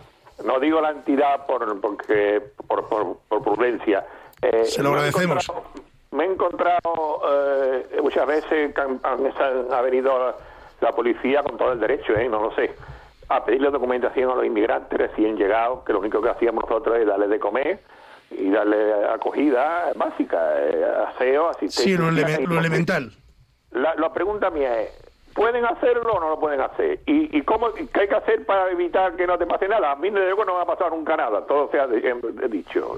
No 0.45 0.59
digo 0.61 0.81
la 0.81 0.91
entidad 0.91 1.47
por 1.47 1.81
porque 1.81 2.41
por, 2.67 2.89
por, 2.89 3.19
por 3.29 3.43
prudencia. 3.43 4.05
Eh, 4.43 4.65
Se 4.67 4.83
lo 4.83 4.91
me 4.91 4.97
he 4.97 4.99
agradecemos. 5.01 5.45
encontrado- 5.49 5.89
Me 6.11 6.25
he 6.25 6.27
encontrado 6.33 7.21
eh, 7.31 7.99
muchas 8.03 8.27
veces 8.27 8.75
que 8.75 8.81
han, 8.81 8.99
han- 9.03 9.73
ha 9.73 9.81
venido 9.83 10.35
la 10.81 10.93
policía 10.93 11.43
con 11.43 11.59
todo 11.59 11.73
el 11.73 11.81
derecho, 11.81 12.15
¿eh? 12.17 12.29
no 12.29 12.41
lo 12.41 12.51
sé, 12.55 12.75
a 13.29 13.45
pedirle 13.45 13.71
documentación 13.71 14.31
a 14.31 14.35
los 14.37 14.45
inmigrantes 14.47 14.99
recién 14.99 15.37
llegados, 15.37 15.85
que 15.85 15.93
lo 15.93 15.99
único 15.99 16.23
que 16.23 16.31
hacíamos 16.31 16.65
nosotros 16.65 16.97
es 16.99 17.07
darle 17.07 17.29
de 17.29 17.39
comer 17.39 17.81
y 18.31 18.49
darle 18.51 19.05
acogida 19.07 19.93
básica, 19.97 20.39
eh, 20.61 20.87
aseo, 21.09 21.51
asistencia. 21.51 21.85
Sí, 21.85 21.97
lo, 21.97 22.09
eleme- 22.09 22.41
y- 22.41 22.47
lo 22.47 22.59
elemental. 22.59 23.13
la, 23.73 23.95
la 23.97 24.11
pregunta 24.13 24.49
mía 24.51 24.81
es, 24.81 24.91
¿pueden 25.35 25.67
hacerlo 25.67 26.15
o 26.15 26.21
no 26.21 26.31
lo 26.31 26.41
pueden 26.41 26.63
hacer? 26.63 27.01
¿Y, 27.05 27.37
y 27.37 27.43
cómo, 27.43 27.71
qué 27.75 28.01
hay 28.01 28.09
que 28.09 28.15
hacer 28.17 28.47
para 28.47 28.71
evitar 28.71 29.15
que 29.15 29.27
no 29.27 29.37
te 29.37 29.45
pase 29.47 29.69
nada? 29.69 29.93
A 29.93 29.97
mí 29.97 30.09
desde 30.09 30.25
luego 30.27 30.47
no 30.47 30.53
me 30.53 30.65
va 30.65 30.73
a 30.73 30.77
pasar 30.77 30.91
nunca 30.91 31.17
nada, 31.19 31.45
todo 31.47 31.71
se 31.71 31.79
ha 31.79 31.87
dicho. 31.87 32.97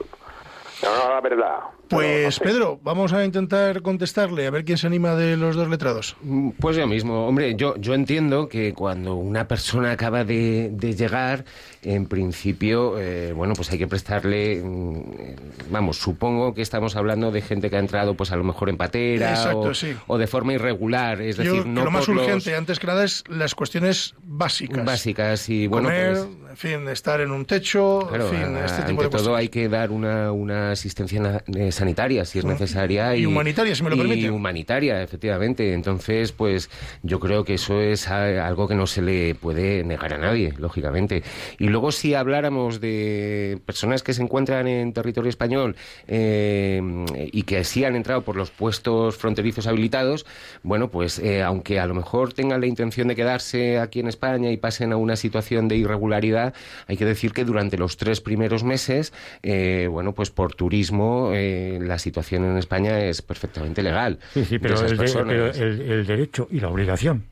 No, 0.82 0.96
no, 0.96 1.08
la 1.10 1.20
verdad. 1.20 1.60
Pues. 1.90 2.38
Pedro, 2.38 2.78
vamos 2.82 3.12
a 3.12 3.24
intentar 3.24 3.82
contestarle, 3.82 4.46
a 4.46 4.50
ver 4.50 4.64
quién 4.64 4.78
se 4.78 4.86
anima 4.86 5.14
de 5.16 5.36
los 5.36 5.56
dos 5.56 5.68
letrados. 5.68 6.16
Mm, 6.22 6.50
Pues 6.60 6.76
yo 6.76 6.86
mismo, 6.86 7.26
hombre, 7.26 7.54
yo, 7.56 7.76
yo 7.78 7.94
entiendo 7.94 8.48
que 8.48 8.72
cuando 8.74 9.16
una 9.16 9.48
persona 9.48 9.90
acaba 9.92 10.24
de, 10.24 10.70
de 10.72 10.94
llegar, 10.94 11.44
en 11.82 12.06
principio, 12.06 12.98
eh, 12.98 13.32
bueno, 13.34 13.54
pues 13.54 13.70
hay 13.72 13.78
que 13.78 13.86
prestarle, 13.88 14.62
mm, 14.62 15.02
vamos, 15.70 15.96
supongo 15.98 16.54
que 16.54 16.62
estamos 16.62 16.94
hablando 16.96 17.30
de 17.32 17.42
gente 17.42 17.70
que 17.70 17.76
ha 17.76 17.80
entrado, 17.80 18.14
pues 18.14 18.30
a 18.32 18.36
lo 18.36 18.44
mejor 18.44 18.68
en 18.68 18.76
patera 18.76 19.30
Exacto, 19.30 19.58
o, 19.60 19.74
sí. 19.74 19.94
o 20.06 20.16
de 20.18 20.26
forma 20.26 20.52
irregular, 20.52 21.20
es 21.20 21.36
Yo 21.38 21.42
decir, 21.54 21.66
no 21.66 21.84
lo 21.84 21.90
más 21.90 22.06
por 22.06 22.14
los- 22.14 22.24
urgente, 22.26 22.54
antes 22.54 22.78
que 22.78 22.86
nada, 22.86 23.04
es 23.04 23.24
las 23.28 23.54
cuestiones 23.54 24.14
básicas. 24.22 24.84
básicas 24.84 25.48
y 25.48 25.66
bueno, 25.66 25.88
Comer, 25.88 26.12
pues, 26.12 26.50
en 26.50 26.56
fin, 26.56 26.88
estar 26.88 27.20
en 27.20 27.30
un 27.30 27.44
techo, 27.46 28.06
Claro, 28.08 28.28
en 28.28 28.30
fin, 28.34 28.56
a- 28.56 28.64
este 28.66 28.80
ante 28.82 28.90
tipo 28.92 29.02
de 29.02 29.08
todo 29.10 29.34
hay 29.34 29.48
que 29.48 29.68
dar 29.68 29.90
una, 29.90 30.30
una 30.32 30.70
asistencia 30.72 31.42
sanitaria 31.80 32.24
si 32.24 32.38
es 32.38 32.44
necesaria 32.44 33.16
y 33.16 33.26
humanitaria, 33.26 33.74
si 33.74 33.82
me 33.82 33.90
lo 33.90 33.96
y 33.96 33.98
permite. 33.98 34.30
humanitaria, 34.30 35.02
efectivamente. 35.02 35.72
Entonces, 35.72 36.32
pues 36.32 36.70
yo 37.02 37.18
creo 37.18 37.44
que 37.44 37.54
eso 37.54 37.80
es 37.80 38.08
algo 38.08 38.68
que 38.68 38.74
no 38.74 38.86
se 38.86 39.02
le 39.02 39.34
puede 39.34 39.82
negar 39.84 40.14
a 40.14 40.18
nadie, 40.18 40.54
lógicamente. 40.58 41.22
Y 41.58 41.68
luego 41.68 41.92
si 41.92 42.14
habláramos 42.14 42.80
de 42.80 43.58
personas 43.66 44.02
que 44.02 44.14
se 44.14 44.22
encuentran 44.22 44.68
en 44.68 44.92
territorio 44.92 45.28
español 45.28 45.76
eh, 46.06 46.80
y 47.32 47.42
que 47.42 47.64
sí 47.64 47.84
han 47.84 47.96
entrado 47.96 48.22
por 48.22 48.36
los 48.36 48.50
puestos 48.50 49.16
fronterizos 49.16 49.66
habilitados, 49.66 50.26
bueno, 50.62 50.88
pues 50.90 51.18
eh, 51.18 51.42
aunque 51.42 51.80
a 51.80 51.86
lo 51.86 51.94
mejor 51.94 52.32
tengan 52.32 52.60
la 52.60 52.66
intención 52.66 53.08
de 53.08 53.16
quedarse 53.16 53.78
aquí 53.78 54.00
en 54.00 54.08
España 54.08 54.50
y 54.50 54.56
pasen 54.56 54.92
a 54.92 54.96
una 54.96 55.16
situación 55.16 55.68
de 55.68 55.76
irregularidad, 55.76 56.54
hay 56.86 56.96
que 56.96 57.04
decir 57.04 57.32
que 57.32 57.44
durante 57.44 57.78
los 57.78 57.96
tres 57.96 58.20
primeros 58.20 58.64
meses, 58.64 59.12
eh, 59.42 59.88
bueno, 59.90 60.12
pues 60.12 60.30
por 60.30 60.54
turismo 60.54 61.30
eh, 61.32 61.69
la 61.78 61.98
situación 61.98 62.44
en 62.44 62.56
España 62.56 62.98
es 63.00 63.22
perfectamente 63.22 63.82
legal. 63.82 64.18
Sí, 64.32 64.58
pero, 64.58 64.80
el, 64.80 64.90
de- 64.90 64.96
personas. 64.96 65.26
pero 65.28 65.46
el, 65.52 65.80
el 65.80 66.06
derecho 66.06 66.48
y 66.50 66.60
la 66.60 66.68
obligación, 66.68 67.24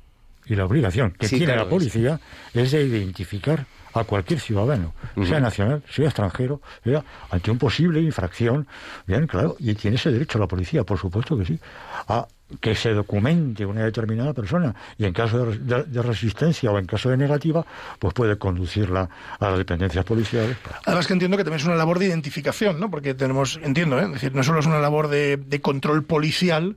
y 0.46 0.54
la 0.54 0.64
obligación 0.66 1.10
que 1.12 1.26
Sí, 1.28 1.36
tiene 1.38 1.52
claro, 1.54 1.64
la 1.64 1.70
policía 1.70 2.20
es 2.54 2.70
de 2.72 2.82
identificar 2.82 3.66
a 3.94 4.04
cualquier 4.04 4.38
ciudadano, 4.38 4.94
sea 5.26 5.40
nacional, 5.40 5.82
sea 5.90 6.04
extranjero, 6.06 6.60
sea 6.84 7.02
ante 7.30 7.50
una 7.50 7.58
posible 7.58 8.00
infracción, 8.00 8.68
bien, 9.06 9.26
claro, 9.26 9.56
y 9.58 9.74
tiene 9.74 9.96
ese 9.96 10.12
derecho 10.12 10.38
la 10.38 10.46
policía, 10.46 10.84
por 10.84 10.98
supuesto 10.98 11.36
que 11.38 11.44
sí, 11.46 11.58
a 12.06 12.26
que 12.60 12.74
se 12.74 12.92
documente 12.92 13.66
una 13.66 13.84
determinada 13.84 14.32
persona 14.32 14.74
y 14.96 15.04
en 15.04 15.12
caso 15.12 15.46
de, 15.46 16.02
resistencia 16.02 16.70
o 16.70 16.78
en 16.78 16.86
caso 16.86 17.10
de 17.10 17.16
negativa, 17.16 17.64
pues 17.98 18.14
puede 18.14 18.38
conducirla 18.38 19.08
a 19.38 19.50
las 19.50 19.58
dependencias 19.58 20.04
policiales. 20.04 20.56
Además 20.84 21.06
que 21.06 21.12
entiendo 21.12 21.36
que 21.36 21.44
también 21.44 21.60
es 21.60 21.66
una 21.66 21.76
labor 21.76 21.98
de 21.98 22.06
identificación, 22.06 22.80
¿no? 22.80 22.90
Porque 22.90 23.14
tenemos, 23.14 23.60
entiendo, 23.62 23.98
¿eh? 23.98 24.04
es 24.04 24.12
decir, 24.12 24.34
no 24.34 24.42
solo 24.42 24.60
es 24.60 24.66
una 24.66 24.80
labor 24.80 25.08
de, 25.08 25.36
de 25.36 25.60
control 25.60 26.04
policial, 26.04 26.76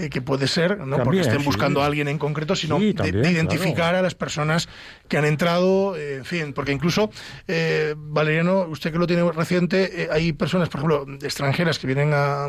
eh, 0.00 0.08
que 0.08 0.22
puede 0.22 0.46
ser, 0.46 0.78
no 0.78 1.02
porque 1.02 1.20
estén 1.20 1.44
buscando 1.44 1.82
a 1.82 1.86
alguien 1.86 2.08
en 2.08 2.18
concreto, 2.18 2.56
sino 2.56 2.78
de, 2.78 3.30
identificar 3.30 3.94
a 3.94 4.00
las 4.00 4.14
personas 4.14 4.68
que 5.08 5.18
han 5.18 5.26
entrado, 5.26 5.94
eh, 5.96 6.16
en 6.16 6.24
fin, 6.24 6.52
porque 6.54 6.72
incluso, 6.72 7.10
eh, 7.46 7.94
Valeriano, 7.96 8.62
usted 8.62 8.92
que 8.92 8.98
lo 8.98 9.06
tiene 9.06 9.30
reciente, 9.30 10.08
hay 10.10 10.32
personas, 10.32 10.70
por 10.70 10.80
ejemplo, 10.80 11.06
extranjeras 11.22 11.78
que 11.78 11.86
vienen 11.86 12.12
a, 12.14 12.48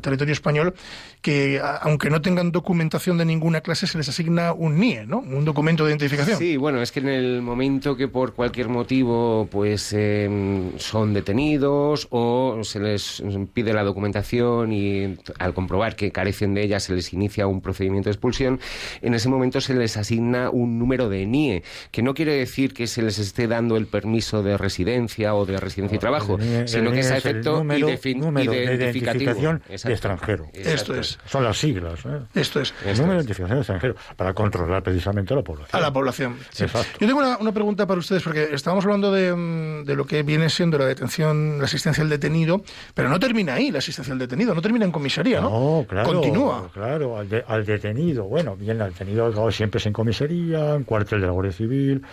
territorio 0.00 0.32
español, 0.32 0.74
que 1.20 1.60
aunque 1.82 2.08
no 2.08 2.22
tengan 2.22 2.52
documentación 2.52 3.18
de 3.18 3.24
ninguna 3.24 3.60
clase, 3.60 3.86
se 3.86 3.98
les 3.98 4.08
asigna 4.08 4.52
un 4.52 4.78
NIE, 4.78 5.06
¿no? 5.06 5.18
Un 5.18 5.44
documento 5.44 5.84
de 5.84 5.90
identificación. 5.90 6.38
Sí, 6.38 6.56
bueno, 6.56 6.80
es 6.80 6.92
que 6.92 7.00
en 7.00 7.08
el 7.08 7.42
momento 7.42 7.96
que 7.96 8.08
por 8.08 8.34
cualquier 8.34 8.68
motivo, 8.68 9.48
pues 9.50 9.92
em, 9.92 10.78
son 10.78 11.12
detenidos 11.12 12.06
o 12.10 12.60
se 12.62 12.80
les 12.80 13.22
pide 13.52 13.72
la 13.72 13.82
documentación 13.82 14.72
y 14.72 15.16
al 15.38 15.54
comprobar 15.54 15.96
que 15.96 16.12
carecen 16.12 16.54
de 16.54 16.62
ella 16.62 16.80
se 16.86 16.94
les 16.94 17.12
inicia 17.12 17.46
un 17.46 17.60
procedimiento 17.60 18.08
de 18.08 18.12
expulsión, 18.12 18.60
en 19.02 19.14
ese 19.14 19.28
momento 19.28 19.60
se 19.60 19.74
les 19.74 19.96
asigna 19.96 20.50
un 20.50 20.78
número 20.78 21.08
de 21.08 21.26
NIE, 21.26 21.62
que 21.90 22.02
no 22.02 22.14
quiere 22.14 22.34
decir 22.34 22.72
que 22.74 22.86
se 22.86 23.02
les 23.02 23.18
esté 23.18 23.48
dando 23.48 23.76
el 23.76 23.86
permiso 23.86 24.42
de 24.42 24.56
residencia 24.56 25.34
o 25.34 25.44
de 25.46 25.58
residencia 25.58 25.96
y 25.96 25.98
trabajo, 25.98 26.38
sino 26.66 26.92
que 26.92 27.00
es 27.00 27.10
a 27.10 27.16
efecto 27.16 27.64
número, 27.64 27.88
de 27.88 28.74
identificación 28.74 29.62
de 29.68 29.92
extranjero. 29.92 30.48
Esto 30.52 30.94
es. 30.94 31.18
Son 31.26 31.44
las 31.44 31.58
siglas. 31.58 32.00
¿eh? 32.06 32.20
Esto 32.34 32.60
es. 32.60 32.72
El 32.84 32.96
número 32.98 33.14
de 33.14 33.24
identificación 33.24 33.58
de 33.58 33.62
extranjero, 33.62 33.96
para 34.16 34.32
controlar 34.34 34.82
precisamente 34.82 35.32
a 35.34 35.36
la 35.36 35.42
población. 35.42 35.76
A 35.76 35.80
la 35.80 35.92
población. 35.92 36.36
Yo 36.56 36.66
tengo 36.98 37.18
una, 37.18 37.52
pregunta 37.52 37.86
para 37.86 37.98
ustedes, 37.98 38.22
porque 38.22 38.48
estábamos 38.52 38.84
hablando 38.84 39.10
de, 39.10 39.82
de, 39.84 39.96
lo 39.96 40.06
que 40.06 40.22
viene 40.22 40.50
siendo 40.50 40.78
la 40.78 40.84
detención, 40.84 41.58
la 41.58 41.64
asistencia 41.64 42.02
al 42.02 42.10
detenido, 42.10 42.62
pero 42.94 43.08
no 43.08 43.18
termina 43.18 43.54
ahí 43.54 43.70
la 43.70 43.78
asistencia 43.78 44.12
al 44.12 44.18
detenido, 44.18 44.54
no 44.54 44.60
termina 44.60 44.84
en 44.84 44.92
comisaría, 44.92 45.40
¿no? 45.40 45.50
No, 45.50 45.86
claro. 45.88 46.12
Continúa. 46.12 46.70
Claro, 46.76 47.16
al, 47.16 47.64
detenido. 47.64 48.24
Bueno, 48.24 48.54
bien, 48.54 48.82
al 48.82 48.90
detenido 48.90 49.50
siempre 49.50 49.78
es 49.78 49.86
en 49.86 49.94
comisaría, 49.94 50.74
en 50.74 50.84
cuartel 50.84 51.22
de 51.22 51.26
la 51.26 51.32
Guardia 51.32 51.52
Civil, 51.52 52.04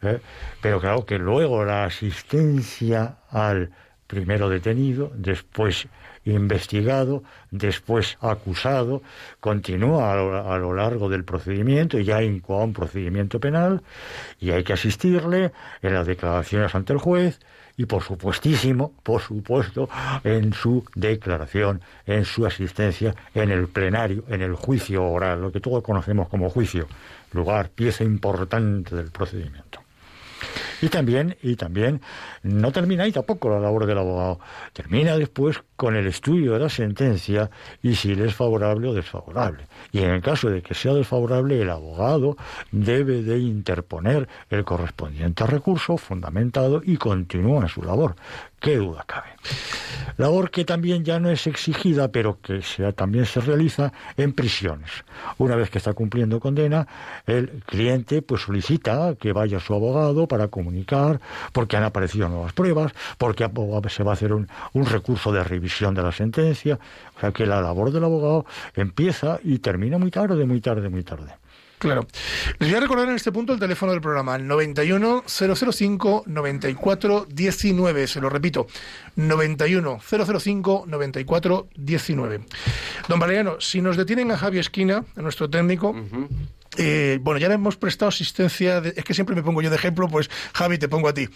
¿eh? 0.00 0.20
pero 0.60 0.80
claro 0.80 1.04
que 1.04 1.18
luego 1.18 1.64
la 1.64 1.86
asistencia 1.86 3.16
al 3.30 3.72
primero 4.06 4.48
detenido, 4.48 5.10
después 5.16 5.88
investigado, 6.24 7.24
después 7.50 8.16
acusado, 8.20 9.02
continúa 9.40 10.12
a 10.12 10.56
lo, 10.56 10.72
largo 10.72 11.08
del 11.08 11.24
procedimiento 11.24 11.98
y 11.98 12.04
ya 12.04 12.22
incoa 12.22 12.62
un 12.62 12.74
procedimiento 12.74 13.40
penal 13.40 13.82
y 14.38 14.52
hay 14.52 14.62
que 14.62 14.74
asistirle 14.74 15.50
en 15.82 15.94
las 15.94 16.06
declaraciones 16.06 16.72
ante 16.76 16.92
el 16.92 17.00
juez 17.00 17.40
y 17.82 17.86
por 17.86 18.02
supuestísimo, 18.02 18.92
por 19.02 19.20
supuesto, 19.20 19.88
en 20.22 20.52
su 20.52 20.84
declaración, 20.94 21.80
en 22.06 22.24
su 22.24 22.46
asistencia 22.46 23.12
en 23.34 23.50
el 23.50 23.66
plenario, 23.66 24.24
en 24.28 24.40
el 24.40 24.54
juicio 24.54 25.04
oral, 25.04 25.40
lo 25.40 25.50
que 25.50 25.60
todos 25.60 25.82
conocemos 25.82 26.28
como 26.28 26.48
juicio, 26.48 26.86
lugar, 27.32 27.70
pieza 27.70 28.04
importante 28.04 28.94
del 28.94 29.10
procedimiento. 29.10 29.80
Y 30.82 30.88
también, 30.88 31.36
y 31.42 31.54
también 31.54 32.00
no 32.42 32.72
termina 32.72 33.04
ahí 33.04 33.12
tampoco 33.12 33.48
la 33.48 33.60
labor 33.60 33.86
del 33.86 33.98
abogado. 33.98 34.40
Termina 34.72 35.16
después 35.16 35.62
con 35.76 35.94
el 35.94 36.08
estudio 36.08 36.54
de 36.54 36.58
la 36.58 36.68
sentencia 36.68 37.50
y 37.82 37.94
si 37.94 38.16
le 38.16 38.26
es 38.26 38.34
favorable 38.34 38.88
o 38.88 38.92
desfavorable. 38.92 39.68
Y 39.92 40.00
en 40.00 40.10
el 40.10 40.20
caso 40.20 40.50
de 40.50 40.60
que 40.60 40.74
sea 40.74 40.94
desfavorable, 40.94 41.62
el 41.62 41.70
abogado 41.70 42.36
debe 42.72 43.22
de 43.22 43.38
interponer 43.38 44.28
el 44.50 44.64
correspondiente 44.64 45.46
recurso 45.46 45.96
fundamentado 45.96 46.82
y 46.84 46.96
continúa 46.96 47.68
su 47.68 47.82
labor. 47.82 48.16
¿Qué 48.62 48.76
duda 48.76 49.04
cabe? 49.04 49.26
Labor 50.18 50.52
que 50.52 50.64
también 50.64 51.04
ya 51.04 51.18
no 51.18 51.30
es 51.30 51.48
exigida, 51.48 52.12
pero 52.12 52.38
que 52.40 52.62
también 52.94 53.26
se 53.26 53.40
realiza 53.40 53.92
en 54.16 54.32
prisiones. 54.34 54.90
Una 55.38 55.56
vez 55.56 55.68
que 55.68 55.78
está 55.78 55.94
cumpliendo 55.94 56.38
condena, 56.38 56.86
el 57.26 57.62
cliente 57.66 58.22
pues 58.22 58.42
solicita 58.42 59.16
que 59.18 59.32
vaya 59.32 59.58
su 59.58 59.74
abogado 59.74 60.28
para 60.28 60.46
comunicar, 60.46 61.20
porque 61.52 61.76
han 61.76 61.82
aparecido 61.82 62.28
nuevas 62.28 62.52
pruebas, 62.52 62.92
porque 63.18 63.50
se 63.88 64.04
va 64.04 64.12
a 64.12 64.14
hacer 64.14 64.32
un, 64.32 64.48
un 64.74 64.86
recurso 64.86 65.32
de 65.32 65.42
revisión 65.42 65.92
de 65.94 66.02
la 66.04 66.12
sentencia. 66.12 66.78
O 67.16 67.20
sea 67.20 67.32
que 67.32 67.46
la 67.46 67.60
labor 67.60 67.90
del 67.90 68.04
abogado 68.04 68.46
empieza 68.76 69.40
y 69.42 69.58
termina 69.58 69.98
muy 69.98 70.12
tarde, 70.12 70.44
muy 70.44 70.60
tarde, 70.60 70.88
muy 70.88 71.02
tarde. 71.02 71.41
Claro. 71.82 72.06
Les 72.60 72.68
voy 72.68 72.76
a 72.76 72.80
recordar 72.80 73.08
en 73.08 73.16
este 73.16 73.32
punto 73.32 73.52
el 73.52 73.58
teléfono 73.58 73.90
del 73.90 74.00
programa, 74.00 74.38
91 74.38 75.24
005 75.26 76.22
94 76.26 77.26
19. 77.28 78.06
Se 78.06 78.20
lo 78.20 78.30
repito, 78.30 78.68
91 79.16 79.98
005 79.98 80.84
94 80.86 81.68
19. 81.74 82.40
Don 83.08 83.18
Valeriano, 83.18 83.60
si 83.60 83.82
nos 83.82 83.96
detienen 83.96 84.30
a 84.30 84.38
Javi 84.38 84.60
Esquina, 84.60 85.04
a 85.16 85.22
nuestro 85.22 85.50
técnico, 85.50 85.92
eh, 86.78 87.18
bueno, 87.20 87.40
ya 87.40 87.48
le 87.48 87.54
hemos 87.54 87.76
prestado 87.76 88.10
asistencia, 88.10 88.78
es 88.78 89.02
que 89.02 89.12
siempre 89.12 89.34
me 89.34 89.42
pongo 89.42 89.60
yo 89.60 89.68
de 89.68 89.74
ejemplo, 89.74 90.06
pues 90.06 90.30
Javi, 90.52 90.78
te 90.78 90.88
pongo 90.88 91.08
a 91.08 91.14
ti. 91.14 91.28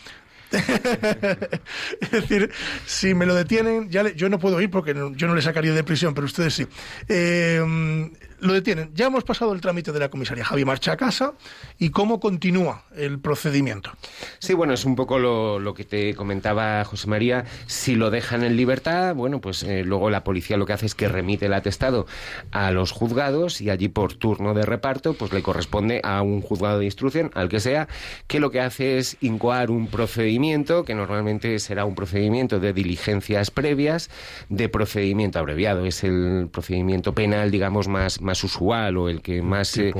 es 0.53 2.11
decir, 2.12 2.53
si 2.86 3.14
me 3.14 3.26
lo 3.26 3.34
detienen, 3.34 3.90
ya 3.90 4.09
yo 4.12 4.28
no 4.28 4.38
puedo 4.38 4.61
ir 4.61 4.70
porque 4.70 4.94
yo 4.94 5.26
no 5.26 5.34
le 5.34 5.42
sacaría 5.42 5.72
de 5.72 5.82
prisión, 5.82 6.14
pero 6.14 6.26
ustedes 6.26 6.55
sí. 6.55 6.68
Eh, 7.09 8.11
lo 8.41 8.53
detienen. 8.53 8.91
Ya 8.95 9.07
hemos 9.07 9.24
pasado 9.24 9.53
el 9.53 9.61
trámite 9.61 9.93
de 9.93 10.01
la 10.01 10.09
comisaría. 10.09 10.45
Javi 10.45 10.64
marcha 10.64 10.93
a 10.93 10.97
casa 10.97 11.32
y 11.78 11.91
cómo 11.91 12.20
continúa 12.20 12.84
el 12.97 13.18
procedimiento. 13.18 13.93
Sí, 14.39 14.55
bueno, 14.55 14.72
es 14.72 14.84
un 14.84 14.97
poco 14.97 15.18
lo, 15.18 15.74
que 15.74 15.84
te 15.84 16.14
comentaba 16.14 16.84
José 16.84 17.09
María. 17.09 17.45
Si 17.66 17.95
lo 17.95 18.11
dejan 18.11 18.45
en 18.45 18.57
libertad, 18.57 19.14
bueno, 19.14 19.41
pues 19.41 19.62
eh, 19.62 19.84
luego 19.84 20.11
la 20.11 20.24
policía 20.24 20.57
lo 20.57 20.66
que 20.66 20.72
hace 20.72 20.87
es 20.87 20.95
que 20.95 21.09
remite 21.09 21.47
el 21.47 21.55
atestado 21.55 22.07
a 22.51 22.70
los 22.70 22.93
juzgados 22.93 23.61
y 23.61 23.70
allí 23.70 23.89
por 23.89 24.14
turno 24.14 24.55
de 24.55 24.64
reparto, 24.64 25.14
pues 25.14 25.32
le 25.32 25.43
corresponde 25.43 26.01
a 26.05 26.22
un 26.22 26.41
juzgado 26.41 26.78
de 26.78 26.84
instrucción, 26.84 27.30
al 27.34 27.49
que 27.49 27.61
sea, 27.61 27.89
que 28.26 28.41
lo 28.41 28.51
que 28.51 28.61
hace 28.61 28.99
es 28.99 29.16
incoar 29.20 29.70
un 29.70 29.89
procedimiento 29.89 30.84
que 30.84 30.95
normalmente 30.95 31.59
será 31.59 31.84
un 31.84 31.95
procedimiento 31.95 32.61
de 32.61 32.72
diligencias 32.72 33.51
previas, 33.51 34.11
de 34.49 34.68
procedimiento 34.68 35.39
abreviado. 35.39 35.87
Es 35.87 36.05
el 36.05 36.49
procedimiento 36.51 37.14
penal, 37.14 37.51
digamos, 37.51 37.89
más 37.89 38.20
más 38.27 38.45
usual 38.45 38.99
o 38.99 39.09
el 39.09 39.22
que 39.22 39.41
más 39.41 39.68
se, 39.68 39.95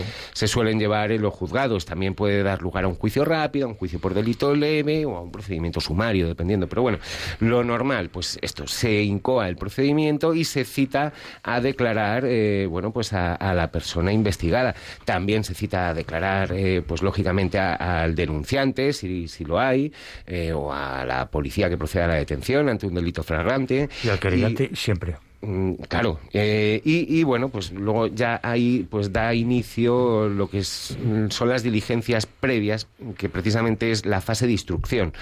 suelen 0.47 0.79
llevar 0.79 1.13
en 1.13 1.23
los 1.23 1.33
juzgados. 1.33 1.87
También 1.87 2.15
puede 2.15 2.43
dar 2.43 2.61
lugar 2.61 2.85
a 2.85 2.89
un 2.89 2.97
juicio 2.97 3.25
rápido, 3.25 3.67
a 3.67 3.71
un 3.71 3.77
juicio 3.77 3.99
por 3.99 4.13
delito 4.13 4.55
leve 4.55 5.07
o 5.07 5.17
a 5.17 5.23
un 5.23 5.33
procedimiento 5.33 5.81
sumario, 5.81 6.29
dependiendo. 6.29 6.69
Pero 6.69 6.83
bueno, 6.83 6.99
lo 7.41 7.65
normal, 7.65 8.11
pues 8.11 8.39
esto, 8.43 8.67
se 8.67 9.03
incoa 9.03 9.49
el 9.49 9.57
procedimiento 9.57 10.35
y 10.35 10.45
se 10.45 10.65
cita 10.65 11.13
a 11.43 11.61
declarar, 11.61 12.25
eh, 12.27 12.67
bueno, 12.67 12.93
pues 12.93 13.13
a, 13.13 13.37
la 13.55 13.71
persona 13.71 14.13
investigada. 14.13 14.75
También 15.05 15.45
se 15.45 15.55
cita 15.55 15.89
a 15.89 15.95
declarar, 15.95 16.53
eh, 16.53 16.83
pues 16.87 17.03
lógicamente 17.03 17.59
al 17.59 18.15
denunciante, 18.15 18.93
si, 18.93 19.29
si 19.29 19.45
lo 19.45 19.59
hay, 19.59 19.93
eh, 20.27 20.53
o 20.53 20.73
a 20.73 21.05
la 21.05 21.31
policía 21.31 21.69
que 21.71 21.79
proceda 21.79 22.05
a 22.05 22.09
la 22.09 22.15
detención 22.15 22.69
ante 22.69 22.87
un 22.87 22.95
delito 22.95 23.23
flagrante. 23.23 23.89
Y 24.03 24.09
al 24.09 24.19
querellante 24.19 24.71
siempre. 24.75 25.26
Mm, 25.43 25.75
claro, 25.89 26.19
eh, 26.33 26.81
y, 26.85 27.23
bueno, 27.23 27.51
pues 27.51 27.71
luego 27.71 28.07
ya 28.07 28.41
ahí 28.43 28.87
pues 28.91 29.13
da 29.13 29.35
inicio 29.35 30.29
lo 30.29 30.49
que 30.49 30.61
mm, 30.61 31.29
son 31.29 31.49
las 31.51 31.63
diligencias 31.63 32.27
previas, 32.27 32.89
que 33.19 33.29
precisamente 33.29 33.91
es 33.91 34.07
la 34.07 34.21
fase 34.21 34.47
de 34.47 34.53
instrucción 34.53 35.13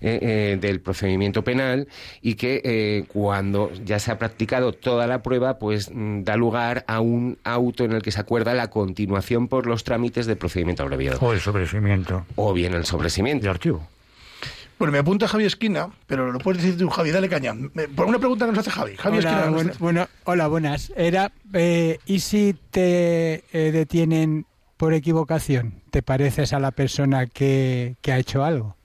eh, 0.00 0.18
eh, 0.22 0.58
del 0.60 0.80
procedimiento 0.80 1.44
penal 1.44 1.86
y 2.20 2.34
que 2.34 3.04
cuando 3.08 3.70
ya 3.84 3.98
se 4.00 4.10
ha 4.10 4.18
practicado 4.18 4.72
toda 4.72 5.06
la 5.06 5.22
prueba, 5.22 5.58
pues 5.58 5.90
mm, 5.92 6.24
da 6.24 6.36
lugar 6.36 6.84
a 6.88 7.00
un 7.00 7.38
auto 7.44 7.84
en 7.84 7.92
el 7.92 8.02
que 8.02 8.10
se 8.10 8.20
acuerda 8.20 8.54
la 8.54 8.70
continuación 8.70 9.46
por 9.48 9.66
los 9.66 9.84
trámites 9.84 10.26
de 10.26 10.36
procedimiento 10.36 10.82
abreviado. 10.82 11.18
O 11.20 11.32
el 11.32 11.40
sobrecimiento. 11.40 12.26
O 12.34 12.52
bien 12.52 12.74
el 12.74 12.84
sobrecimiento. 12.84 13.44
De 13.44 13.50
archivo. 13.50 13.86
Bueno, 14.80 14.92
me 14.92 14.98
apunta 14.98 15.28
Javi 15.28 15.44
Esquina, 15.44 15.90
pero 16.06 16.32
lo 16.32 16.38
puedes 16.38 16.62
decir 16.62 16.78
tú, 16.78 16.88
Javi, 16.88 17.10
dale 17.10 17.28
caña. 17.28 17.52
Por 17.94 18.06
una 18.06 18.18
pregunta 18.18 18.46
que 18.46 18.52
nos 18.52 18.60
hace 18.60 18.70
Javi. 18.70 18.96
Javi 18.96 19.18
hola, 19.18 19.50
Esquina. 19.54 19.72
Bueno, 19.78 20.08
hola, 20.24 20.46
buenas. 20.46 20.90
Era, 20.96 21.32
eh, 21.52 21.98
¿y 22.06 22.20
si 22.20 22.56
te 22.70 23.44
eh, 23.52 23.72
detienen 23.72 24.46
por 24.78 24.94
equivocación? 24.94 25.82
¿Te 25.90 26.00
pareces 26.00 26.54
a 26.54 26.60
la 26.60 26.70
persona 26.70 27.26
que, 27.26 27.96
que 28.00 28.10
ha 28.12 28.18
hecho 28.18 28.42
algo? 28.42 28.78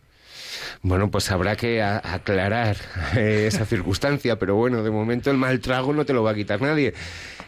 Bueno, 0.81 1.09
pues 1.09 1.31
habrá 1.31 1.55
que 1.55 1.81
a- 1.81 2.01
aclarar 2.03 2.75
eh, 3.15 3.45
esa 3.47 3.65
circunstancia, 3.65 4.37
pero 4.37 4.55
bueno, 4.55 4.83
de 4.83 4.91
momento 4.91 5.31
el 5.31 5.37
mal 5.37 5.61
trago 5.61 5.93
no 5.93 6.05
te 6.05 6.11
lo 6.11 6.23
va 6.23 6.31
a 6.31 6.35
quitar 6.35 6.61
nadie. 6.61 6.93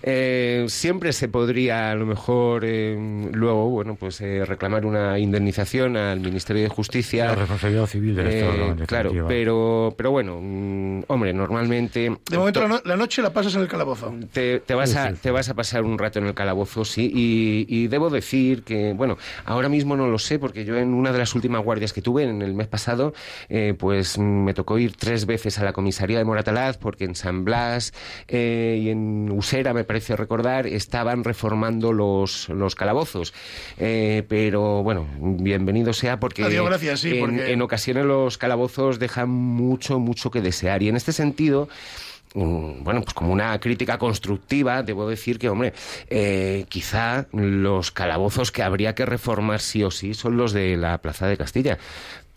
Eh, 0.03 0.65
siempre 0.69 1.13
se 1.13 1.27
podría, 1.27 1.91
a 1.91 1.95
lo 1.95 2.05
mejor, 2.05 2.63
eh, 2.65 2.95
luego, 3.33 3.69
bueno, 3.69 3.95
pues 3.95 4.21
eh, 4.21 4.45
reclamar 4.45 4.85
una 4.85 5.17
indemnización 5.19 5.97
al 5.97 6.19
Ministerio 6.19 6.63
de 6.63 6.69
Justicia. 6.69 7.25
La 7.25 7.35
responsabilidad 7.35 7.85
civil 7.87 8.15
del 8.15 8.27
Eh, 8.27 8.39
Estado. 8.39 8.85
claro, 8.85 9.25
pero, 9.27 9.93
pero 9.97 10.11
bueno, 10.11 10.39
mm, 10.41 11.03
hombre, 11.07 11.33
normalmente 11.33 12.11
De 12.29 12.37
momento 12.37 12.61
la, 12.61 12.67
no- 12.67 12.81
la 12.83 12.95
noche 12.95 13.21
la 13.21 13.31
pasas 13.33 13.55
en 13.55 13.61
el 13.61 13.67
calabozo. 13.67 14.13
te, 14.31 14.59
te 14.59 14.73
vas 14.73 14.91
Sí, 14.91 14.97
a, 14.97 15.09
sí, 15.11 15.17
te 15.21 15.31
vas 15.31 15.49
a 15.49 15.53
pasar 15.53 15.83
un 15.83 15.97
rato 15.97 16.19
en 16.19 16.27
el 16.27 16.33
calabozo, 16.33 16.85
sí, 16.85 17.11
y, 17.13 17.65
y 17.67 17.87
debo 17.87 18.09
decir 18.09 18.63
que, 18.63 18.93
bueno, 18.93 19.17
ahora 19.45 19.69
mismo 19.69 19.95
no 19.95 20.07
lo 20.07 20.19
sé, 20.19 20.39
porque 20.39 20.63
yo 20.65 20.77
en 20.77 20.93
una 20.93 21.11
de 21.11 21.17
las 21.19 21.35
últimas 21.35 21.63
guardias 21.63 21.93
que 21.93 22.01
tuve 22.01 22.23
en 22.23 22.41
el 22.41 22.53
mes 22.53 22.67
pasado, 22.67 23.13
eh, 23.49 23.73
pues 23.77 24.17
me 24.17 24.53
tocó 24.53 24.77
ir 24.77 24.95
tres 24.95 25.25
veces 25.25 25.59
a 25.59 25.65
la 25.65 25.73
comisaría 25.73 26.17
de 26.17 26.23
Moratalaz, 26.25 26.77
porque 26.77 27.05
en 27.05 27.15
San 27.15 27.43
Blas 27.43 27.93
eh, 28.27 28.79
y 28.81 28.89
en 28.89 29.31
Usera, 29.31 29.73
me 29.73 29.83
parece 29.88 30.15
recordar, 30.15 30.67
estaban 30.67 31.23
reformando 31.23 31.91
los, 31.93 32.49
los 32.49 32.75
calabozos. 32.75 33.33
Eh, 33.79 34.23
pero 34.29 34.83
bueno, 34.83 35.07
bienvenido 35.19 35.93
sea 35.93 36.19
porque 36.19 36.43
Adiós, 36.43 36.67
gracias, 36.67 36.99
sí, 36.99 37.15
en, 37.15 37.19
porque- 37.19 37.51
en 37.51 37.61
ocasiones 37.63 38.05
los 38.05 38.38
calabozos 38.38 38.99
dejan 38.99 39.29
mucho, 39.29 39.97
mucho 39.99 40.29
que 40.29 40.41
desear. 40.41 40.83
Y 40.83 40.89
en 40.89 40.95
este 40.97 41.13
sentido, 41.13 41.69
mm, 42.35 42.83
bueno, 42.83 43.01
pues 43.01 43.13
como 43.13 43.31
una 43.31 43.57
crítica 43.59 43.97
constructiva, 43.97 44.83
debo 44.83 45.09
decir 45.09 45.39
que, 45.39 45.49
hombre, 45.49 45.73
eh, 46.09 46.65
quizá 46.69 47.25
los 47.31 47.91
calabozos 47.91 48.51
que 48.51 48.61
habría 48.63 48.93
que 48.93 49.05
reformar 49.05 49.61
sí 49.61 49.83
o 49.83 49.89
sí 49.91 50.13
son 50.13 50.38
los 50.38 50.51
de 50.53 50.77
la 50.77 50.97
Plaza 50.99 51.25
de 51.27 51.38
Castilla 51.38 51.77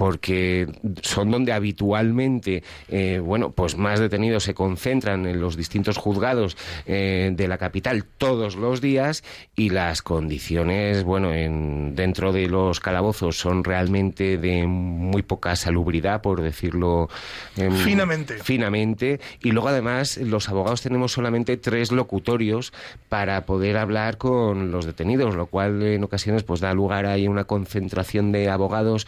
porque 0.01 0.67
son 1.03 1.31
donde 1.31 1.53
habitualmente, 1.53 2.63
eh, 2.89 3.21
bueno, 3.23 3.51
pues 3.51 3.77
más 3.77 4.01
detenidos 4.01 4.45
se 4.45 4.55
concentran 4.55 5.27
en 5.27 5.43
los 5.43 5.59
distintos 5.59 5.99
juzgados 5.99 6.57
eh, 6.87 7.33
de 7.35 7.49
la 7.49 7.59
capital 7.59 8.07
todos 8.17 8.57
los 8.57 8.81
días 8.81 9.23
y 9.55 9.69
las 9.69 10.01
condiciones, 10.01 11.05
bueno, 11.05 11.35
en, 11.35 11.95
dentro 11.97 12.33
de 12.33 12.49
los 12.49 12.81
calabozos 12.81 13.37
son 13.39 13.63
realmente 13.63 14.39
de 14.39 14.67
muy 14.67 15.21
poca 15.21 15.55
salubridad, 15.55 16.23
por 16.23 16.41
decirlo 16.41 17.11
em, 17.59 17.71
Finamente. 17.71 18.39
finamente 18.43 19.21
y 19.43 19.51
luego 19.51 19.69
además 19.69 20.17
los 20.17 20.49
abogados 20.49 20.81
tenemos 20.81 21.13
solamente 21.13 21.59
tres 21.59 21.93
locutorios 21.93 22.73
para 23.11 23.45
poder 23.45 23.77
hablar 23.77 24.17
con 24.17 24.73
los 24.73 24.87
detenidos 24.87 25.35
lo 25.35 25.45
cual 25.45 25.83
en 25.83 26.03
ocasiones 26.05 26.43
pues 26.43 26.61
da 26.61 26.73
lugar 26.73 27.05
a 27.05 27.17
una 27.17 27.45
concentración 27.45 28.33
de 28.33 28.49
abogados 28.49 29.07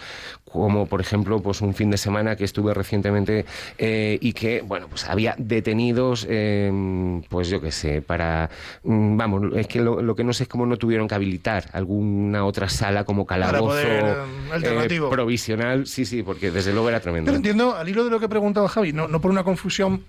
como 0.53 0.86
por 0.86 1.00
ejemplo 1.00 1.40
pues 1.40 1.61
un 1.61 1.74
fin 1.74 1.90
de 1.90 1.96
semana 1.96 2.36
que 2.36 2.44
estuve 2.44 2.74
recientemente 2.74 3.44
eh, 3.78 4.18
y 4.20 4.32
que 4.32 4.61
bueno 4.61 4.86
pues 4.88 5.09
había 5.09 5.34
detenidos 5.38 6.26
eh, 6.28 7.20
pues 7.28 7.48
yo 7.48 7.61
qué 7.61 7.72
sé 7.72 8.03
para 8.03 8.50
mm, 8.84 9.16
vamos 9.16 9.57
es 9.57 9.66
que 9.66 9.80
lo, 9.80 10.03
lo 10.03 10.14
que 10.14 10.24
no 10.24 10.32
sé 10.32 10.44
es 10.44 10.48
cómo 10.48 10.66
no 10.66 10.76
tuvieron 10.76 11.09
que 11.09 11.14
habilitar 11.14 11.68
alguna 11.72 12.44
otra 12.44 12.68
sala 12.68 13.05
como 13.05 13.26
calabozo 13.26 13.66
poder, 13.66 14.05
eh, 14.05 14.09
eh, 14.09 14.53
alternativo. 14.53 15.11
provisional 15.11 15.86
sí 15.86 16.05
sí 16.05 16.22
porque 16.22 16.50
desde 16.50 16.72
luego 16.72 16.88
era 16.88 17.00
tremendo 17.00 17.28
Pero 17.28 17.36
entiendo, 17.36 17.74
al 17.74 17.88
hilo 17.88 18.05
de 18.05 18.11
lo 18.11 18.20
que 18.20 18.28
preguntaba 18.28 18.68
Javi, 18.68 18.92
no, 18.92 19.09
no 19.09 19.20
por 19.20 19.30
una 19.30 19.44
confusión, 19.44 20.05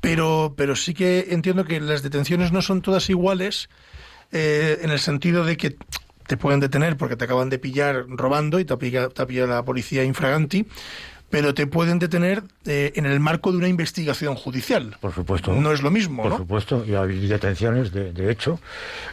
pero, 0.00 0.54
pero 0.56 0.76
sí 0.76 0.94
que 0.94 1.28
entiendo 1.30 1.64
que 1.64 1.80
las 1.80 2.02
detenciones 2.02 2.52
no 2.52 2.62
son 2.62 2.82
todas 2.82 3.08
iguales 3.10 3.68
eh, 4.32 4.78
en 4.82 4.90
el 4.90 4.98
sentido 4.98 5.44
de 5.44 5.56
que 5.56 5.76
te 6.26 6.36
pueden 6.36 6.60
detener 6.60 6.96
porque 6.96 7.16
te 7.16 7.24
acaban 7.24 7.50
de 7.50 7.58
pillar 7.58 8.04
robando 8.08 8.60
y 8.60 8.64
te 8.64 8.72
ha 8.72 8.78
pillado, 8.78 9.10
te 9.10 9.46
la 9.46 9.64
policía 9.64 10.04
infraganti, 10.04 10.66
pero 11.32 11.54
te 11.54 11.66
pueden 11.66 11.98
detener 11.98 12.42
eh, 12.66 12.92
en 12.94 13.06
el 13.06 13.18
marco 13.18 13.52
de 13.52 13.58
una 13.58 13.68
investigación 13.68 14.34
judicial. 14.34 14.98
Por 15.00 15.14
supuesto. 15.14 15.54
No 15.54 15.72
es 15.72 15.80
lo 15.82 15.90
mismo, 15.90 16.22
Por 16.22 16.32
¿no? 16.32 16.38
supuesto, 16.38 16.84
y 16.86 16.94
hay 16.94 17.26
detenciones, 17.26 17.90
de, 17.90 18.12
de 18.12 18.30
hecho, 18.30 18.60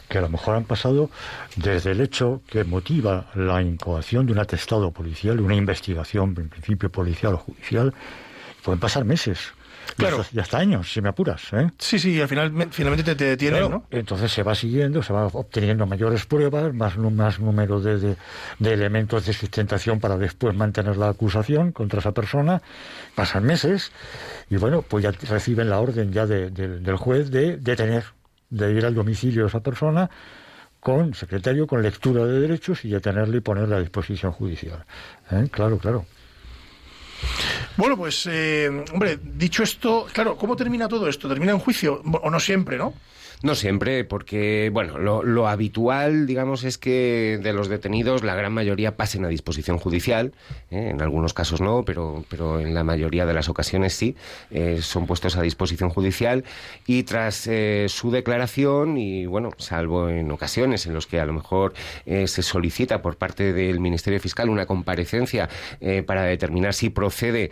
que 0.10 0.18
a 0.18 0.22
lo 0.22 0.30
mejor 0.30 0.58
han 0.58 0.66
pasado 0.66 1.10
desde 1.56 1.92
el 1.92 2.02
hecho 2.02 2.42
que 2.50 2.66
motiva 2.66 3.32
la 3.36 3.62
incoación 3.62 4.26
de 4.26 4.34
un 4.34 4.40
atestado 4.40 4.92
policial, 4.92 5.38
de 5.38 5.44
una 5.44 5.56
investigación, 5.56 6.36
en 6.38 6.50
principio 6.50 6.90
policial 6.92 7.36
o 7.36 7.38
judicial, 7.38 7.94
pueden 8.64 8.82
pasar 8.82 9.06
meses. 9.06 9.54
Y 9.92 9.96
Claro. 9.96 10.22
hasta- 10.22 10.36
Y 10.36 10.40
hasta 10.40 10.58
años, 10.58 10.92
si 10.92 11.02
me 11.02 11.10
apuras. 11.10 11.42
¿eh? 11.54 11.72
Sí, 11.78 12.00
sí, 12.00 12.20
al 12.22 12.28
final 12.28 12.52
me- 12.52 12.68
finalmente 12.68 13.04
te, 13.04 13.16
te 13.16 13.26
detienen, 13.26 13.60
Claro, 13.62 13.86
¿no? 13.90 13.98
Entonces 13.98 14.32
se 14.32 14.44
va 14.44 14.56
siguiendo, 14.56 15.02
se 15.04 15.14
va 15.14 15.26
obteniendo 15.28 15.86
mayores 15.86 16.26
pruebas, 16.26 16.74
más, 16.74 16.98
más 16.98 17.40
número 17.40 17.80
de, 17.82 17.98
de- 18.00 18.16
de 18.60 18.74
elementos 18.74 19.26
de 19.26 19.34
sustentación 19.34 20.00
para 20.00 20.18
después 20.18 20.56
mantener 20.56 20.98
la 20.98 21.10
acusación 21.10 21.72
contra 21.72 22.00
esa 22.00 22.12
persona. 22.12 22.62
Pasan 23.16 23.44
meses 23.44 23.92
y 24.50 24.58
bueno, 24.58 24.82
pues 24.82 25.04
ya 25.04 25.12
reciben 25.12 25.70
la 25.70 25.80
orden 25.80 26.12
ya 26.12 26.26
de- 26.26 26.50
de- 26.52 26.80
del 26.80 26.96
juez 26.96 27.32
de 27.32 27.58
detener, 27.58 28.04
de 28.50 28.72
ir 28.74 28.86
al 28.86 28.96
domicilio 28.96 29.44
de 29.44 29.48
esa 29.50 29.60
persona 29.62 30.10
con 30.80 31.14
secretario, 31.14 31.68
con 31.68 31.82
lectura 31.82 32.26
de 32.26 32.40
derechos 32.40 32.86
y 32.86 32.90
detenerle 32.90 33.38
y 33.38 33.42
ponerle 33.42 33.76
a 33.76 33.80
disposición 33.80 34.32
judicial. 34.32 34.86
¿Eh? 35.32 35.48
Claro, 35.52 35.78
claro. 35.78 36.06
Bueno, 37.80 37.96
pues, 37.96 38.28
eh, 38.30 38.70
hombre, 38.92 39.18
dicho 39.24 39.64
esto, 39.64 40.06
claro, 40.12 40.36
¿cómo 40.36 40.58
termina 40.58 40.90
todo 40.90 41.08
esto? 41.08 41.30
¿Termina 41.30 41.54
en 41.54 41.60
juicio? 41.60 42.02
O 42.04 42.30
no 42.30 42.38
siempre, 42.38 42.78
¿no? 42.78 42.94
No 43.42 43.56
siempre, 43.56 44.04
porque 44.04 44.70
bueno, 44.74 44.98
lo, 44.98 45.24
lo 45.24 45.48
habitual, 45.48 46.28
digamos, 46.28 46.66
es 46.66 46.78
que 46.78 47.40
de 47.42 47.54
los 47.54 47.70
detenidos 47.70 48.22
la 48.22 48.36
gran 48.36 48.52
mayoría 48.52 48.98
pasen 48.98 49.24
a 49.24 49.30
disposición 49.30 49.78
judicial. 49.78 50.34
¿eh? 50.72 50.90
En 50.90 51.02
algunos 51.02 51.34
casos 51.34 51.62
no, 51.62 51.84
pero, 51.86 52.26
pero 52.30 52.60
en 52.60 52.74
la 52.74 52.84
mayoría 52.84 53.26
de 53.26 53.34
las 53.34 53.48
ocasiones 53.48 53.94
sí. 53.94 54.18
eh, 54.52 54.80
son 54.82 55.08
puestos 55.08 55.38
a 55.38 55.42
disposición 55.42 55.90
judicial 55.90 56.44
y 56.86 57.04
tras 57.04 57.48
eh, 57.48 57.86
su 57.88 58.12
declaración 58.12 58.98
y 58.98 59.26
bueno, 59.26 59.52
salvo 59.58 60.10
en 60.10 60.30
ocasiones 60.32 60.86
en 60.86 60.94
los 60.94 61.08
que 61.08 61.22
a 61.22 61.26
lo 61.26 61.32
mejor 61.32 61.74
eh, 62.06 62.28
se 62.28 62.44
solicita 62.44 63.02
por 63.02 63.16
parte 63.16 63.54
del 63.54 63.80
Ministerio 63.80 64.20
Fiscal 64.20 64.50
una 64.50 64.66
comparecencia 64.66 65.50
para 66.06 66.24
determinar 66.24 66.74
si 66.74 66.90
procede 66.90 67.52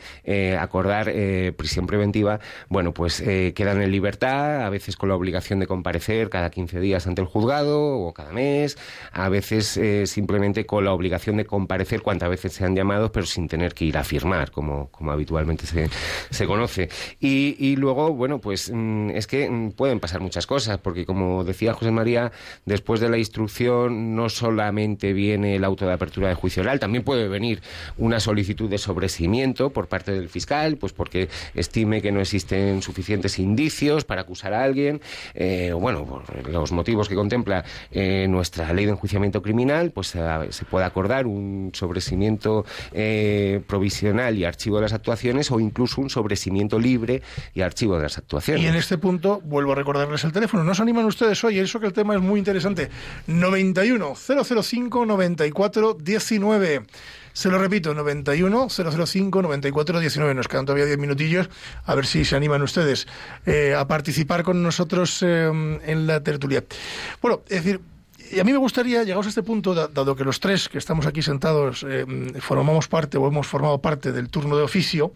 acordar 0.59 1.11
prisión 1.55 1.87
preventiva, 1.87 2.39
bueno, 2.67 2.93
pues 2.93 3.21
quedan 3.21 3.81
en 3.81 3.91
libertad, 3.91 4.65
a 4.65 4.69
veces 4.69 4.97
con 4.97 5.09
la 5.09 5.15
obligación 5.15 5.59
de 5.59 5.67
comparecer 5.77 6.31
cada 6.31 6.49
15 6.49 6.79
días 6.79 7.05
ante 7.05 7.21
el 7.21 7.27
juzgado 7.27 7.99
o 7.99 8.11
cada 8.11 8.31
mes, 8.31 8.79
a 9.11 9.29
veces 9.29 9.77
eh, 9.77 10.07
simplemente 10.07 10.65
con 10.65 10.83
la 10.83 10.91
obligación 10.91 11.37
de 11.37 11.45
comparecer 11.45 12.01
cuantas 12.01 12.31
veces 12.31 12.53
sean 12.53 12.75
llamados, 12.75 13.11
pero 13.11 13.27
sin 13.27 13.47
tener 13.47 13.75
que 13.75 13.85
ir 13.85 13.95
a 13.95 14.03
firmar, 14.03 14.49
como, 14.49 14.89
como 14.89 15.11
habitualmente 15.11 15.67
se, 15.67 15.87
se 16.31 16.47
conoce. 16.47 16.89
Y, 17.19 17.55
y 17.59 17.75
luego, 17.75 18.11
bueno, 18.11 18.39
pues 18.39 18.71
mm, 18.73 19.11
es 19.11 19.27
que 19.27 19.47
mm, 19.47 19.73
pueden 19.73 19.99
pasar 19.99 20.19
muchas 20.19 20.47
cosas, 20.47 20.79
porque 20.79 21.05
como 21.05 21.43
decía 21.43 21.73
José 21.73 21.91
María, 21.91 22.31
después 22.65 22.99
de 22.99 23.09
la 23.09 23.19
instrucción 23.19 24.15
no 24.15 24.29
solamente 24.29 25.13
viene 25.13 25.57
el 25.57 25.63
auto 25.63 25.85
de 25.85 25.93
apertura 25.93 26.29
de 26.29 26.33
juicio 26.33 26.63
oral, 26.63 26.79
también 26.79 27.03
puede 27.03 27.27
venir 27.27 27.61
una 27.97 28.19
solicitud 28.19 28.67
de 28.67 28.79
sobreseimiento 28.79 29.69
por 29.69 29.87
parte 29.87 30.11
del 30.11 30.27
fiscal, 30.27 30.77
pues 30.77 30.91
porque 30.91 31.29
estime 31.53 32.01
que 32.01 32.11
no 32.11 32.19
existen 32.19 32.81
suficientes 32.81 33.37
indicios 33.37 34.05
para 34.05 34.21
acusar 34.21 34.53
a 34.53 34.63
alguien, 34.63 35.01
eh, 35.35 35.66
bueno, 35.73 36.05
por 36.05 36.49
los 36.49 36.71
motivos 36.71 37.09
que 37.09 37.15
contempla 37.15 37.63
eh, 37.91 38.27
nuestra 38.29 38.71
ley 38.73 38.85
de 38.85 38.91
enjuiciamiento 38.91 39.41
criminal, 39.41 39.91
pues 39.91 40.15
eh, 40.15 40.21
se 40.49 40.65
puede 40.65 40.85
acordar 40.85 41.27
un 41.27 41.71
sobreseimiento 41.73 42.65
eh, 42.91 43.61
provisional 43.67 44.37
y 44.37 44.45
archivo 44.45 44.77
de 44.77 44.83
las 44.83 44.93
actuaciones 44.93 45.51
o 45.51 45.59
incluso 45.59 46.01
un 46.01 46.09
sobreseimiento 46.09 46.79
libre 46.79 47.21
y 47.53 47.61
archivo 47.61 47.97
de 47.97 48.03
las 48.03 48.17
actuaciones. 48.17 48.63
Y 48.63 48.67
en 48.67 48.75
este 48.75 48.97
punto 48.97 49.41
vuelvo 49.43 49.73
a 49.73 49.75
recordarles 49.75 50.23
el 50.23 50.31
teléfono. 50.31 50.63
¿No 50.63 50.75
se 50.75 50.81
animan 50.81 51.05
ustedes 51.05 51.43
hoy? 51.43 51.59
Eso 51.59 51.79
que 51.79 51.87
el 51.87 51.93
tema 51.93 52.15
es 52.15 52.21
muy 52.21 52.39
interesante. 52.39 52.89
91 53.27 54.13
005 54.15 55.05
94 55.05 55.97
19. 55.99 56.83
Se 57.37 57.49
lo 57.49 57.59
repito, 57.59 57.93
91 57.93 58.67
005 58.67 59.41
94 59.43 59.99
19. 59.99 60.33
Nos 60.33 60.47
quedan 60.47 60.65
todavía 60.65 60.85
10 60.87 60.97
minutillos. 60.97 61.51
A 61.85 61.93
ver 61.93 62.07
si 62.07 62.25
se 62.25 62.35
animan 62.35 62.63
ustedes 62.63 63.07
eh, 63.45 63.75
a 63.77 63.87
participar 63.87 64.41
con 64.41 64.63
nosotros 64.63 65.21
eh, 65.21 65.45
en 65.85 66.07
la 66.07 66.23
tertulia. 66.23 66.63
Bueno, 67.21 67.41
es 67.47 67.63
decir, 67.63 67.79
y 68.31 68.39
a 68.39 68.43
mí 68.43 68.51
me 68.51 68.57
gustaría, 68.57 69.03
llegados 69.03 69.27
a 69.27 69.29
este 69.29 69.43
punto, 69.43 69.75
da- 69.75 69.87
dado 69.87 70.15
que 70.15 70.23
los 70.23 70.39
tres 70.39 70.67
que 70.67 70.79
estamos 70.79 71.05
aquí 71.05 71.21
sentados 71.21 71.85
eh, 71.87 72.07
formamos 72.39 72.87
parte 72.87 73.19
o 73.19 73.27
hemos 73.27 73.45
formado 73.45 73.79
parte 73.83 74.11
del 74.11 74.29
turno 74.29 74.57
de 74.57 74.63
oficio, 74.63 75.13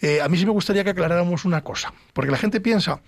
eh, 0.00 0.20
a 0.22 0.28
mí 0.28 0.38
sí 0.38 0.46
me 0.46 0.52
gustaría 0.52 0.84
que 0.84 0.90
aclaráramos 0.90 1.44
una 1.44 1.62
cosa, 1.64 1.92
porque 2.12 2.30
la 2.30 2.38
gente 2.38 2.60
piensa 2.60 3.00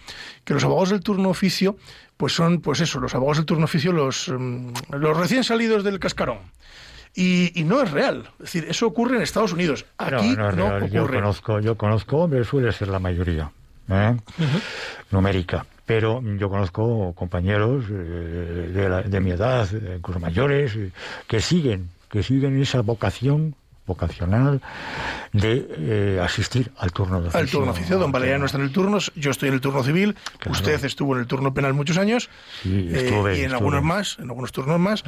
que 0.43 0.55
los 0.55 0.65
abogados 0.65 0.91
del 0.91 1.01
turno 1.03 1.29
oficio, 1.29 1.77
pues 2.17 2.33
son, 2.33 2.61
pues 2.61 2.81
eso, 2.81 2.99
los 2.99 3.15
abogados 3.15 3.37
del 3.37 3.47
turno 3.47 3.67
oficio, 3.67 3.93
los, 3.93 4.29
mm, 4.29 4.73
los 4.91 5.17
recién 5.17 5.45
salidos 5.45 5.85
del 5.85 6.01
cascarón. 6.01 6.39
Y, 7.15 7.59
y 7.61 7.65
no 7.65 7.83
es 7.83 7.91
real. 7.91 8.31
Es 8.39 8.53
decir, 8.53 8.67
eso 8.69 8.87
ocurre 8.87 9.17
en 9.17 9.23
Estados 9.23 9.53
Unidos. 9.53 9.85
Aquí 9.99 10.35
no, 10.37 10.53
no, 10.53 10.53
no 10.53 10.67
es 10.67 10.73
real. 10.81 10.91
Yo 10.91 11.03
ocurre. 11.03 11.19
conozco, 11.21 11.61
yo 11.61 11.75
conozco 11.77 12.19
hombres, 12.19 12.47
suele 12.47 12.71
ser 12.73 12.89
la 12.89 12.99
mayoría, 13.01 13.51
¿eh? 13.89 14.17
numérica. 15.11 15.67
Pero 15.87 16.23
yo 16.39 16.49
conozco 16.49 17.13
compañeros 17.15 17.85
eh, 17.91 18.71
de, 18.73 18.89
la- 18.89 19.03
de 19.03 19.21
mi 19.21 19.33
edad, 19.33 19.69
eh, 19.75 19.97
incluso 19.99 20.21
mayores, 20.21 20.79
que 21.27 21.41
siguen, 21.41 21.89
que 22.09 22.23
siguen 22.23 22.61
esa 22.63 22.81
vocación 22.83 23.57
vocacional 23.95 24.61
de 25.33 25.67
eh, 26.17 26.21
asistir 26.23 26.71
al 26.79 26.93
turno 26.93 27.21
de 27.21 27.29
oficio. 27.29 27.41
Al 27.41 27.49
turno 27.51 27.71
oficio. 27.73 27.99
Don 27.99 28.13
Valeriano 28.13 28.47
está 28.47 28.59
en 28.59 28.65
el 28.65 28.73
turno, 28.73 28.99
yo 29.17 29.31
estoy 29.31 29.49
en 29.49 29.55
el 29.55 29.61
turno 29.61 29.83
civil, 29.83 30.15
Claro. 30.39 30.53
usted 30.53 30.85
estuvo 30.85 31.15
en 31.15 31.21
el 31.21 31.27
turno 31.27 31.53
penal 31.53 31.75
muchos 31.75 31.97
años, 31.99 32.31
Sí, 32.63 32.69
eh, 32.71 32.83
y 32.85 32.89
en 32.89 32.97
estuve. 32.97 33.47
algunos 33.47 33.83
más, 33.83 34.17
en 34.19 34.25
algunos 34.31 34.53
turnos 34.53 34.79
más. 34.81 35.03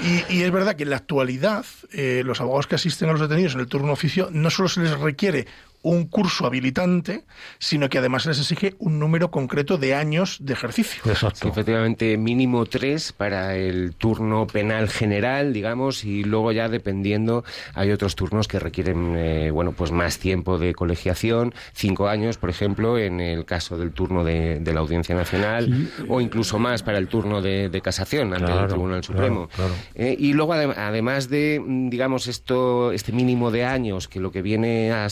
Y, 0.00 0.34
y 0.34 0.42
es 0.42 0.50
verdad 0.50 0.74
que 0.76 0.82
en 0.84 0.90
la 0.90 0.96
actualidad 0.96 1.64
eh, 1.92 2.22
los 2.24 2.40
abogados 2.40 2.66
que 2.66 2.74
asisten 2.76 3.08
a 3.08 3.12
los 3.12 3.20
detenidos 3.20 3.54
en 3.54 3.60
el 3.60 3.66
turno 3.66 3.92
oficio 3.92 4.28
no 4.32 4.50
solo 4.50 4.68
se 4.68 4.80
les 4.80 4.98
requiere 4.98 5.46
un 5.84 6.06
curso 6.08 6.46
habilitante, 6.46 7.24
sino 7.58 7.88
que 7.88 7.98
además 7.98 8.26
les 8.26 8.38
exige 8.40 8.74
un 8.78 8.98
número 8.98 9.30
concreto 9.30 9.76
de 9.78 9.94
años 9.94 10.38
de 10.40 10.54
ejercicio. 10.54 11.02
Sí, 11.04 11.10
Exacto. 11.10 11.48
efectivamente, 11.48 12.16
mínimo 12.16 12.64
tres 12.66 13.12
para 13.12 13.54
el 13.56 13.94
turno 13.94 14.46
penal 14.46 14.88
general, 14.88 15.52
digamos, 15.52 16.04
y 16.04 16.24
luego 16.24 16.52
ya 16.52 16.68
dependiendo, 16.68 17.44
hay 17.74 17.90
otros 17.92 18.16
turnos 18.16 18.48
que 18.48 18.58
requieren, 18.58 19.14
eh, 19.16 19.50
bueno, 19.50 19.72
pues 19.72 19.92
más 19.92 20.18
tiempo 20.18 20.58
de 20.58 20.74
colegiación, 20.74 21.54
cinco 21.74 22.08
años, 22.08 22.38
por 22.38 22.48
ejemplo, 22.50 22.98
en 22.98 23.20
el 23.20 23.44
caso 23.44 23.76
del 23.76 23.92
turno 23.92 24.24
de, 24.24 24.60
de 24.60 24.72
la 24.74 24.80
Audiencia 24.80 25.14
Nacional, 25.14 25.66
Sí. 25.66 26.04
o 26.08 26.20
incluso 26.20 26.58
más 26.58 26.82
para 26.82 26.96
el 26.98 27.08
turno 27.08 27.42
de, 27.42 27.68
de 27.68 27.80
casación 27.82 28.32
ante 28.32 28.50
el 28.50 28.66
Tribunal 28.68 29.04
Supremo. 29.04 29.48
claro. 29.54 29.72
Eh, 29.94 30.16
y 30.18 30.32
luego, 30.32 30.54
adem- 30.54 30.74
además 30.76 31.28
de, 31.28 31.62
digamos, 31.90 32.26
esto, 32.26 32.90
este 32.92 33.12
mínimo 33.12 33.50
de 33.50 33.64
años, 33.66 34.08
que 34.08 34.18
lo 34.20 34.32
que 34.32 34.40
viene 34.40 34.90
a 34.92 35.08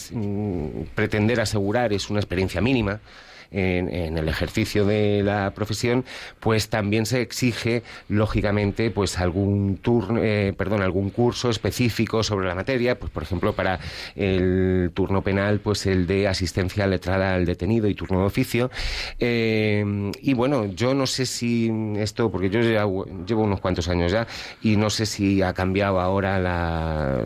pretender 0.94 1.40
asegurar 1.40 1.92
es 1.92 2.10
una 2.10 2.20
experiencia 2.20 2.60
mínima, 2.60 3.00
en, 3.52 4.16
el 4.18 4.28
ejercicio 4.28 4.84
de 4.84 5.22
la 5.22 5.52
profesión, 5.54 6.04
pues 6.40 6.68
también 6.68 7.06
se 7.06 7.20
exige, 7.20 7.82
lógicamente, 8.08 8.90
pues 8.90 9.18
algún 9.18 9.76
turno, 9.76 10.20
eh, 10.22 10.54
perdón, 10.56 10.82
algún 10.82 11.10
curso 11.10 11.50
específico 11.50 12.22
sobre 12.22 12.46
la 12.48 12.54
materia, 12.54 12.98
pues 12.98 13.10
por 13.12 13.22
ejemplo 13.22 13.52
para 13.54 13.80
el 14.16 14.90
turno 14.94 15.22
penal, 15.22 15.60
pues 15.60 15.86
el 15.86 16.06
de 16.06 16.28
asistencia 16.28 16.86
letrada 16.86 17.34
al 17.34 17.44
detenido 17.44 17.88
y 17.88 17.94
turno 17.94 18.20
de 18.20 18.26
oficio. 18.26 18.70
Eh, 19.18 20.10
y 20.20 20.34
bueno, 20.34 20.66
yo 20.66 20.94
no 20.94 21.06
sé 21.06 21.26
si 21.26 21.70
esto, 21.96 22.30
porque 22.30 22.50
yo 22.50 22.60
llevo 22.60 23.42
unos 23.42 23.60
cuantos 23.60 23.88
años 23.88 24.12
ya, 24.12 24.26
y 24.62 24.76
no 24.76 24.90
sé 24.90 25.06
si 25.06 25.42
ha 25.42 25.52
cambiado 25.52 26.00
ahora 26.00 26.38
la, 26.38 27.22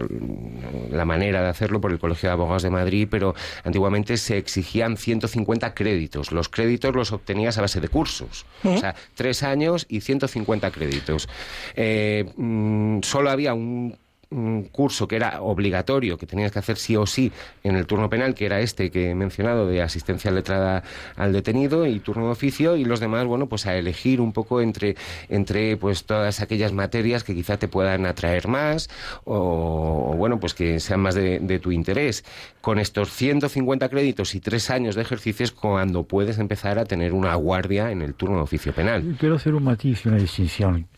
la 0.90 1.04
manera 1.04 1.42
de 1.42 1.48
hacerlo 1.48 1.80
por 1.80 1.92
el 1.92 1.98
Colegio 1.98 2.28
de 2.28 2.32
Abogados 2.32 2.62
de 2.62 2.70
Madrid, 2.70 3.08
pero 3.10 3.34
antiguamente 3.64 4.16
se 4.16 4.36
exigían 4.38 4.96
150 4.96 5.74
créditos. 5.74 6.15
Los 6.32 6.48
créditos 6.48 6.94
los 6.94 7.12
obtenías 7.12 7.58
a 7.58 7.62
base 7.62 7.80
de 7.80 7.88
cursos. 7.88 8.46
O 8.64 8.78
sea, 8.78 8.94
tres 9.14 9.42
años 9.42 9.86
y 9.88 10.00
150 10.00 10.70
créditos. 10.70 11.28
Eh, 11.74 12.32
mm, 12.36 13.00
solo 13.02 13.30
había 13.30 13.54
un 13.54 13.98
un 14.30 14.64
curso 14.64 15.06
que 15.06 15.16
era 15.16 15.40
obligatorio, 15.40 16.18
que 16.18 16.26
tenías 16.26 16.52
que 16.52 16.58
hacer 16.58 16.76
sí 16.76 16.96
o 16.96 17.06
sí 17.06 17.32
en 17.62 17.76
el 17.76 17.86
turno 17.86 18.10
penal, 18.10 18.34
que 18.34 18.46
era 18.46 18.60
este 18.60 18.90
que 18.90 19.10
he 19.10 19.14
mencionado 19.14 19.66
de 19.66 19.82
asistencia 19.82 20.30
letrada 20.30 20.82
al 21.16 21.32
detenido 21.32 21.86
y 21.86 22.00
turno 22.00 22.26
de 22.26 22.32
oficio, 22.32 22.76
y 22.76 22.84
los 22.84 23.00
demás, 23.00 23.26
bueno, 23.26 23.46
pues 23.46 23.66
a 23.66 23.76
elegir 23.76 24.20
un 24.20 24.32
poco 24.32 24.60
entre, 24.60 24.96
entre 25.28 25.76
pues 25.76 26.04
todas 26.04 26.40
aquellas 26.40 26.72
materias 26.72 27.24
que 27.24 27.34
quizá 27.34 27.56
te 27.56 27.68
puedan 27.68 28.06
atraer 28.06 28.48
más 28.48 28.88
o, 29.24 30.10
o, 30.10 30.16
bueno, 30.16 30.40
pues 30.40 30.54
que 30.54 30.80
sean 30.80 31.00
más 31.00 31.14
de, 31.14 31.38
de 31.38 31.58
tu 31.58 31.70
interés. 31.70 32.24
Con 32.60 32.78
estos 32.78 33.12
150 33.12 33.88
créditos 33.88 34.34
y 34.34 34.40
tres 34.40 34.70
años 34.70 34.96
de 34.96 35.02
ejercicio 35.02 35.44
es 35.44 35.52
cuando 35.52 36.02
puedes 36.02 36.38
empezar 36.38 36.78
a 36.78 36.84
tener 36.84 37.12
una 37.12 37.34
guardia 37.36 37.90
en 37.90 38.02
el 38.02 38.14
turno 38.14 38.36
de 38.36 38.42
oficio 38.42 38.72
penal. 38.72 39.16
Quiero 39.18 39.36
hacer 39.36 39.54
un 39.54 39.64
matiz 39.64 40.04
y 40.04 40.08
una 40.08 40.18
distinción 40.18 40.88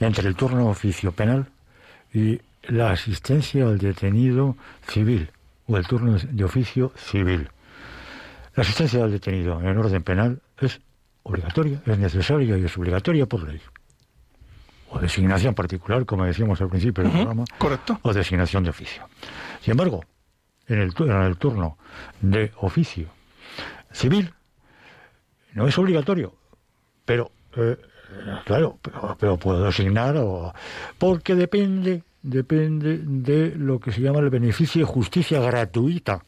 entre 0.00 0.28
el 0.28 0.34
turno 0.34 0.64
de 0.64 0.70
oficio 0.70 1.12
penal 1.12 1.46
y 2.12 2.40
la 2.68 2.90
asistencia 2.90 3.66
al 3.66 3.78
detenido 3.78 4.56
civil 4.86 5.30
o 5.66 5.76
el 5.76 5.86
turno 5.86 6.18
de 6.18 6.44
oficio 6.44 6.92
civil. 6.96 7.48
La 8.54 8.62
asistencia 8.62 9.02
al 9.02 9.10
detenido 9.10 9.60
en 9.60 9.76
orden 9.76 10.02
penal 10.02 10.40
es 10.60 10.80
obligatoria, 11.22 11.82
es 11.84 11.98
necesaria 11.98 12.56
y 12.56 12.64
es 12.64 12.76
obligatoria 12.76 13.26
por 13.26 13.46
ley. 13.46 13.60
O 14.90 14.98
designación 14.98 15.54
particular, 15.54 16.04
como 16.06 16.24
decíamos 16.24 16.60
al 16.60 16.68
principio 16.68 17.04
del 17.04 17.12
programa, 17.12 17.44
correcto. 17.58 17.98
o 18.02 18.12
designación 18.12 18.64
de 18.64 18.70
oficio. 18.70 19.02
Sin 19.60 19.72
embargo, 19.72 20.04
en 20.66 20.80
el, 20.80 20.92
en 20.98 21.22
el 21.22 21.36
turno 21.36 21.78
de 22.20 22.52
oficio 22.56 23.08
civil 23.92 24.32
no 25.54 25.66
es 25.66 25.76
obligatorio, 25.78 26.34
pero 27.04 27.30
eh, 27.56 27.76
claro, 28.44 28.78
pero, 28.80 29.16
pero 29.18 29.36
puedo 29.36 29.64
designar 29.64 30.16
o, 30.18 30.54
porque 30.98 31.34
depende 31.34 32.02
depende 32.22 32.98
de 33.04 33.54
lo 33.56 33.78
que 33.78 33.92
se 33.92 34.00
llama 34.00 34.18
el 34.20 34.30
beneficio 34.30 34.80
de 34.80 34.84
justicia 34.84 35.40
gratuita. 35.40 36.24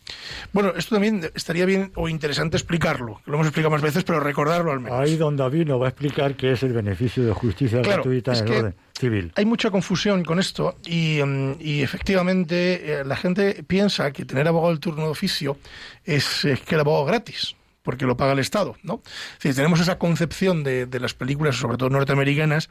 Bueno, 0.52 0.72
esto 0.76 0.94
también 0.94 1.30
estaría 1.34 1.66
bien 1.66 1.92
o 1.96 2.08
interesante 2.08 2.56
explicarlo. 2.56 3.20
Lo 3.26 3.34
hemos 3.34 3.46
explicado 3.46 3.70
más 3.70 3.82
veces, 3.82 4.04
pero 4.04 4.20
recordarlo 4.20 4.72
al 4.72 4.80
menos. 4.80 4.98
Ahí 4.98 5.16
don 5.16 5.36
David 5.36 5.66
nos 5.66 5.80
va 5.80 5.86
a 5.86 5.88
explicar 5.88 6.36
qué 6.36 6.52
es 6.52 6.62
el 6.62 6.72
beneficio 6.72 7.24
de 7.24 7.32
justicia 7.32 7.82
Claro, 7.82 8.02
gratuita 8.02 8.32
en 8.32 8.46
el 8.46 8.52
orden 8.52 8.74
civil. 8.98 9.32
Hay 9.34 9.44
mucha 9.44 9.70
confusión 9.70 10.24
con 10.24 10.38
esto 10.38 10.76
y, 10.86 11.18
y 11.58 11.82
efectivamente 11.82 13.00
eh, 13.00 13.04
la 13.04 13.16
gente 13.16 13.64
piensa 13.66 14.12
que 14.12 14.24
tener 14.24 14.46
abogado 14.46 14.70
del 14.70 14.80
turno 14.80 15.04
de 15.04 15.10
oficio 15.10 15.58
es, 16.04 16.44
es 16.44 16.60
que 16.60 16.74
el 16.74 16.82
abogado 16.82 17.06
es 17.06 17.10
gratis 17.10 17.56
porque 17.82 18.04
lo 18.04 18.16
paga 18.16 18.32
el 18.32 18.38
Estado, 18.38 18.76
¿no? 18.82 19.02
Decir, 19.34 19.54
tenemos 19.54 19.80
esa 19.80 19.98
concepción 19.98 20.62
de, 20.62 20.88
las 21.00 21.14
películas, 21.14 21.56
sobre 21.56 21.78
todo 21.78 21.88
norteamericanas, 21.88 22.68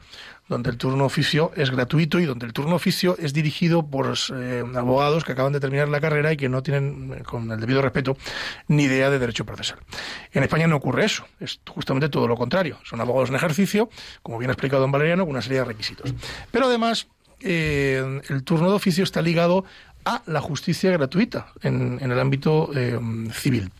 donde 0.48 0.70
el 0.70 0.76
turno 0.76 1.04
oficio 1.04 1.50
es 1.56 1.70
gratuito 1.70 2.20
y 2.20 2.26
donde 2.26 2.46
el 2.46 2.52
turno 2.52 2.76
oficio 2.76 3.16
es 3.18 3.32
dirigido 3.32 3.86
por 3.86 4.14
eh, 4.34 4.64
abogados 4.76 5.24
que 5.24 5.32
acaban 5.32 5.52
de 5.52 5.60
terminar 5.60 5.88
la 5.88 6.00
carrera 6.00 6.32
y 6.32 6.36
que 6.36 6.48
no 6.48 6.62
tienen, 6.62 7.14
eh, 7.18 7.22
con 7.22 7.50
el 7.50 7.60
debido 7.60 7.82
respeto, 7.82 8.16
ni 8.68 8.84
idea 8.84 9.10
de 9.10 9.18
derecho 9.18 9.44
procesal. 9.44 9.78
En 10.32 10.42
España 10.42 10.66
no 10.68 10.76
ocurre 10.76 11.04
eso, 11.04 11.26
es 11.40 11.60
justamente 11.68 12.08
todo 12.08 12.28
lo 12.28 12.36
contrario. 12.36 12.78
Son 12.84 13.00
abogados 13.00 13.30
en 13.30 13.36
ejercicio, 13.36 13.90
como 14.22 14.38
bien 14.38 14.50
ha 14.50 14.52
explicado 14.52 14.82
don 14.82 14.92
Valeriano, 14.92 15.24
con 15.24 15.32
una 15.32 15.42
serie 15.42 15.58
de 15.58 15.64
requisitos. 15.64 16.14
Pero 16.52 16.66
además, 16.66 17.08
eh, 17.40 18.20
el 18.28 18.44
turno 18.44 18.68
de 18.68 18.76
oficio 18.76 19.02
está 19.02 19.22
ligado 19.22 19.64
a 20.04 20.22
la 20.26 20.40
justicia 20.40 20.90
gratuita 20.92 21.48
en, 21.62 21.98
el 22.00 22.18
ámbito 22.18 22.70
civil. 23.32 23.70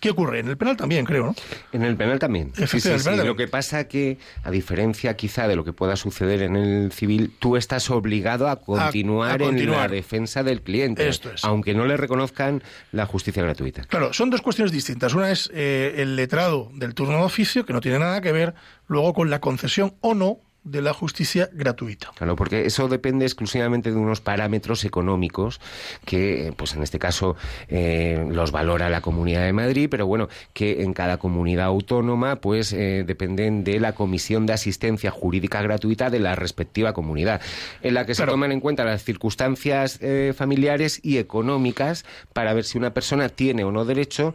¿Qué 0.00 0.10
ocurre? 0.10 0.38
En 0.38 0.48
el 0.48 0.56
penal 0.56 0.76
también, 0.76 1.04
creo, 1.04 1.26
¿no? 1.26 1.34
En 1.72 1.82
el 1.82 1.96
penal 1.96 2.18
también. 2.18 2.52
Sí, 2.54 2.80
sí, 2.80 2.98
sí. 2.98 3.10
Lo 3.24 3.34
que 3.34 3.48
pasa 3.48 3.88
que, 3.88 4.18
a 4.44 4.50
diferencia 4.50 5.16
quizá 5.16 5.48
de 5.48 5.56
lo 5.56 5.64
que 5.64 5.72
pueda 5.72 5.96
suceder 5.96 6.42
en 6.42 6.54
el 6.54 6.92
civil, 6.92 7.32
tú 7.38 7.56
estás 7.56 7.90
obligado 7.90 8.48
a 8.48 8.56
continuar, 8.56 9.42
a 9.42 9.44
en 9.46 9.70
la 9.70 9.88
defensa 9.88 10.42
del 10.42 10.62
cliente, 10.62 11.08
Esto 11.08 11.32
es. 11.32 11.44
aunque 11.44 11.74
no 11.74 11.84
le 11.84 11.96
reconozcan 11.96 12.62
la 12.92 13.06
justicia 13.06 13.42
gratuita. 13.42 13.82
Claro, 13.84 14.12
son 14.12 14.30
dos 14.30 14.40
cuestiones 14.40 14.72
distintas. 14.72 15.14
Una 15.14 15.30
es 15.30 15.50
eh, 15.52 15.94
el 15.96 16.14
letrado 16.14 16.70
del 16.74 16.94
turno 16.94 17.18
de 17.18 17.24
oficio, 17.24 17.66
que 17.66 17.72
no 17.72 17.80
tiene 17.80 17.98
nada 17.98 18.20
que 18.20 18.30
ver 18.30 18.54
luego 18.86 19.14
con 19.14 19.30
la 19.30 19.40
concesión 19.40 19.94
o 20.00 20.14
no 20.14 20.38
de 20.64 20.82
la 20.82 20.92
justicia 20.92 21.48
gratuita. 21.52 22.10
Claro, 22.14 22.36
porque 22.36 22.66
eso 22.66 22.88
depende 22.88 23.24
exclusivamente 23.24 23.90
de 23.90 23.96
unos 23.96 24.20
parámetros 24.20 24.84
económicos 24.84 25.60
que, 26.04 26.48
eh, 26.48 26.52
pues 26.54 26.74
en 26.74 26.82
este 26.82 26.98
caso, 26.98 27.36
eh, 27.68 28.26
los 28.30 28.50
valora 28.50 28.90
la 28.90 29.00
Comunidad 29.00 29.44
de 29.44 29.52
Madrid, 29.52 29.88
pero 29.90 30.06
bueno, 30.06 30.28
que 30.52 30.82
en 30.82 30.92
cada 30.92 31.18
comunidad 31.18 31.66
autónoma, 31.66 32.36
pues 32.36 32.72
eh, 32.72 33.04
dependen 33.06 33.64
de 33.64 33.80
la 33.80 33.94
Comisión 33.94 34.46
de 34.46 34.52
Asistencia 34.52 35.10
Jurídica 35.10 35.62
Gratuita 35.62 36.10
de 36.10 36.18
la 36.20 36.34
respectiva 36.34 36.92
comunidad, 36.92 37.40
en 37.82 37.94
la 37.94 38.04
que 38.04 38.14
se 38.14 38.26
toman 38.26 38.52
en 38.52 38.60
cuenta 38.60 38.84
las 38.84 39.04
circunstancias 39.04 39.98
eh, 40.02 40.34
familiares 40.36 41.00
y 41.02 41.18
económicas 41.18 42.04
para 42.32 42.52
ver 42.52 42.64
si 42.64 42.78
una 42.78 42.92
persona 42.92 43.28
tiene 43.28 43.64
o 43.64 43.72
no 43.72 43.84
derecho 43.84 44.34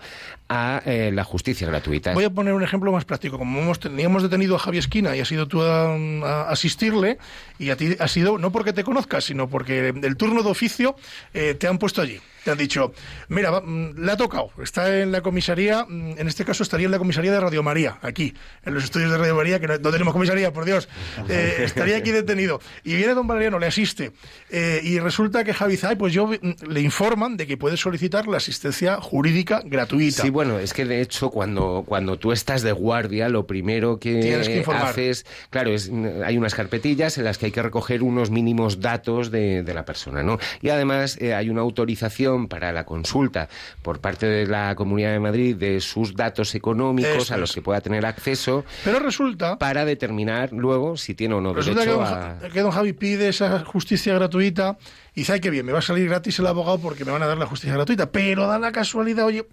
a 0.49 0.81
la 0.85 1.23
justicia 1.23 1.65
gratuita. 1.65 2.13
Voy 2.13 2.25
a 2.25 2.29
poner 2.29 2.53
un 2.53 2.61
ejemplo 2.61 2.91
más 2.91 3.05
práctico. 3.05 3.39
Como 3.39 3.59
hemos, 3.59 3.79
teníamos 3.79 4.21
detenido 4.21 4.55
a 4.55 4.59
Javi 4.59 4.77
Esquina 4.77 5.15
y 5.15 5.19
has 5.19 5.31
ido 5.31 5.47
tú 5.47 5.63
a, 5.63 5.97
asistirle, 6.23 7.17
y 7.57 7.69
a 7.69 7.77
ti 7.77 7.95
ha 7.99 8.07
sido 8.07 8.37
no 8.37 8.51
porque 8.51 8.73
te 8.73 8.83
conozcas, 8.83 9.23
sino 9.23 9.49
porque 9.49 9.89
el 9.89 10.17
turno 10.17 10.43
de 10.43 10.49
oficio 10.49 10.95
eh, 11.33 11.55
te 11.55 11.67
han 11.67 11.79
puesto 11.79 12.01
allí. 12.01 12.19
Te 12.43 12.51
han 12.51 12.57
dicho, 12.57 12.93
mira, 13.29 13.51
va, 13.51 13.61
mm, 13.61 13.95
le 13.97 14.11
ha 14.11 14.17
tocado, 14.17 14.51
está 14.61 14.99
en 14.99 15.11
la 15.11 15.21
comisaría, 15.21 15.85
mm, 15.87 16.15
en 16.17 16.27
este 16.27 16.43
caso 16.43 16.63
estaría 16.63 16.85
en 16.85 16.91
la 16.91 16.97
comisaría 16.99 17.31
de 17.31 17.39
Radio 17.39 17.63
María, 17.63 17.99
aquí, 18.01 18.33
en 18.65 18.73
los 18.73 18.83
estudios 18.83 19.11
de 19.11 19.17
Radio 19.17 19.35
María, 19.35 19.59
que 19.59 19.67
no, 19.67 19.77
no 19.77 19.91
tenemos 19.91 20.13
comisaría, 20.13 20.51
por 20.51 20.65
Dios, 20.65 20.89
eh, 21.29 21.55
estaría 21.59 21.97
aquí 21.97 22.11
detenido. 22.11 22.59
Y 22.83 22.95
viene 22.95 23.13
don 23.13 23.27
Valeriano, 23.27 23.59
le 23.59 23.67
asiste, 23.67 24.11
eh, 24.49 24.81
y 24.83 24.99
resulta 24.99 25.43
que 25.43 25.53
Javi 25.53 25.73
dice, 25.73 25.87
"Ay, 25.87 25.95
pues 25.95 26.13
yo 26.13 26.27
mm, 26.27 26.37
le 26.69 26.81
informan 26.81 27.37
de 27.37 27.47
que 27.47 27.57
puede 27.57 27.77
solicitar 27.77 28.27
la 28.27 28.37
asistencia 28.37 28.99
jurídica 28.99 29.61
gratuita. 29.65 30.21
Sí, 30.21 30.29
bueno, 30.29 30.59
es 30.59 30.73
que 30.73 30.85
de 30.85 31.01
hecho 31.01 31.29
cuando, 31.29 31.83
cuando 31.85 32.17
tú 32.17 32.31
estás 32.31 32.61
de 32.61 32.71
guardia, 32.71 33.29
lo 33.29 33.47
primero 33.47 33.99
que, 33.99 34.19
Tienes 34.19 34.47
que 34.47 34.57
informar. 34.57 34.87
haces, 34.87 35.25
claro, 35.49 35.71
es, 35.71 35.91
hay 36.25 36.37
unas 36.37 36.55
carpetillas 36.55 37.17
en 37.17 37.23
las 37.23 37.37
que 37.37 37.47
hay 37.47 37.51
que 37.51 37.61
recoger 37.61 38.03
unos 38.03 38.29
mínimos 38.31 38.79
datos 38.81 39.31
de, 39.31 39.63
de 39.63 39.73
la 39.73 39.85
persona, 39.85 40.23
¿no? 40.23 40.39
Y 40.61 40.69
además 40.69 41.17
eh, 41.21 41.33
hay 41.33 41.49
una 41.49 41.61
autorización 41.61 42.32
información 42.33 42.47
para 42.47 42.71
la 42.71 42.85
consulta 42.85 43.49
por 43.81 43.99
parte 43.99 44.25
de 44.25 44.47
la 44.47 44.75
Comunidad 44.75 45.11
de 45.11 45.19
Madrid 45.19 45.55
de 45.55 45.79
sus 45.81 46.15
datos 46.15 46.55
económicos 46.55 47.23
Eso 47.23 47.33
a 47.33 47.37
los 47.37 47.49
es. 47.51 47.55
que 47.55 47.61
pueda 47.61 47.81
tener 47.81 48.05
acceso 48.05 48.65
Pero 48.83 48.99
resulta, 48.99 49.57
para 49.57 49.85
determinar 49.85 50.51
luego 50.51 50.97
si 50.97 51.13
tiene 51.13 51.35
o 51.35 51.41
no 51.41 51.53
resulta 51.53 51.81
que 51.81 51.87
derecho 51.91 52.03
don, 52.05 52.13
a... 52.13 52.49
Que 52.53 52.61
don 52.61 52.71
Javi 52.71 52.93
pide 52.93 53.29
esa 53.29 53.59
justicia 53.65 54.13
gratuita 54.15 54.77
y 55.15 55.21
dice, 55.21 55.33
ay, 55.33 55.39
qué 55.41 55.51
bien, 55.51 55.63
me 55.65 55.71
va 55.71 55.79
a 55.79 55.83
salir 55.83 56.09
gratis 56.09 56.39
el 56.39 56.47
abogado 56.47 56.79
porque 56.79 57.05
me 57.05 57.11
van 57.11 57.21
a 57.21 57.27
dar 57.27 57.37
la 57.37 57.45
justicia 57.45 57.75
gratuita. 57.75 58.11
Pero 58.11 58.47
da 58.47 58.57
la 58.57 58.71
casualidad, 58.71 59.25
oye, 59.27 59.45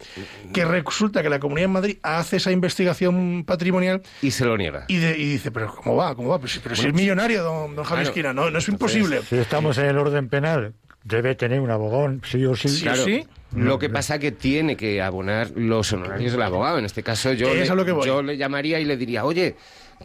que 0.54 0.64
resulta 0.64 1.22
que 1.22 1.28
la 1.28 1.38
Comunidad 1.38 1.64
de 1.68 1.72
Madrid 1.72 1.98
hace 2.02 2.36
esa 2.38 2.50
investigación 2.50 3.44
patrimonial 3.46 4.00
Y 4.22 4.30
se 4.30 4.46
lo 4.46 4.56
niega. 4.56 4.86
y, 4.88 4.96
de- 4.96 5.18
y 5.18 5.32
dice, 5.32 5.50
pero 5.50 5.74
¿cómo 5.74 5.96
va? 5.96 6.14
¿Cómo 6.14 6.30
va? 6.30 6.38
Pero, 6.38 6.48
si- 6.48 6.60
pero 6.60 6.74
si 6.76 6.86
es 6.86 6.94
millonario, 6.94 7.42
don, 7.42 7.76
don 7.76 7.84
Javi 7.84 8.00
Claro. 8.00 8.08
Esquina, 8.08 8.32
no, 8.32 8.50
no 8.50 8.58
es 8.58 8.68
imposible. 8.68 9.20
Si 9.28 9.36
estamos 9.36 9.76
en 9.76 9.84
el 9.86 9.98
orden 9.98 10.30
penal, 10.30 10.72
debe 11.10 11.34
tener 11.34 11.60
un 11.60 11.70
abogado, 11.70 12.18
sí 12.24 12.44
o 12.46 12.54
sí. 12.56 12.68
Sí, 12.68 12.82
Claro, 12.82 13.04
sí. 13.04 13.26
Lo 13.54 13.78
que 13.80 13.88
pasa 13.90 14.18
que 14.20 14.30
tiene 14.30 14.76
que 14.76 15.02
abonar 15.02 15.50
los 15.56 15.92
honorarios 15.92 16.32
del 16.32 16.42
abogado. 16.42 16.78
En 16.78 16.84
este 16.84 17.02
caso 17.02 17.32
yo, 17.32 17.48
Es 17.48 17.68
le, 17.68 17.84
yo 18.06 18.22
le 18.22 18.36
llamaría 18.36 18.78
y 18.78 18.84
le 18.84 18.96
diría, 18.96 19.24
oye, 19.24 19.56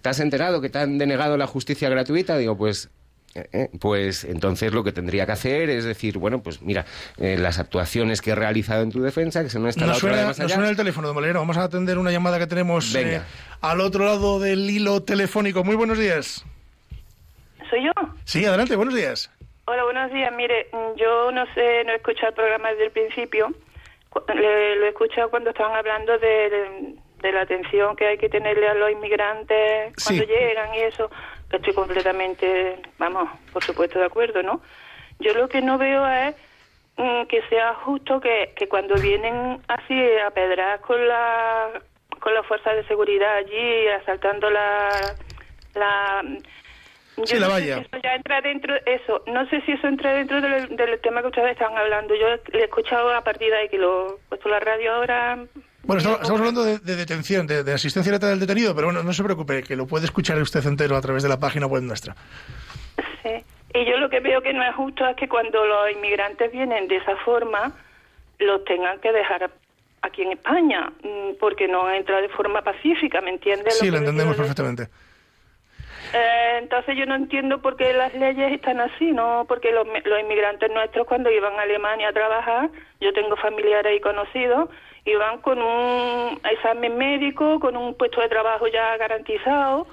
¿te 0.01 0.09
has 0.09 0.19
enterado 0.19 0.61
que 0.61 0.69
te 0.69 0.79
han 0.79 0.97
denegado 0.97 1.37
la 1.37 1.45
justicia 1.45 1.87
gratuita? 1.89 2.37
Digo, 2.37 2.57
pues... 2.57 2.89
eh, 3.35 3.47
eh, 3.53 3.69
Pues 3.79 4.23
entonces 4.23 4.73
lo 4.73 4.83
que 4.83 4.91
tendría 4.91 5.27
que 5.27 5.33
hacer 5.33 5.69
es 5.69 5.83
decir, 5.85 6.17
bueno, 6.17 6.41
pues 6.41 6.63
mira, 6.63 6.85
eh, 7.17 7.37
las 7.37 7.59
actuaciones 7.59 8.21
que 8.21 8.31
he 8.31 8.35
realizado 8.35 8.81
en 8.81 8.91
tu 8.91 9.01
defensa, 9.01 9.43
que 9.43 9.49
se 9.51 9.59
me 9.59 9.69
está 9.69 9.81
la 9.85 9.91
otra 9.91 9.99
suena, 9.99 10.17
de 10.17 10.25
más 10.25 10.39
nos 10.39 10.51
suena 10.51 10.69
el 10.69 10.75
teléfono, 10.75 11.07
don 11.09 11.15
Valero. 11.15 11.39
Vamos 11.39 11.57
a 11.57 11.63
atender 11.65 11.99
una 11.99 12.11
llamada 12.11 12.39
que 12.39 12.47
tenemos 12.47 12.91
Venga. 12.93 13.17
eh, 13.17 13.21
al 13.61 13.79
otro 13.79 14.05
lado 14.05 14.39
del 14.39 14.67
hilo 14.69 15.03
telefónico. 15.03 15.63
Muy 15.63 15.75
buenos 15.75 15.99
días. 15.99 16.43
¿Soy 17.69 17.83
yo? 17.85 17.91
Sí, 18.23 18.43
adelante, 18.45 18.75
buenos 18.75 18.95
días. 18.95 19.29
Hola, 19.65 19.83
buenos 19.83 20.11
días. 20.11 20.31
Mire, 20.33 20.67
mm, 20.71 20.95
yo 20.95 21.31
no 21.31 21.45
sé, 21.53 21.83
no 21.85 21.91
he 21.91 21.95
escuchado 21.95 22.29
el 22.29 22.35
programa 22.35 22.69
desde 22.71 22.85
el 22.85 22.91
principio. 22.91 23.51
Le- 24.33 24.75
lo 24.77 24.85
he 24.85 24.89
escuchado 24.89 25.29
cuando 25.29 25.49
estaban 25.49 25.75
hablando 25.75 26.17
de, 26.19 26.95
de 27.21 27.31
la 27.31 27.41
atención 27.41 27.95
que 27.95 28.07
hay 28.07 28.17
que 28.17 28.29
tenerle 28.29 28.67
a 28.67 28.73
los 28.75 28.91
inmigrantes 28.91 29.93
cuando 30.03 30.23
Sí. 30.23 30.29
llegan 30.29 30.73
y 30.75 30.79
eso. 30.81 31.09
que 31.49 31.57
Estoy 31.57 31.73
completamente, 31.73 32.79
vamos, 32.97 33.29
por 33.51 33.63
supuesto, 33.63 33.99
de 33.99 34.05
acuerdo, 34.05 34.41
¿no? 34.43 34.61
Yo 35.19 35.33
lo 35.33 35.47
que 35.49 35.61
no 35.61 35.77
veo 35.77 36.07
es 36.07 36.35
mm, 36.97 37.23
que 37.25 37.41
sea 37.49 37.73
justo 37.75 38.19
que, 38.21 38.53
que 38.55 38.67
cuando 38.69 38.95
vienen 38.95 39.61
así 39.67 39.99
a 40.25 40.29
pedrar 40.31 40.79
con 40.81 41.07
la 41.07 41.71
con 42.19 42.33
las 42.33 42.45
fuerzas 42.47 42.75
de 42.75 42.87
seguridad 42.87 43.35
allí 43.35 43.87
asaltando 43.89 44.49
la 44.49 44.89
la 45.75 46.23
yo 47.17 47.25
Sí, 47.25 47.35
la 47.39 47.47
no 47.47 47.55
sé 47.55 47.61
valla. 47.61 47.75
si 47.77 47.81
eso 47.81 47.97
ya 48.03 48.15
entra 48.15 48.41
dentro 48.41 48.75
eso 48.85 49.23
no 49.27 49.47
sé 49.49 49.61
si 49.61 49.71
eso 49.73 49.87
entra 49.87 50.13
dentro 50.13 50.41
del, 50.41 50.75
del 50.75 50.99
tema 51.01 51.21
que 51.21 51.27
ustedes 51.27 51.51
están 51.51 51.77
hablando 51.77 52.13
yo 52.15 52.27
le 52.51 52.59
he 52.61 52.63
escuchado 52.65 53.13
a 53.13 53.21
partir 53.21 53.49
de 53.51 53.57
ahí 53.57 53.69
que 53.69 53.77
lo 53.77 54.15
he 54.15 54.19
puesto 54.29 54.49
la 54.49 54.59
radio 54.59 54.93
ahora 54.93 55.35
Bueno, 55.83 55.97
estamos, 55.99 56.19
estamos 56.21 56.39
hablando 56.41 56.63
de, 56.63 56.79
de 56.79 56.95
detención, 56.95 57.47
de, 57.47 57.63
de 57.63 57.73
asistencia 57.73 58.11
letal 58.11 58.31
del 58.31 58.39
detenido, 58.39 58.73
pero 58.75 58.87
bueno, 58.87 59.03
no 59.03 59.13
se 59.13 59.23
preocupe, 59.23 59.63
que 59.63 59.75
lo 59.75 59.85
puede 59.87 60.05
escuchar 60.05 60.37
usted 60.41 60.65
entero 60.65 60.95
a 60.97 61.01
través 61.01 61.23
de 61.23 61.29
la 61.29 61.39
página 61.39 61.67
web 61.67 61.83
nuestra. 61.83 62.15
Sí. 63.23 63.43
Y 63.73 63.85
yo 63.85 63.97
lo 63.97 64.09
que 64.09 64.19
veo 64.21 64.41
que 64.41 64.53
no 64.53 64.63
es 64.63 64.73
justo 64.75 65.05
es 65.07 65.15
que 65.17 65.27
cuando 65.27 65.65
los 65.65 65.91
inmigrantes 65.91 66.51
vienen 66.51 66.87
de 66.87 66.95
esa 66.97 67.15
forma, 67.17 67.73
los 68.39 68.63
tengan 68.65 68.99
que 68.99 69.11
dejar 69.11 69.51
aquí 70.01 70.21
en 70.21 70.31
España, 70.31 70.91
mm, 71.03 71.35
porque 71.39 71.67
no 71.67 71.85
han 71.85 71.95
entrado 71.95 72.21
de 72.21 72.29
forma 72.29 72.61
pacífica, 72.61 73.21
¿me 73.21 73.31
entiendes? 73.31 73.77
Sí, 73.77 73.87
lo 73.87 73.93
le 73.93 73.97
entendemos 73.99 74.35
perfectamente. 74.37 74.87
Eh, 76.17 76.59
entonces 76.59 76.95
yo 76.95 77.05
no 77.05 77.15
entiendo 77.15 77.61
por 77.61 77.75
qué 77.75 77.91
las 77.91 78.13
leyes 78.13 78.53
están 78.53 78.79
así, 78.79 79.11
¿no? 79.11 79.43
Porque 79.49 79.73
los, 79.73 79.85
los 79.85 80.19
inmigrantes 80.21 80.71
nuestros 80.71 81.05
cuando 81.05 81.29
iban 81.29 81.59
a 81.59 81.63
Alemania 81.63 82.07
a 82.07 82.13
trabajar, 82.13 82.69
yo 83.01 83.11
tengo 83.11 83.35
familiares 83.35 83.97
y 83.97 83.99
conocidos, 83.99 84.69
iban 85.03 85.41
con 85.41 85.61
un 85.61 86.39
examen 86.49 86.97
médico, 86.97 87.59
con 87.59 87.75
un 87.75 87.95
puesto 87.95 88.21
de 88.21 88.29
trabajo 88.29 88.65
ya 88.67 88.95
garantizado, 88.95 89.87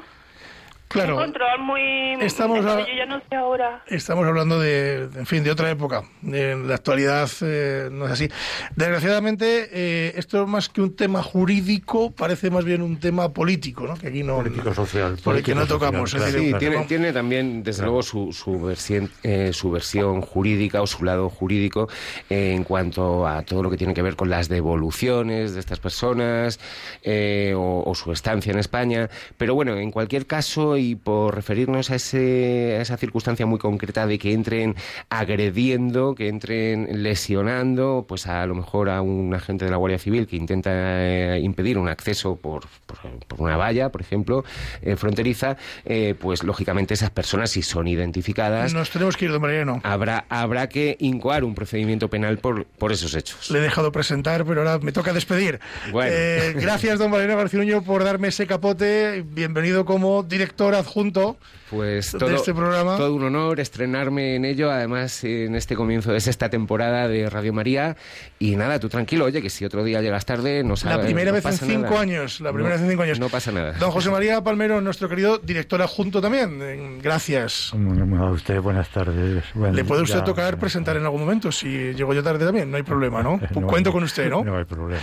Claro, 0.92 1.16
un 1.16 1.22
control 1.22 1.60
muy... 1.60 1.80
Estamos 2.20 2.58
Entonces 2.58 2.86
a- 2.86 2.90
Yo 2.90 2.96
ya 2.96 3.06
no 3.06 3.20
sé 3.28 3.34
ahora... 3.36 3.82
estamos 3.86 4.26
hablando 4.26 4.60
de, 4.60 5.08
en 5.14 5.26
fin, 5.26 5.42
de 5.42 5.50
otra 5.50 5.70
época. 5.70 6.02
En 6.22 6.68
la 6.68 6.74
actualidad 6.74 7.30
eh, 7.42 7.88
no 7.90 8.06
es 8.06 8.12
así. 8.12 8.28
Desgraciadamente, 8.76 9.68
eh, 9.72 10.12
esto 10.16 10.46
más 10.46 10.68
que 10.68 10.80
un 10.82 10.94
tema 10.96 11.22
jurídico, 11.22 12.10
parece 12.10 12.50
más 12.50 12.64
bien 12.64 12.82
un 12.82 12.98
tema 13.00 13.30
político, 13.32 13.86
¿no? 13.86 13.94
Que 13.96 14.08
aquí 14.08 14.22
no... 14.22 14.36
Político-social. 14.38 15.16
Por 15.22 15.36
el 15.36 15.42
que 15.42 15.54
no 15.54 15.66
tocamos. 15.66 16.12
claro, 16.14 16.30
Sí, 16.38 16.52
claro. 16.52 16.84
tiene, 16.88 17.12
también, 17.12 17.62
desde 17.62 17.82
luego, 17.84 18.02
su, 18.02 18.32
su, 18.32 18.60
versión, 18.60 19.10
eh, 19.22 19.50
su 19.52 19.70
versión 19.70 20.20
jurídica 20.20 20.82
o 20.82 20.86
su 20.86 21.04
lado 21.04 21.28
jurídico 21.30 21.88
eh, 22.28 22.52
en 22.54 22.64
cuanto 22.64 23.26
a 23.26 23.42
todo 23.42 23.62
lo 23.62 23.70
que 23.70 23.76
tiene 23.76 23.94
que 23.94 24.02
ver 24.02 24.16
con 24.16 24.28
las 24.30 24.48
devoluciones 24.48 25.54
de 25.54 25.60
estas 25.60 25.78
personas 25.80 26.58
eh, 27.02 27.54
o, 27.56 27.82
o 27.86 27.94
su 27.94 28.12
estancia 28.12 28.52
en 28.52 28.58
España. 28.58 29.08
Pero 29.38 29.54
bueno, 29.54 29.76
en 29.76 29.90
cualquier 29.90 30.26
caso, 30.26 30.76
y 30.82 30.96
por 30.96 31.34
referirnos 31.34 31.90
a, 31.90 31.94
ese, 31.94 32.76
a 32.78 32.82
esa 32.82 32.96
circunstancia 32.96 33.46
muy 33.46 33.58
concreta 33.58 34.06
de 34.06 34.18
que 34.18 34.32
entren 34.32 34.74
agrediendo, 35.08 36.14
que 36.14 36.28
entren 36.28 37.02
lesionando, 37.02 38.04
pues 38.08 38.26
a 38.26 38.44
lo 38.46 38.54
mejor 38.54 38.90
a 38.90 39.00
un 39.00 39.34
agente 39.34 39.64
de 39.64 39.70
la 39.70 39.76
Guardia 39.76 39.98
Civil 39.98 40.26
que 40.26 40.36
intenta 40.36 40.70
eh, 40.72 41.40
impedir 41.42 41.78
un 41.78 41.88
acceso 41.88 42.36
por, 42.36 42.64
por, 42.86 42.98
por 43.26 43.40
una 43.40 43.56
valla, 43.56 43.90
por 43.90 44.00
ejemplo, 44.00 44.44
eh, 44.82 44.96
fronteriza, 44.96 45.56
eh, 45.84 46.14
pues 46.18 46.42
lógicamente 46.42 46.94
esas 46.94 47.10
personas, 47.10 47.50
si 47.50 47.62
son 47.62 47.86
identificadas, 47.86 48.74
Nos 48.74 48.90
tenemos 48.90 49.16
que 49.16 49.26
ir, 49.26 49.32
don 49.32 49.40
Mariano. 49.42 49.80
habrá, 49.84 50.24
habrá 50.28 50.68
que 50.68 50.96
incoar 51.00 51.44
un 51.44 51.54
procedimiento 51.54 52.08
penal 52.08 52.38
por, 52.38 52.64
por 52.64 52.92
esos 52.92 53.14
hechos. 53.14 53.50
Le 53.50 53.58
he 53.60 53.62
dejado 53.62 53.92
presentar, 53.92 54.44
pero 54.44 54.60
ahora 54.62 54.78
me 54.78 54.92
toca 54.92 55.12
despedir. 55.12 55.60
Bueno. 55.90 56.10
Eh, 56.12 56.54
gracias, 56.56 56.98
don 56.98 57.10
Valeriano 57.10 57.38
García 57.38 57.60
Nuño, 57.60 57.82
por 57.82 58.04
darme 58.04 58.28
ese 58.28 58.46
capote. 58.46 59.24
Bienvenido 59.26 59.84
como 59.84 60.22
director 60.22 60.61
adjunto. 60.68 61.36
Pues 61.70 62.12
de 62.12 62.18
todo, 62.18 62.30
este 62.34 62.52
programa. 62.52 62.98
todo 62.98 63.14
un 63.14 63.22
honor 63.24 63.58
estrenarme 63.58 64.36
en 64.36 64.44
ello, 64.44 64.70
además 64.70 65.24
en 65.24 65.54
este 65.54 65.74
comienzo 65.74 66.12
de 66.12 66.20
sexta 66.20 66.50
temporada 66.50 67.08
de 67.08 67.30
Radio 67.30 67.52
María. 67.54 67.96
Y 68.38 68.56
nada, 68.56 68.78
tú 68.78 68.90
tranquilo, 68.90 69.24
oye, 69.24 69.40
que 69.40 69.48
si 69.48 69.64
otro 69.64 69.82
día 69.82 70.02
llegas 70.02 70.26
tarde, 70.26 70.62
no 70.62 70.70
La 70.70 70.76
sabes. 70.76 71.06
primera 71.06 71.30
no 71.30 71.36
vez 71.36 71.46
en 71.46 71.52
cinco 71.54 71.82
nada. 71.90 72.00
años. 72.00 72.40
La 72.42 72.52
primera 72.52 72.74
No- 72.74 72.80
vez 72.80 72.84
en 72.84 72.90
cinco 72.90 73.02
años. 73.04 73.18
No 73.20 73.28
pasa 73.30 73.52
nada. 73.52 73.72
Don 73.72 73.90
José 73.90 74.10
María 74.10 74.42
Palmero, 74.42 74.80
nuestro 74.82 75.08
querido 75.08 75.38
director 75.38 75.80
adjunto 75.80 76.20
también. 76.20 76.58
Eh, 76.60 76.98
Gracias. 77.02 77.72
A 77.72 78.30
usted, 78.30 78.60
buenas 78.60 78.88
tardes. 78.90 79.42
Bueno, 79.54 79.74
Le 79.74 79.84
puede 79.84 80.02
usted 80.02 80.18
ya- 80.18 80.24
tocar 80.24 80.58
presentar 80.58 80.96
en 80.98 81.04
algún 81.04 81.20
momento. 81.20 81.50
Si 81.50 81.68
llego 81.94 82.12
yo 82.12 82.22
tarde 82.22 82.44
también, 82.44 82.70
no 82.70 82.76
hay 82.76 82.82
problema, 82.82 83.22
¿no? 83.22 83.40
No, 83.62 83.66
Cuento 83.66 83.92
con 83.92 84.02
usted, 84.02 84.28
¿no? 84.28 84.44
No 84.44 84.58
hay 84.58 84.64
problema. 84.64 85.00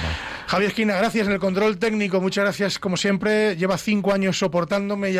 Javier 0.47 0.69
Esquina, 0.69 0.95
gracias 0.97 1.25
en 1.27 1.33
el 1.33 1.39
control 1.39 1.77
técnico. 1.79 2.21
Muchas 2.21 2.43
gracias, 2.43 2.77
como 2.77 2.95
siempre. 2.97 3.55
Lleva 3.55 3.77
cinco 3.77 4.13
años 4.13 4.37
soportándome 4.37 5.09
y 5.11 5.17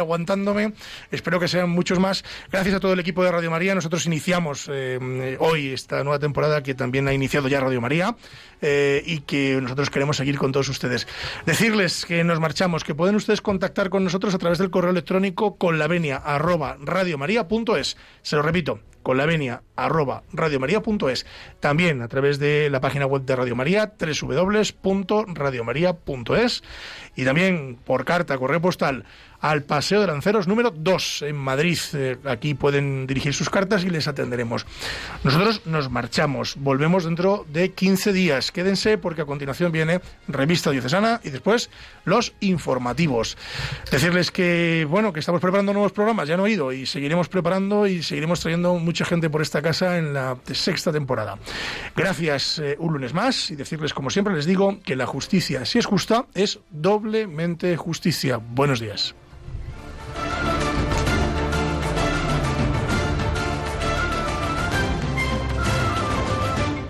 Espero 1.12 1.40
que 1.40 1.48
sean 1.48 1.70
muchos 1.70 2.00
más. 2.00 2.24
Gracias 2.52 2.76
a 2.76 2.80
todo 2.80 2.94
el 2.94 3.00
equipo 3.00 3.24
de 3.24 3.32
Radio 3.32 3.50
María. 3.50 3.74
Nosotros 3.74 4.06
iniciamos 4.06 4.70
eh, 4.72 5.38
hoy 5.40 5.70
esta 5.70 6.04
nueva 6.04 6.20
temporada 6.20 6.62
que 6.62 6.76
también 6.76 7.08
ha 7.08 7.14
iniciado 7.14 7.48
ya 7.48 7.60
Radio 7.60 7.82
María 7.82 8.16
eh, 8.62 9.02
y 9.06 9.22
que 9.22 9.60
nosotros 9.62 9.90
queremos 9.90 10.18
seguir 10.18 10.38
con 10.38 10.52
todos 10.52 10.70
ustedes. 10.70 11.08
Decirles 11.46 12.06
que 12.06 12.24
nos 12.24 12.40
marchamos, 12.40 12.84
que 12.84 12.94
pueden 12.94 13.16
ustedes 13.16 13.42
contactar 13.42 13.90
con 13.90 14.04
nosotros 14.04 14.36
a 14.36 14.38
través 14.38 14.60
del 14.60 14.70
correo 14.70 14.92
electrónico 14.92 15.58
con 15.58 15.80
la 15.80 15.88
venia 15.88 16.18
arroba 16.18 16.78
radiomaria.es. 16.80 17.98
Se 18.22 18.36
lo 18.36 18.42
repito, 18.42 18.80
con 19.04 19.18
la 19.18 19.26
venia 19.26 19.64
arroba 19.76 20.24
radiomaria.es. 20.34 21.26
También 21.60 22.02
a 22.02 22.08
través 22.08 22.40
de 22.40 22.70
la 22.70 22.80
página 22.82 23.06
web 23.06 23.24
de 23.24 23.36
Radio 23.36 23.56
María, 23.56 23.94
www.radiomaria.es. 24.00 26.64
Y 27.16 27.26
también 27.26 27.78
por 27.84 28.06
carta, 28.06 28.38
correo 28.38 28.62
postal, 28.62 29.06
al 29.42 29.64
Paseo 29.64 30.02
de 30.02 30.08
Lanceros 30.08 30.48
número 30.48 30.72
2 30.72 31.24
en 31.24 31.36
Madrid. 31.36 31.78
Eh, 31.94 32.18
aquí 32.26 32.54
pueden 32.54 33.08
dirigir 33.08 33.34
sus 33.34 33.50
cartas 33.50 33.84
y 33.84 33.90
les 33.90 34.08
atenderemos. 34.08 34.66
Nosotros 35.24 35.62
nos 35.66 35.90
marchamos. 35.90 36.56
Volvemos 36.58 37.06
dentro 37.06 37.46
de 37.52 37.72
15 37.72 38.14
días. 38.14 38.52
Quédense 38.52 38.98
porque 38.98 39.22
a 39.22 39.26
continuación 39.26 39.72
viene 39.72 40.02
Revista 40.28 40.72
Diocesana 40.72 41.22
y 41.24 41.30
después 41.30 41.70
los 42.06 42.34
informativos. 42.40 43.38
Decirles 43.92 44.32
que, 44.32 44.86
bueno, 44.90 45.14
que 45.14 45.20
estamos 45.20 45.42
preparando 45.42 45.74
nuevos 45.74 45.92
programas, 45.92 46.28
ya 46.28 46.38
no 46.38 46.46
he 46.46 46.52
ido, 46.52 46.72
y 46.72 46.86
seguiremos 46.86 47.30
preparando 47.30 47.88
y 47.88 48.04
seguiremos 48.04 48.40
trayendo 48.40 48.76
mucha 48.76 49.06
gente 49.06 49.30
por 49.30 49.42
esta 49.42 49.62
casa 49.62 49.98
en 49.98 50.14
la 50.14 50.38
sexta 50.52 50.92
temporada. 50.92 51.38
Gracias 51.96 52.60
eh, 52.60 52.76
un 52.80 52.94
lunes 52.94 53.14
más 53.14 53.52
y 53.52 53.56
decirles, 53.56 53.94
como 53.94 54.10
siempre 54.10 54.34
les 54.34 54.46
digo, 54.46 54.80
que 54.84 54.96
la 54.96 55.06
justicia, 55.06 55.66
si 55.66 55.80
es 55.80 55.86
justa, 55.86 56.26
es 56.34 56.60
doblemente 56.70 57.76
justicia. 57.78 58.38
Buenos 58.38 58.80
días. 58.80 59.16